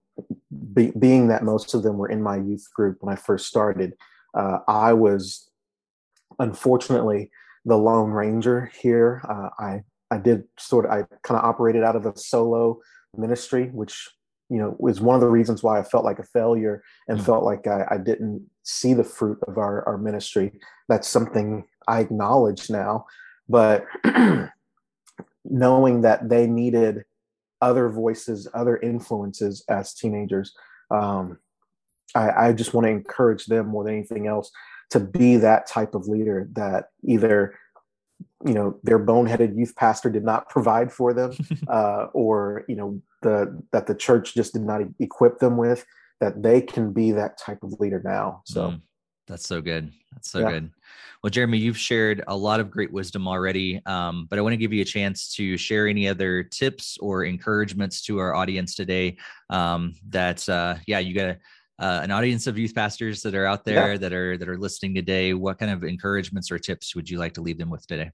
be, 0.74 0.92
being 0.98 1.28
that 1.28 1.44
most 1.44 1.74
of 1.74 1.82
them 1.82 1.96
were 1.96 2.08
in 2.08 2.22
my 2.22 2.36
youth 2.36 2.66
group 2.74 2.98
when 3.00 3.12
I 3.12 3.16
first 3.16 3.46
started, 3.46 3.94
uh, 4.34 4.58
I 4.68 4.92
was 4.92 5.48
unfortunately 6.38 7.30
the 7.64 7.76
lone 7.76 8.10
ranger 8.10 8.70
here. 8.80 9.22
Uh, 9.28 9.48
I 9.58 9.82
I 10.10 10.18
did 10.18 10.44
sort 10.58 10.84
of 10.84 10.90
I 10.90 11.04
kind 11.22 11.38
of 11.38 11.44
operated 11.44 11.82
out 11.82 11.96
of 11.96 12.06
a 12.06 12.16
solo 12.16 12.80
ministry, 13.16 13.70
which 13.72 14.08
you 14.50 14.58
know 14.58 14.76
was 14.78 15.00
one 15.00 15.14
of 15.14 15.20
the 15.20 15.28
reasons 15.28 15.62
why 15.62 15.78
I 15.78 15.82
felt 15.82 16.04
like 16.04 16.18
a 16.18 16.24
failure 16.24 16.82
and 17.08 17.18
mm. 17.18 17.24
felt 17.24 17.44
like 17.44 17.66
I, 17.66 17.86
I, 17.92 17.96
didn't 17.96 18.46
see 18.62 18.94
the 18.94 19.04
fruit 19.04 19.38
of 19.46 19.58
our, 19.58 19.86
our 19.86 19.98
ministry. 19.98 20.52
That's 20.88 21.08
something 21.08 21.64
I 21.88 22.00
acknowledge 22.00 22.70
now, 22.70 23.06
but 23.48 23.86
knowing 25.44 26.02
that 26.02 26.28
they 26.28 26.46
needed 26.46 27.04
other 27.60 27.88
voices, 27.88 28.48
other 28.54 28.76
influences 28.76 29.64
as 29.68 29.94
teenagers, 29.94 30.54
um, 30.90 31.38
I, 32.14 32.48
I 32.48 32.52
just 32.52 32.74
want 32.74 32.86
to 32.86 32.90
encourage 32.90 33.46
them 33.46 33.68
more 33.68 33.84
than 33.84 33.94
anything 33.94 34.26
else 34.26 34.50
to 34.90 35.00
be 35.00 35.36
that 35.36 35.66
type 35.66 35.94
of 35.94 36.06
leader 36.06 36.48
that 36.52 36.90
either 37.04 37.58
you 38.44 38.52
know 38.52 38.78
their 38.82 38.98
boneheaded 38.98 39.56
youth 39.56 39.74
pastor 39.76 40.10
did 40.10 40.24
not 40.24 40.48
provide 40.48 40.92
for 40.92 41.14
them 41.14 41.32
uh, 41.68 42.06
or 42.12 42.64
you 42.68 42.76
know 42.76 43.00
the 43.22 43.62
that 43.72 43.86
the 43.86 43.94
church 43.94 44.34
just 44.34 44.52
did 44.52 44.62
not 44.62 44.82
equip 45.00 45.38
them 45.38 45.56
with 45.56 45.86
that 46.22 46.42
they 46.42 46.62
can 46.62 46.92
be 46.92 47.12
that 47.12 47.36
type 47.36 47.58
of 47.62 47.72
leader 47.80 48.00
now. 48.02 48.42
So 48.46 48.70
mm, 48.70 48.80
that's 49.26 49.46
so 49.46 49.60
good. 49.60 49.92
That's 50.12 50.30
so 50.30 50.38
yeah. 50.38 50.50
good. 50.50 50.70
Well 51.22 51.30
jeremey 51.30 51.58
you've 51.58 51.78
shared 51.78 52.24
a 52.26 52.36
lot 52.36 52.58
of 52.58 52.68
great 52.68 52.92
wisdom 52.92 53.28
already 53.28 53.80
um, 53.86 54.26
but 54.28 54.40
i 54.40 54.42
want 54.42 54.54
to 54.54 54.56
give 54.56 54.72
you 54.72 54.82
a 54.82 54.84
chance 54.84 55.32
to 55.36 55.56
share 55.56 55.86
any 55.86 56.08
other 56.08 56.42
tips 56.42 56.98
or 57.00 57.24
encouragements 57.24 58.02
to 58.06 58.18
our 58.18 58.34
audience 58.34 58.74
today 58.74 59.16
um, 59.48 59.94
that 60.08 60.48
uh, 60.48 60.74
yeah 60.88 60.98
you 60.98 61.14
got 61.14 61.36
uh, 61.78 62.00
an 62.02 62.10
audience 62.10 62.46
of 62.46 62.58
youth 62.58 62.74
pastors 62.74 63.22
that 63.22 63.34
are 63.34 63.46
out 63.46 63.64
there 63.64 63.92
yeah. 63.92 63.98
that 63.98 64.12
are 64.12 64.38
that 64.38 64.48
are 64.48 64.58
listening 64.58 64.94
today. 64.94 65.34
What 65.34 65.58
kind 65.58 65.72
of 65.72 65.82
encouragements 65.82 66.50
or 66.50 66.58
tips 66.58 66.94
would 66.94 67.10
you 67.10 67.18
like 67.18 67.34
to 67.34 67.40
leave 67.40 67.58
them 67.58 67.70
with 67.70 67.84
today? 67.86 68.12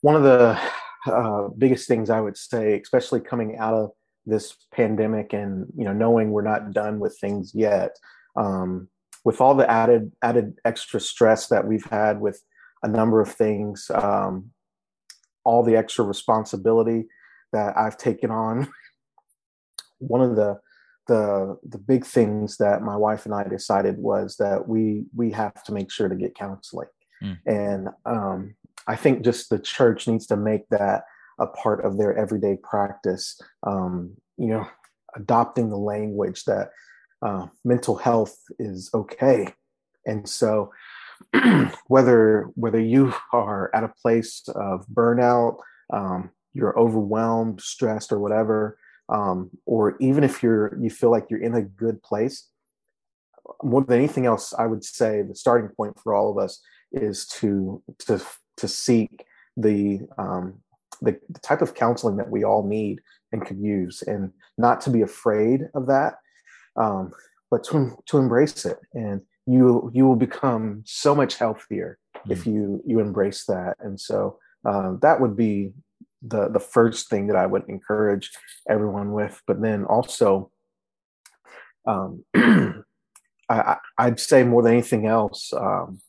One 0.00 0.16
of 0.16 0.22
the 0.22 0.58
uh, 1.06 1.48
biggest 1.58 1.86
things 1.86 2.08
I 2.08 2.20
would 2.20 2.38
say, 2.38 2.80
especially 2.80 3.20
coming 3.20 3.58
out 3.58 3.74
of 3.74 3.90
this 4.26 4.54
pandemic 4.72 5.32
and 5.32 5.66
you 5.76 5.84
know 5.84 5.92
knowing 5.92 6.30
we're 6.30 6.42
not 6.42 6.72
done 6.72 6.98
with 6.98 7.16
things 7.20 7.52
yet, 7.54 7.96
um, 8.36 8.88
with 9.24 9.40
all 9.40 9.54
the 9.54 9.70
added 9.70 10.12
added 10.22 10.58
extra 10.64 11.00
stress 11.00 11.48
that 11.48 11.66
we've 11.66 11.86
had 11.90 12.20
with 12.20 12.42
a 12.82 12.88
number 12.88 13.20
of 13.20 13.30
things, 13.30 13.90
um, 13.94 14.50
all 15.44 15.62
the 15.62 15.76
extra 15.76 16.04
responsibility 16.04 17.06
that 17.52 17.76
I've 17.76 17.96
taken 17.96 18.30
on. 18.30 18.68
One 19.98 20.22
of 20.22 20.36
the 20.36 20.60
the 21.06 21.58
the 21.68 21.78
big 21.78 22.04
things 22.04 22.56
that 22.58 22.82
my 22.82 22.96
wife 22.96 23.26
and 23.26 23.34
I 23.34 23.44
decided 23.44 23.98
was 23.98 24.36
that 24.36 24.68
we 24.68 25.04
we 25.14 25.30
have 25.32 25.62
to 25.64 25.72
make 25.72 25.90
sure 25.90 26.08
to 26.08 26.14
get 26.14 26.34
counseling, 26.34 26.88
mm. 27.22 27.38
and 27.46 27.88
um, 28.06 28.54
I 28.86 28.96
think 28.96 29.24
just 29.24 29.50
the 29.50 29.58
church 29.58 30.06
needs 30.08 30.26
to 30.28 30.36
make 30.36 30.68
that 30.68 31.04
a 31.40 31.46
part 31.46 31.84
of 31.84 31.98
their 31.98 32.16
everyday 32.16 32.56
practice. 32.56 33.40
Um, 33.66 34.14
you 34.36 34.48
know, 34.48 34.66
adopting 35.16 35.70
the 35.70 35.76
language 35.76 36.44
that 36.44 36.70
uh, 37.22 37.46
mental 37.64 37.96
health 37.96 38.36
is 38.58 38.90
okay, 38.94 39.48
and 40.06 40.28
so 40.28 40.72
whether 41.88 42.50
whether 42.54 42.80
you 42.80 43.12
are 43.32 43.70
at 43.74 43.84
a 43.84 43.92
place 44.02 44.42
of 44.54 44.86
burnout, 44.86 45.58
um, 45.92 46.30
you're 46.54 46.78
overwhelmed, 46.78 47.60
stressed, 47.60 48.12
or 48.12 48.18
whatever, 48.18 48.78
um, 49.08 49.50
or 49.66 49.96
even 50.00 50.24
if 50.24 50.42
you're 50.42 50.78
you 50.80 50.90
feel 50.90 51.10
like 51.10 51.26
you're 51.28 51.42
in 51.42 51.54
a 51.54 51.62
good 51.62 52.02
place, 52.02 52.48
more 53.62 53.82
than 53.84 53.98
anything 53.98 54.26
else, 54.26 54.54
I 54.56 54.66
would 54.66 54.84
say 54.84 55.22
the 55.22 55.34
starting 55.34 55.70
point 55.76 55.98
for 56.00 56.14
all 56.14 56.30
of 56.30 56.38
us 56.38 56.60
is 56.92 57.26
to 57.26 57.82
to 58.06 58.20
to 58.56 58.68
seek 58.68 59.24
the, 59.56 60.00
um, 60.18 60.60
the, 61.02 61.18
the 61.28 61.40
type 61.40 61.62
of 61.62 61.74
counseling 61.74 62.16
that 62.16 62.30
we 62.30 62.44
all 62.44 62.66
need 62.66 63.00
and 63.32 63.44
could 63.44 63.58
use, 63.58 64.02
and 64.02 64.32
not 64.58 64.80
to 64.82 64.90
be 64.90 65.02
afraid 65.02 65.68
of 65.74 65.86
that, 65.86 66.14
um, 66.76 67.12
but 67.50 67.64
to 67.64 67.96
to 68.06 68.18
embrace 68.18 68.64
it. 68.64 68.78
And 68.94 69.22
you 69.46 69.90
you 69.94 70.06
will 70.06 70.16
become 70.16 70.82
so 70.84 71.14
much 71.14 71.36
healthier 71.36 71.98
mm. 72.16 72.30
if 72.30 72.46
you 72.46 72.82
you 72.86 73.00
embrace 73.00 73.44
that. 73.46 73.76
And 73.80 73.98
so 74.00 74.38
um, 74.64 74.98
that 75.02 75.20
would 75.20 75.36
be 75.36 75.72
the 76.22 76.48
the 76.48 76.60
first 76.60 77.08
thing 77.08 77.26
that 77.28 77.36
I 77.36 77.46
would 77.46 77.64
encourage 77.68 78.30
everyone 78.68 79.12
with. 79.12 79.40
But 79.46 79.60
then 79.60 79.84
also, 79.84 80.50
um, 81.86 82.24
I, 83.48 83.76
would 83.98 84.20
say 84.20 84.44
more 84.44 84.62
than 84.62 84.72
anything 84.72 85.06
else, 85.06 85.52
um, 85.52 86.00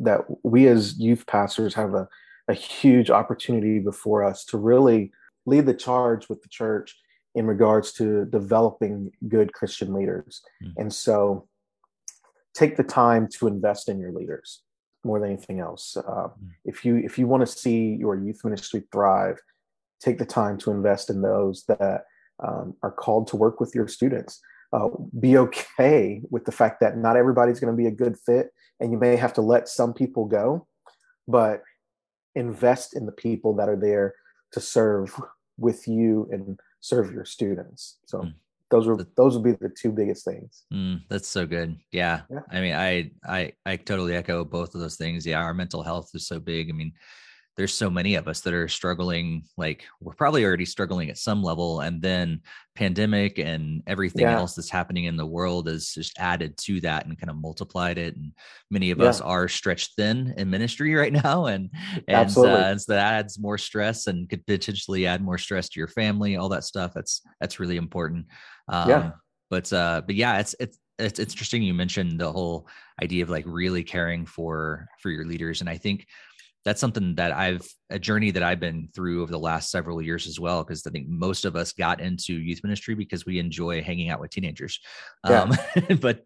that 0.00 0.20
we 0.42 0.66
as 0.68 0.98
youth 0.98 1.26
pastors 1.26 1.74
have 1.74 1.94
a, 1.94 2.08
a 2.48 2.54
huge 2.54 3.10
opportunity 3.10 3.78
before 3.78 4.24
us 4.24 4.44
to 4.46 4.58
really 4.58 5.12
lead 5.46 5.66
the 5.66 5.74
charge 5.74 6.28
with 6.28 6.42
the 6.42 6.48
church 6.48 6.96
in 7.34 7.46
regards 7.46 7.92
to 7.92 8.24
developing 8.26 9.10
good 9.28 9.52
Christian 9.52 9.92
leaders. 9.92 10.42
Mm. 10.62 10.72
And 10.78 10.92
so 10.92 11.46
take 12.54 12.76
the 12.76 12.84
time 12.84 13.28
to 13.34 13.46
invest 13.46 13.88
in 13.88 13.98
your 13.98 14.12
leaders. 14.12 14.62
more 15.04 15.20
than 15.20 15.30
anything 15.30 15.60
else. 15.60 15.96
Uh, 15.96 16.28
mm. 16.28 16.50
If 16.64 16.84
you 16.84 16.96
if 16.96 17.18
you 17.18 17.26
want 17.26 17.42
to 17.42 17.46
see 17.46 17.94
your 17.94 18.16
youth 18.16 18.44
ministry 18.44 18.84
thrive, 18.92 19.38
take 20.00 20.18
the 20.18 20.26
time 20.26 20.58
to 20.58 20.70
invest 20.70 21.10
in 21.10 21.22
those 21.22 21.64
that 21.68 22.04
um, 22.46 22.74
are 22.82 22.92
called 22.92 23.26
to 23.28 23.36
work 23.36 23.60
with 23.60 23.74
your 23.74 23.88
students. 23.88 24.40
Uh, 24.72 24.88
be 25.18 25.38
okay 25.38 26.20
with 26.30 26.44
the 26.44 26.52
fact 26.52 26.80
that 26.80 26.98
not 26.98 27.16
everybody's 27.16 27.58
going 27.58 27.72
to 27.72 27.76
be 27.76 27.86
a 27.86 27.90
good 27.90 28.16
fit, 28.18 28.50
and 28.80 28.92
you 28.92 28.98
may 28.98 29.16
have 29.16 29.32
to 29.32 29.40
let 29.40 29.66
some 29.66 29.94
people 29.94 30.26
go, 30.26 30.66
but 31.26 31.62
invest 32.38 32.96
in 32.96 33.06
the 33.06 33.12
people 33.12 33.54
that 33.56 33.68
are 33.68 33.76
there 33.76 34.14
to 34.52 34.60
serve 34.60 35.14
with 35.58 35.88
you 35.88 36.28
and 36.32 36.58
serve 36.80 37.12
your 37.12 37.24
students. 37.24 37.98
So. 38.06 38.20
Mm 38.20 38.34
those 38.70 38.86
were 38.86 39.06
those 39.16 39.34
would 39.34 39.44
be 39.44 39.52
the 39.52 39.72
two 39.74 39.90
biggest 39.90 40.24
things 40.24 40.64
mm, 40.72 41.00
that's 41.08 41.28
so 41.28 41.46
good 41.46 41.76
yeah. 41.92 42.22
yeah. 42.30 42.40
i 42.50 42.60
mean 42.60 42.74
i 42.74 43.10
i 43.26 43.52
i 43.64 43.76
totally 43.76 44.14
echo 44.14 44.44
both 44.44 44.74
of 44.74 44.80
those 44.80 44.96
things 44.96 45.26
yeah 45.26 45.38
our 45.38 45.54
mental 45.54 45.82
health 45.82 46.10
is 46.14 46.26
so 46.26 46.38
big 46.38 46.68
i 46.68 46.72
mean 46.72 46.92
there's 47.58 47.74
so 47.74 47.90
many 47.90 48.14
of 48.14 48.28
us 48.28 48.40
that 48.40 48.54
are 48.54 48.68
struggling 48.68 49.44
like 49.58 49.84
we're 50.00 50.14
probably 50.14 50.44
already 50.44 50.64
struggling 50.64 51.10
at 51.10 51.18
some 51.18 51.42
level 51.42 51.80
and 51.80 52.00
then 52.00 52.40
pandemic 52.74 53.38
and 53.38 53.82
everything 53.86 54.22
yeah. 54.22 54.36
else 54.36 54.54
that's 54.54 54.70
happening 54.70 55.04
in 55.04 55.16
the 55.16 55.26
world 55.26 55.68
has 55.68 55.92
just 55.92 56.18
added 56.18 56.56
to 56.56 56.80
that 56.80 57.04
and 57.04 57.18
kind 57.20 57.28
of 57.28 57.36
multiplied 57.36 57.98
it 57.98 58.16
and 58.16 58.32
many 58.70 58.90
of 58.90 58.98
yeah. 58.98 59.06
us 59.06 59.20
are 59.20 59.48
stretched 59.48 59.94
thin 59.96 60.32
in 60.38 60.48
ministry 60.48 60.94
right 60.94 61.12
now 61.12 61.46
and 61.46 61.68
and, 62.06 62.36
uh, 62.38 62.46
and 62.46 62.80
so 62.80 62.92
that 62.92 63.12
adds 63.12 63.38
more 63.38 63.58
stress 63.58 64.06
and 64.06 64.30
could 64.30 64.46
potentially 64.46 65.06
add 65.06 65.20
more 65.20 65.36
stress 65.36 65.68
to 65.68 65.78
your 65.80 65.88
family 65.88 66.36
all 66.36 66.48
that 66.48 66.64
stuff 66.64 66.94
that's 66.94 67.20
that's 67.40 67.60
really 67.60 67.76
important 67.76 68.24
um, 68.68 68.88
yeah. 68.88 69.10
But 69.50 69.72
uh, 69.72 70.02
but 70.04 70.14
yeah, 70.14 70.38
it's 70.38 70.54
it's 70.60 70.78
it's 70.98 71.18
interesting 71.18 71.62
you 71.62 71.74
mentioned 71.74 72.20
the 72.20 72.30
whole 72.30 72.68
idea 73.02 73.22
of 73.22 73.30
like 73.30 73.44
really 73.46 73.82
caring 73.82 74.26
for 74.26 74.86
for 75.00 75.10
your 75.10 75.24
leaders, 75.24 75.60
and 75.60 75.70
I 75.70 75.76
think 75.76 76.06
that's 76.64 76.80
something 76.80 77.14
that 77.14 77.32
I've 77.32 77.66
a 77.90 77.98
journey 77.98 78.30
that 78.30 78.42
I've 78.42 78.60
been 78.60 78.88
through 78.94 79.22
over 79.22 79.30
the 79.30 79.38
last 79.38 79.70
several 79.70 80.02
years 80.02 80.26
as 80.26 80.38
well. 80.38 80.62
Because 80.62 80.86
I 80.86 80.90
think 80.90 81.08
most 81.08 81.44
of 81.44 81.56
us 81.56 81.72
got 81.72 82.00
into 82.00 82.34
youth 82.34 82.60
ministry 82.62 82.94
because 82.94 83.24
we 83.24 83.38
enjoy 83.38 83.82
hanging 83.82 84.10
out 84.10 84.20
with 84.20 84.30
teenagers. 84.30 84.80
Yeah. 85.28 85.42
Um, 85.42 85.56
but 86.00 86.22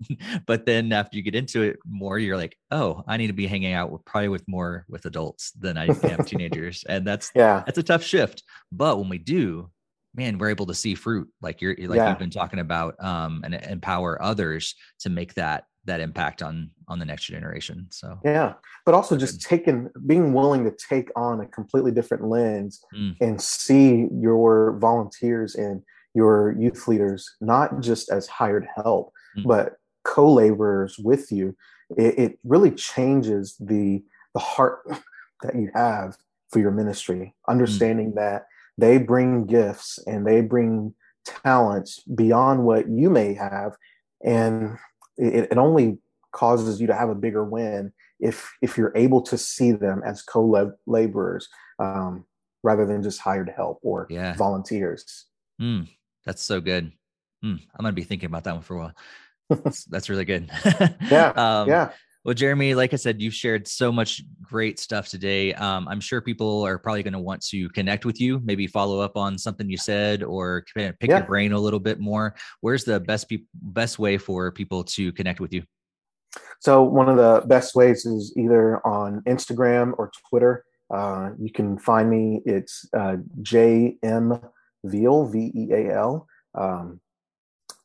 but 0.47 0.67
then 0.67 0.93
after 0.93 1.17
you 1.17 1.23
get 1.23 1.35
into 1.35 1.63
it 1.63 1.79
more, 1.87 2.19
you're 2.19 2.37
like, 2.37 2.57
oh, 2.71 3.03
I 3.07 3.17
need 3.17 3.29
to 3.29 3.33
be 3.33 3.47
hanging 3.47 3.73
out 3.73 3.91
with 3.91 4.05
probably 4.05 4.29
with 4.29 4.47
more 4.49 4.85
with 4.89 5.05
adults 5.07 5.53
than 5.53 5.77
I 5.77 5.87
am 6.03 6.25
teenagers, 6.25 6.85
and 6.89 7.07
that's 7.07 7.31
yeah, 7.35 7.63
that's 7.67 7.79
a 7.79 7.83
tough 7.83 8.03
shift. 8.03 8.43
But 8.73 8.99
when 8.99 9.09
we 9.09 9.19
do, 9.19 9.71
man, 10.15 10.39
we're 10.39 10.51
able 10.51 10.67
to 10.67 10.75
see 10.75 10.95
fruit 10.95 11.29
like 11.41 11.61
you're 11.61 11.77
like 11.77 11.97
yeah. 11.97 12.11
you've 12.11 12.19
been 12.19 12.31
talking 12.31 12.59
about, 12.59 13.03
um, 13.03 13.43
and 13.45 13.55
empower 13.55 14.21
others 14.23 14.75
to 15.01 15.11
make 15.11 15.35
that 15.35 15.65
that 15.85 16.01
impact 16.01 16.43
on 16.43 16.71
on 16.89 16.99
the 16.99 17.05
next 17.05 17.25
generation. 17.25 17.87
So 17.91 18.19
yeah, 18.25 18.55
but 18.85 18.95
also 18.95 19.17
just 19.17 19.43
taking 19.43 19.91
being 20.07 20.33
willing 20.33 20.65
to 20.65 20.71
take 20.71 21.11
on 21.17 21.41
a 21.41 21.47
completely 21.47 21.91
different 21.91 22.25
lens 22.29 22.81
mm. 22.95 23.17
and 23.21 23.41
see 23.41 24.09
your 24.13 24.79
volunteers 24.79 25.55
and 25.55 25.83
your 26.15 26.55
youth 26.59 26.87
leaders 26.87 27.29
not 27.41 27.81
just 27.81 28.11
as 28.11 28.27
hired 28.27 28.67
help, 28.77 29.13
mm. 29.37 29.45
but 29.47 29.77
co-laborers 30.05 30.99
with 30.99 31.33
you. 31.33 31.57
It, 31.97 32.19
it 32.19 32.39
really 32.45 32.71
changes 32.71 33.57
the 33.59 34.03
the 34.35 34.41
heart 34.41 34.81
that 35.43 35.55
you 35.57 35.71
have 35.75 36.17
for 36.51 36.61
your 36.61 36.71
ministry, 36.71 37.35
understanding 37.49 38.13
mm. 38.13 38.17
that 38.17 38.47
they 38.79 38.99
bring 38.99 39.47
gifts 39.47 39.99
and 40.07 40.27
they 40.27 40.41
bring 40.41 40.95
talents 41.25 42.01
beyond 42.15 42.65
what 42.65 42.89
you 42.89 43.09
may 43.09 43.35
have 43.35 43.77
and 44.25 44.77
it, 45.17 45.49
it 45.51 45.59
only 45.59 45.99
causes 46.33 46.81
you 46.81 46.87
to 46.87 46.95
have 46.95 47.11
a 47.11 47.15
bigger 47.15 47.45
win 47.45 47.93
if 48.21 48.53
if 48.63 48.79
you're 48.79 48.93
able 48.97 49.21
to 49.21 49.37
see 49.37 49.73
them 49.73 50.03
as 50.05 50.23
co-laborers 50.23 51.49
um, 51.79 52.25
rather 52.63 52.87
than 52.87 53.03
just 53.03 53.21
hired 53.21 53.53
help 53.55 53.79
or 53.83 54.07
yeah. 54.11 54.35
volunteers. 54.35 55.27
Mm, 55.61 55.89
that's 56.25 56.43
so 56.43 56.61
good. 56.61 56.93
Mm, 57.45 57.59
i'm 57.59 57.83
gonna 57.83 57.93
be 57.93 58.05
thinking 58.05 58.29
about 58.29 58.45
that 58.45 58.55
one 58.55 58.63
for 58.63 58.77
a 58.77 58.79
while. 58.79 58.95
That's, 59.65 59.85
that's 59.85 60.09
really 60.09 60.25
good. 60.25 60.49
Yeah. 61.11 61.33
Um, 61.37 61.69
yeah 61.69 61.91
well, 62.25 62.35
Jeremey, 62.35 62.75
like 62.75 62.93
I 62.93 62.97
said, 62.97 63.21
you've 63.21 63.35
shared 63.35 63.67
so 63.67 63.91
much 63.91 64.23
great 64.43 64.79
stuff 64.79 65.09
today. 65.09 65.55
Um, 65.55 65.89
I'm 65.89 66.01
sure 66.01 66.21
people 66.21 66.65
are 66.65 66.79
probably 66.79 67.03
going 67.03 67.15
to 67.15 67.19
want 67.19 67.43
to 67.47 67.69
connect 67.71 68.05
with 68.05 68.21
you, 68.21 68.41
maybe 68.45 68.69
follow 68.69 69.01
up 69.01 69.17
on 69.17 69.37
something 69.37 69.69
you 69.69 69.77
said, 69.77 70.23
or 70.23 70.65
pick 70.75 70.97
yeah. 71.03 71.19
your 71.19 71.27
brain 71.27 71.53
a 71.53 71.59
little 71.59 71.81
bit 71.81 71.99
more. 71.99 72.37
Where's 72.61 72.85
the 72.85 73.01
best 73.01 73.29
pe- 73.29 73.45
best 73.55 73.99
way 73.99 74.19
for 74.19 74.53
people 74.53 74.85
to 74.85 75.13
connect 75.13 75.41
with 75.41 75.53
you? 75.53 75.65
So 76.61 76.85
one 76.85 77.09
of 77.09 77.17
the 77.17 77.45
best 77.47 77.75
ways 77.75 78.07
is 78.07 78.33
either 78.37 78.87
on 78.87 79.23
Instagram 79.23 79.93
or 79.99 80.13
Twitter. 80.29 80.65
Uh, 80.95 81.31
you 81.41 81.51
can 81.51 81.77
find 81.77 82.09
me. 82.09 82.41
It's 82.45 82.89
uh, 82.97 83.17
JM 83.41 84.49
Veal 84.85 85.27
V 85.27 85.51
E 85.55 85.73
A 85.73 85.93
L. 85.93 86.29
Um, 86.55 87.01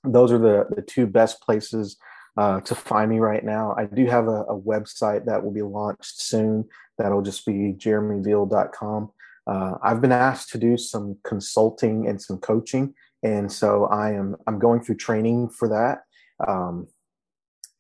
those 0.04 0.32
are 0.32 0.38
the 0.38 0.68
the 0.76 0.82
two 0.84 1.08
best 1.08 1.42
places 1.42 1.98
uh, 2.38 2.62
to 2.62 2.76
find 2.76 3.10
me 3.10 3.20
right 3.20 3.44
now. 3.44 3.74
I 3.78 3.86
do 3.86 4.06
have 4.06 4.28
a, 4.28 4.44
a, 4.44 4.60
website 4.60 5.26
that 5.26 5.44
will 5.44 5.52
be 5.52 5.64
launched 5.64 6.22
soon. 6.22 6.66
That'll 6.98 7.24
just 7.24 7.46
be 7.46 7.74
jeremeyveal.com. 7.74 9.12
Uh, 9.48 9.74
I've 9.82 10.02
been 10.02 10.12
asked 10.12 10.50
to 10.52 10.58
do 10.58 10.78
some 10.78 11.18
consulting 11.24 12.08
and 12.08 12.22
some 12.22 12.38
coaching, 12.38 12.94
and 13.24 13.52
so 13.52 13.86
I 13.86 14.12
am 14.12 14.36
I'm 14.46 14.60
going 14.60 14.82
through 14.82 14.98
training 14.98 15.50
for 15.50 15.70
that. 15.70 16.02
Um, 16.48 16.88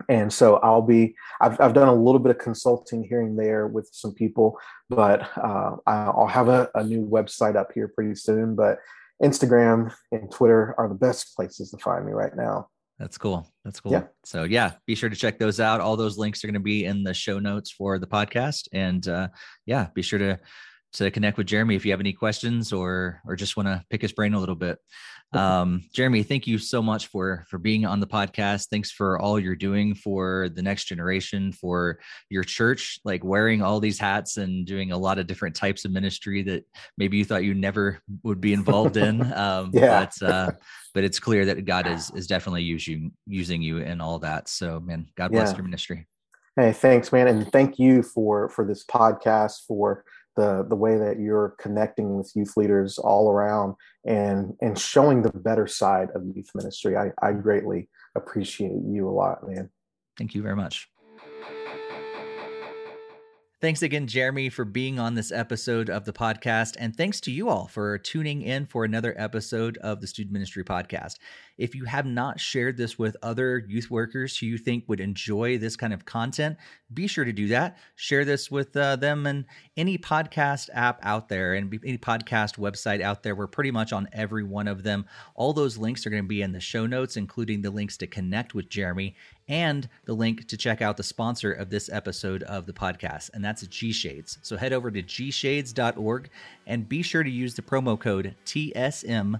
and 0.09 0.31
so 0.31 0.57
I'll 0.57 0.81
be 0.81 1.15
I've 1.41 1.59
I've 1.59 1.73
done 1.73 1.89
a 1.89 1.93
little 1.93 2.19
bit 2.19 2.31
of 2.31 2.37
consulting 2.37 3.03
here 3.03 3.21
and 3.21 3.37
there 3.37 3.67
with 3.67 3.89
some 3.91 4.13
people, 4.13 4.57
but 4.89 5.29
uh, 5.37 5.75
I'll 5.85 6.27
have 6.27 6.47
a, 6.47 6.69
a 6.73 6.83
new 6.83 7.05
website 7.05 7.55
up 7.55 7.71
here 7.73 7.89
pretty 7.89 8.15
soon. 8.15 8.55
But 8.55 8.79
Instagram 9.21 9.93
and 10.11 10.31
Twitter 10.31 10.73
are 10.77 10.87
the 10.87 10.95
best 10.95 11.35
places 11.35 11.71
to 11.71 11.77
find 11.77 12.05
me 12.05 12.13
right 12.13 12.35
now. 12.35 12.69
That's 12.99 13.17
cool. 13.17 13.51
That's 13.63 13.79
cool. 13.79 13.91
Yeah. 13.91 14.03
So 14.23 14.43
yeah, 14.43 14.73
be 14.85 14.95
sure 14.95 15.09
to 15.09 15.15
check 15.15 15.37
those 15.37 15.59
out. 15.59 15.81
All 15.81 15.95
those 15.95 16.17
links 16.17 16.43
are 16.43 16.47
going 16.47 16.55
to 16.55 16.59
be 16.59 16.85
in 16.85 17.03
the 17.03 17.13
show 17.13 17.37
notes 17.37 17.69
for 17.69 17.99
the 17.99 18.07
podcast. 18.07 18.67
And 18.73 19.07
uh, 19.07 19.27
yeah, 19.65 19.87
be 19.93 20.01
sure 20.01 20.19
to 20.19 20.39
to 20.93 21.11
connect 21.11 21.37
with 21.37 21.47
Jeremey 21.47 21.75
if 21.75 21.85
you 21.85 21.91
have 21.91 21.99
any 21.99 22.13
questions 22.13 22.71
or 22.73 23.21
or 23.25 23.35
just 23.35 23.57
want 23.57 23.67
to 23.67 23.83
pick 23.89 24.01
his 24.01 24.11
brain 24.11 24.33
a 24.33 24.39
little 24.39 24.55
bit. 24.55 24.79
Um, 25.33 25.83
Jeremey, 25.93 26.23
thank 26.23 26.47
you 26.47 26.57
so 26.57 26.81
much 26.81 27.07
for 27.07 27.45
for 27.49 27.57
being 27.57 27.85
on 27.85 27.99
the 27.99 28.07
podcast. 28.07 28.67
Thanks 28.69 28.91
for 28.91 29.19
all 29.19 29.37
you're 29.39 29.55
doing 29.55 29.93
for 29.93 30.47
the 30.49 30.61
next 30.61 30.85
generation, 30.85 31.51
for 31.51 31.99
your 32.29 32.43
church, 32.43 32.99
like 33.03 33.25
wearing 33.25 33.61
all 33.61 33.81
these 33.81 33.99
hats 33.99 34.37
and 34.37 34.65
doing 34.65 34.93
a 34.93 34.97
lot 34.97 35.19
of 35.19 35.27
different 35.27 35.55
types 35.55 35.83
of 35.83 35.91
ministry 35.91 36.43
that 36.43 36.65
maybe 36.97 37.17
you 37.17 37.25
thought 37.25 37.43
you 37.43 37.53
never 37.53 37.99
would 38.23 38.39
be 38.39 38.53
involved 38.53 38.97
in. 38.97 39.17
Um, 39.37 39.71
yeah. 39.73 40.07
But 40.19 40.27
uh, 40.27 40.51
but 40.93 41.03
it's 41.03 41.19
clear 41.19 41.45
that 41.45 41.63
God 41.65 41.85
is 41.85 42.11
is 42.15 42.27
definitely 42.27 42.63
using 42.63 43.11
using 43.27 43.61
you 43.61 43.77
in 43.77 44.01
all 44.01 44.19
that. 44.19 44.47
So 44.47 44.79
man, 44.79 45.07
God 45.15 45.31
bless 45.31 45.51
yeah. 45.51 45.57
your 45.57 45.63
ministry. 45.63 46.07
Hey, 46.55 46.73
thanks, 46.73 47.11
man, 47.11 47.27
and 47.27 47.51
thank 47.51 47.77
you 47.77 48.01
for 48.01 48.49
for 48.49 48.65
this 48.65 48.83
podcast 48.83 49.65
for 49.67 50.03
the 50.37 50.65
the 50.69 50.75
way 50.75 50.97
that 50.97 51.19
you're 51.19 51.55
connecting 51.59 52.15
with 52.15 52.31
youth 52.35 52.55
leaders 52.55 52.97
all 52.97 53.29
around 53.29 53.75
and 54.05 54.53
and 54.61 54.79
showing 54.79 55.21
the 55.21 55.31
better 55.31 55.67
side 55.67 56.09
of 56.15 56.23
youth 56.33 56.49
ministry. 56.55 56.95
I, 56.95 57.11
I 57.21 57.33
greatly 57.33 57.89
appreciate 58.15 58.81
you 58.85 59.09
a 59.09 59.11
lot, 59.11 59.45
man. 59.45 59.69
Thank 60.17 60.33
you 60.33 60.41
very 60.41 60.55
much. 60.55 60.89
Thanks 63.59 63.81
again, 63.81 64.05
Jeremey, 64.05 64.51
for 64.51 64.65
being 64.65 64.99
on 64.99 65.15
this 65.15 65.31
episode 65.31 65.89
of 65.89 66.05
the 66.05 66.13
podcast. 66.13 66.75
And 66.77 66.95
thanks 66.95 67.19
to 67.21 67.31
you 67.31 67.49
all 67.49 67.65
for 67.65 67.97
tuning 67.97 68.43
in 68.43 68.67
for 68.67 68.85
another 68.85 69.15
episode 69.17 69.79
of 69.79 69.99
the 69.99 70.05
Student 70.05 70.31
Ministry 70.31 70.63
Podcast. 70.63 71.15
If 71.57 71.73
you 71.73 71.85
have 71.85 72.05
not 72.05 72.39
shared 72.39 72.77
this 72.77 72.99
with 72.99 73.17
other 73.23 73.57
youth 73.67 73.89
workers 73.89 74.37
who 74.37 74.45
you 74.45 74.59
think 74.59 74.83
would 74.87 74.99
enjoy 74.99 75.57
this 75.57 75.75
kind 75.75 75.91
of 75.91 76.05
content, 76.05 76.57
be 76.93 77.07
sure 77.07 77.25
to 77.25 77.33
do 77.33 77.47
that. 77.47 77.79
Share 77.95 78.25
this 78.25 78.51
with 78.51 78.77
uh, 78.77 78.95
them 78.95 79.25
and 79.25 79.45
any 79.75 79.97
podcast 79.97 80.69
app 80.71 80.99
out 81.01 81.27
there 81.27 81.55
and 81.55 81.73
any 81.83 81.97
podcast 81.97 82.59
website 82.59 83.01
out 83.01 83.23
there. 83.23 83.33
We're 83.33 83.47
pretty 83.47 83.71
much 83.71 83.91
on 83.91 84.07
every 84.13 84.43
one 84.43 84.67
of 84.67 84.83
them. 84.83 85.07
All 85.33 85.51
those 85.51 85.79
links 85.79 86.05
are 86.05 86.11
going 86.11 86.21
to 86.21 86.27
be 86.27 86.43
in 86.43 86.51
the 86.51 86.59
show 86.59 86.85
notes, 86.85 87.17
including 87.17 87.63
the 87.63 87.71
links 87.71 87.97
to 87.97 88.05
connect 88.05 88.53
with 88.53 88.69
Jeremey 88.69 89.15
and 89.47 89.87
the 90.05 90.13
link 90.13 90.47
to 90.47 90.57
check 90.57 90.81
out 90.81 90.97
the 90.97 91.03
sponsor 91.03 91.51
of 91.51 91.69
this 91.69 91.89
episode 91.91 92.43
of 92.43 92.65
the 92.65 92.73
podcast, 92.73 93.29
and 93.33 93.43
that's 93.43 93.65
G 93.67 93.91
Shades. 93.91 94.37
So 94.41 94.57
head 94.57 94.73
over 94.73 94.91
to 94.91 95.01
gshades.org 95.01 96.29
and 96.65 96.89
be 96.89 97.01
sure 97.01 97.23
to 97.23 97.29
use 97.29 97.55
the 97.55 97.61
promo 97.61 97.99
code 97.99 98.35
TSMPOD 98.45 99.39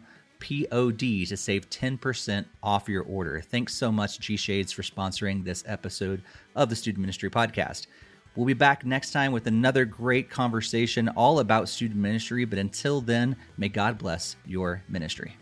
to 1.28 1.38
save 1.38 1.70
10% 1.70 2.46
off 2.64 2.90
your 2.90 3.04
order. 3.04 3.42
Thanks 3.42 3.76
so 3.76 3.92
much, 3.92 4.20
G 4.20 4.38
Shades, 4.38 4.72
for 4.72 4.84
sponsoring 4.84 5.44
this 5.44 5.64
episode 5.68 6.22
of 6.56 6.70
the 6.70 6.76
Student 6.76 7.02
Ministry 7.02 7.30
Podcast. 7.30 7.88
We'll 8.36 8.46
be 8.46 8.54
back 8.54 8.86
next 8.86 9.14
time 9.14 9.32
with 9.32 9.48
another 9.48 9.84
great 9.84 10.30
conversation 10.30 11.10
all 11.10 11.40
about 11.40 11.70
student 11.70 12.00
ministry. 12.00 12.46
But 12.46 12.60
until 12.60 13.02
then, 13.02 13.36
may 13.58 13.68
God 13.68 13.98
bless 13.98 14.36
your 14.46 14.84
ministry. 14.88 15.36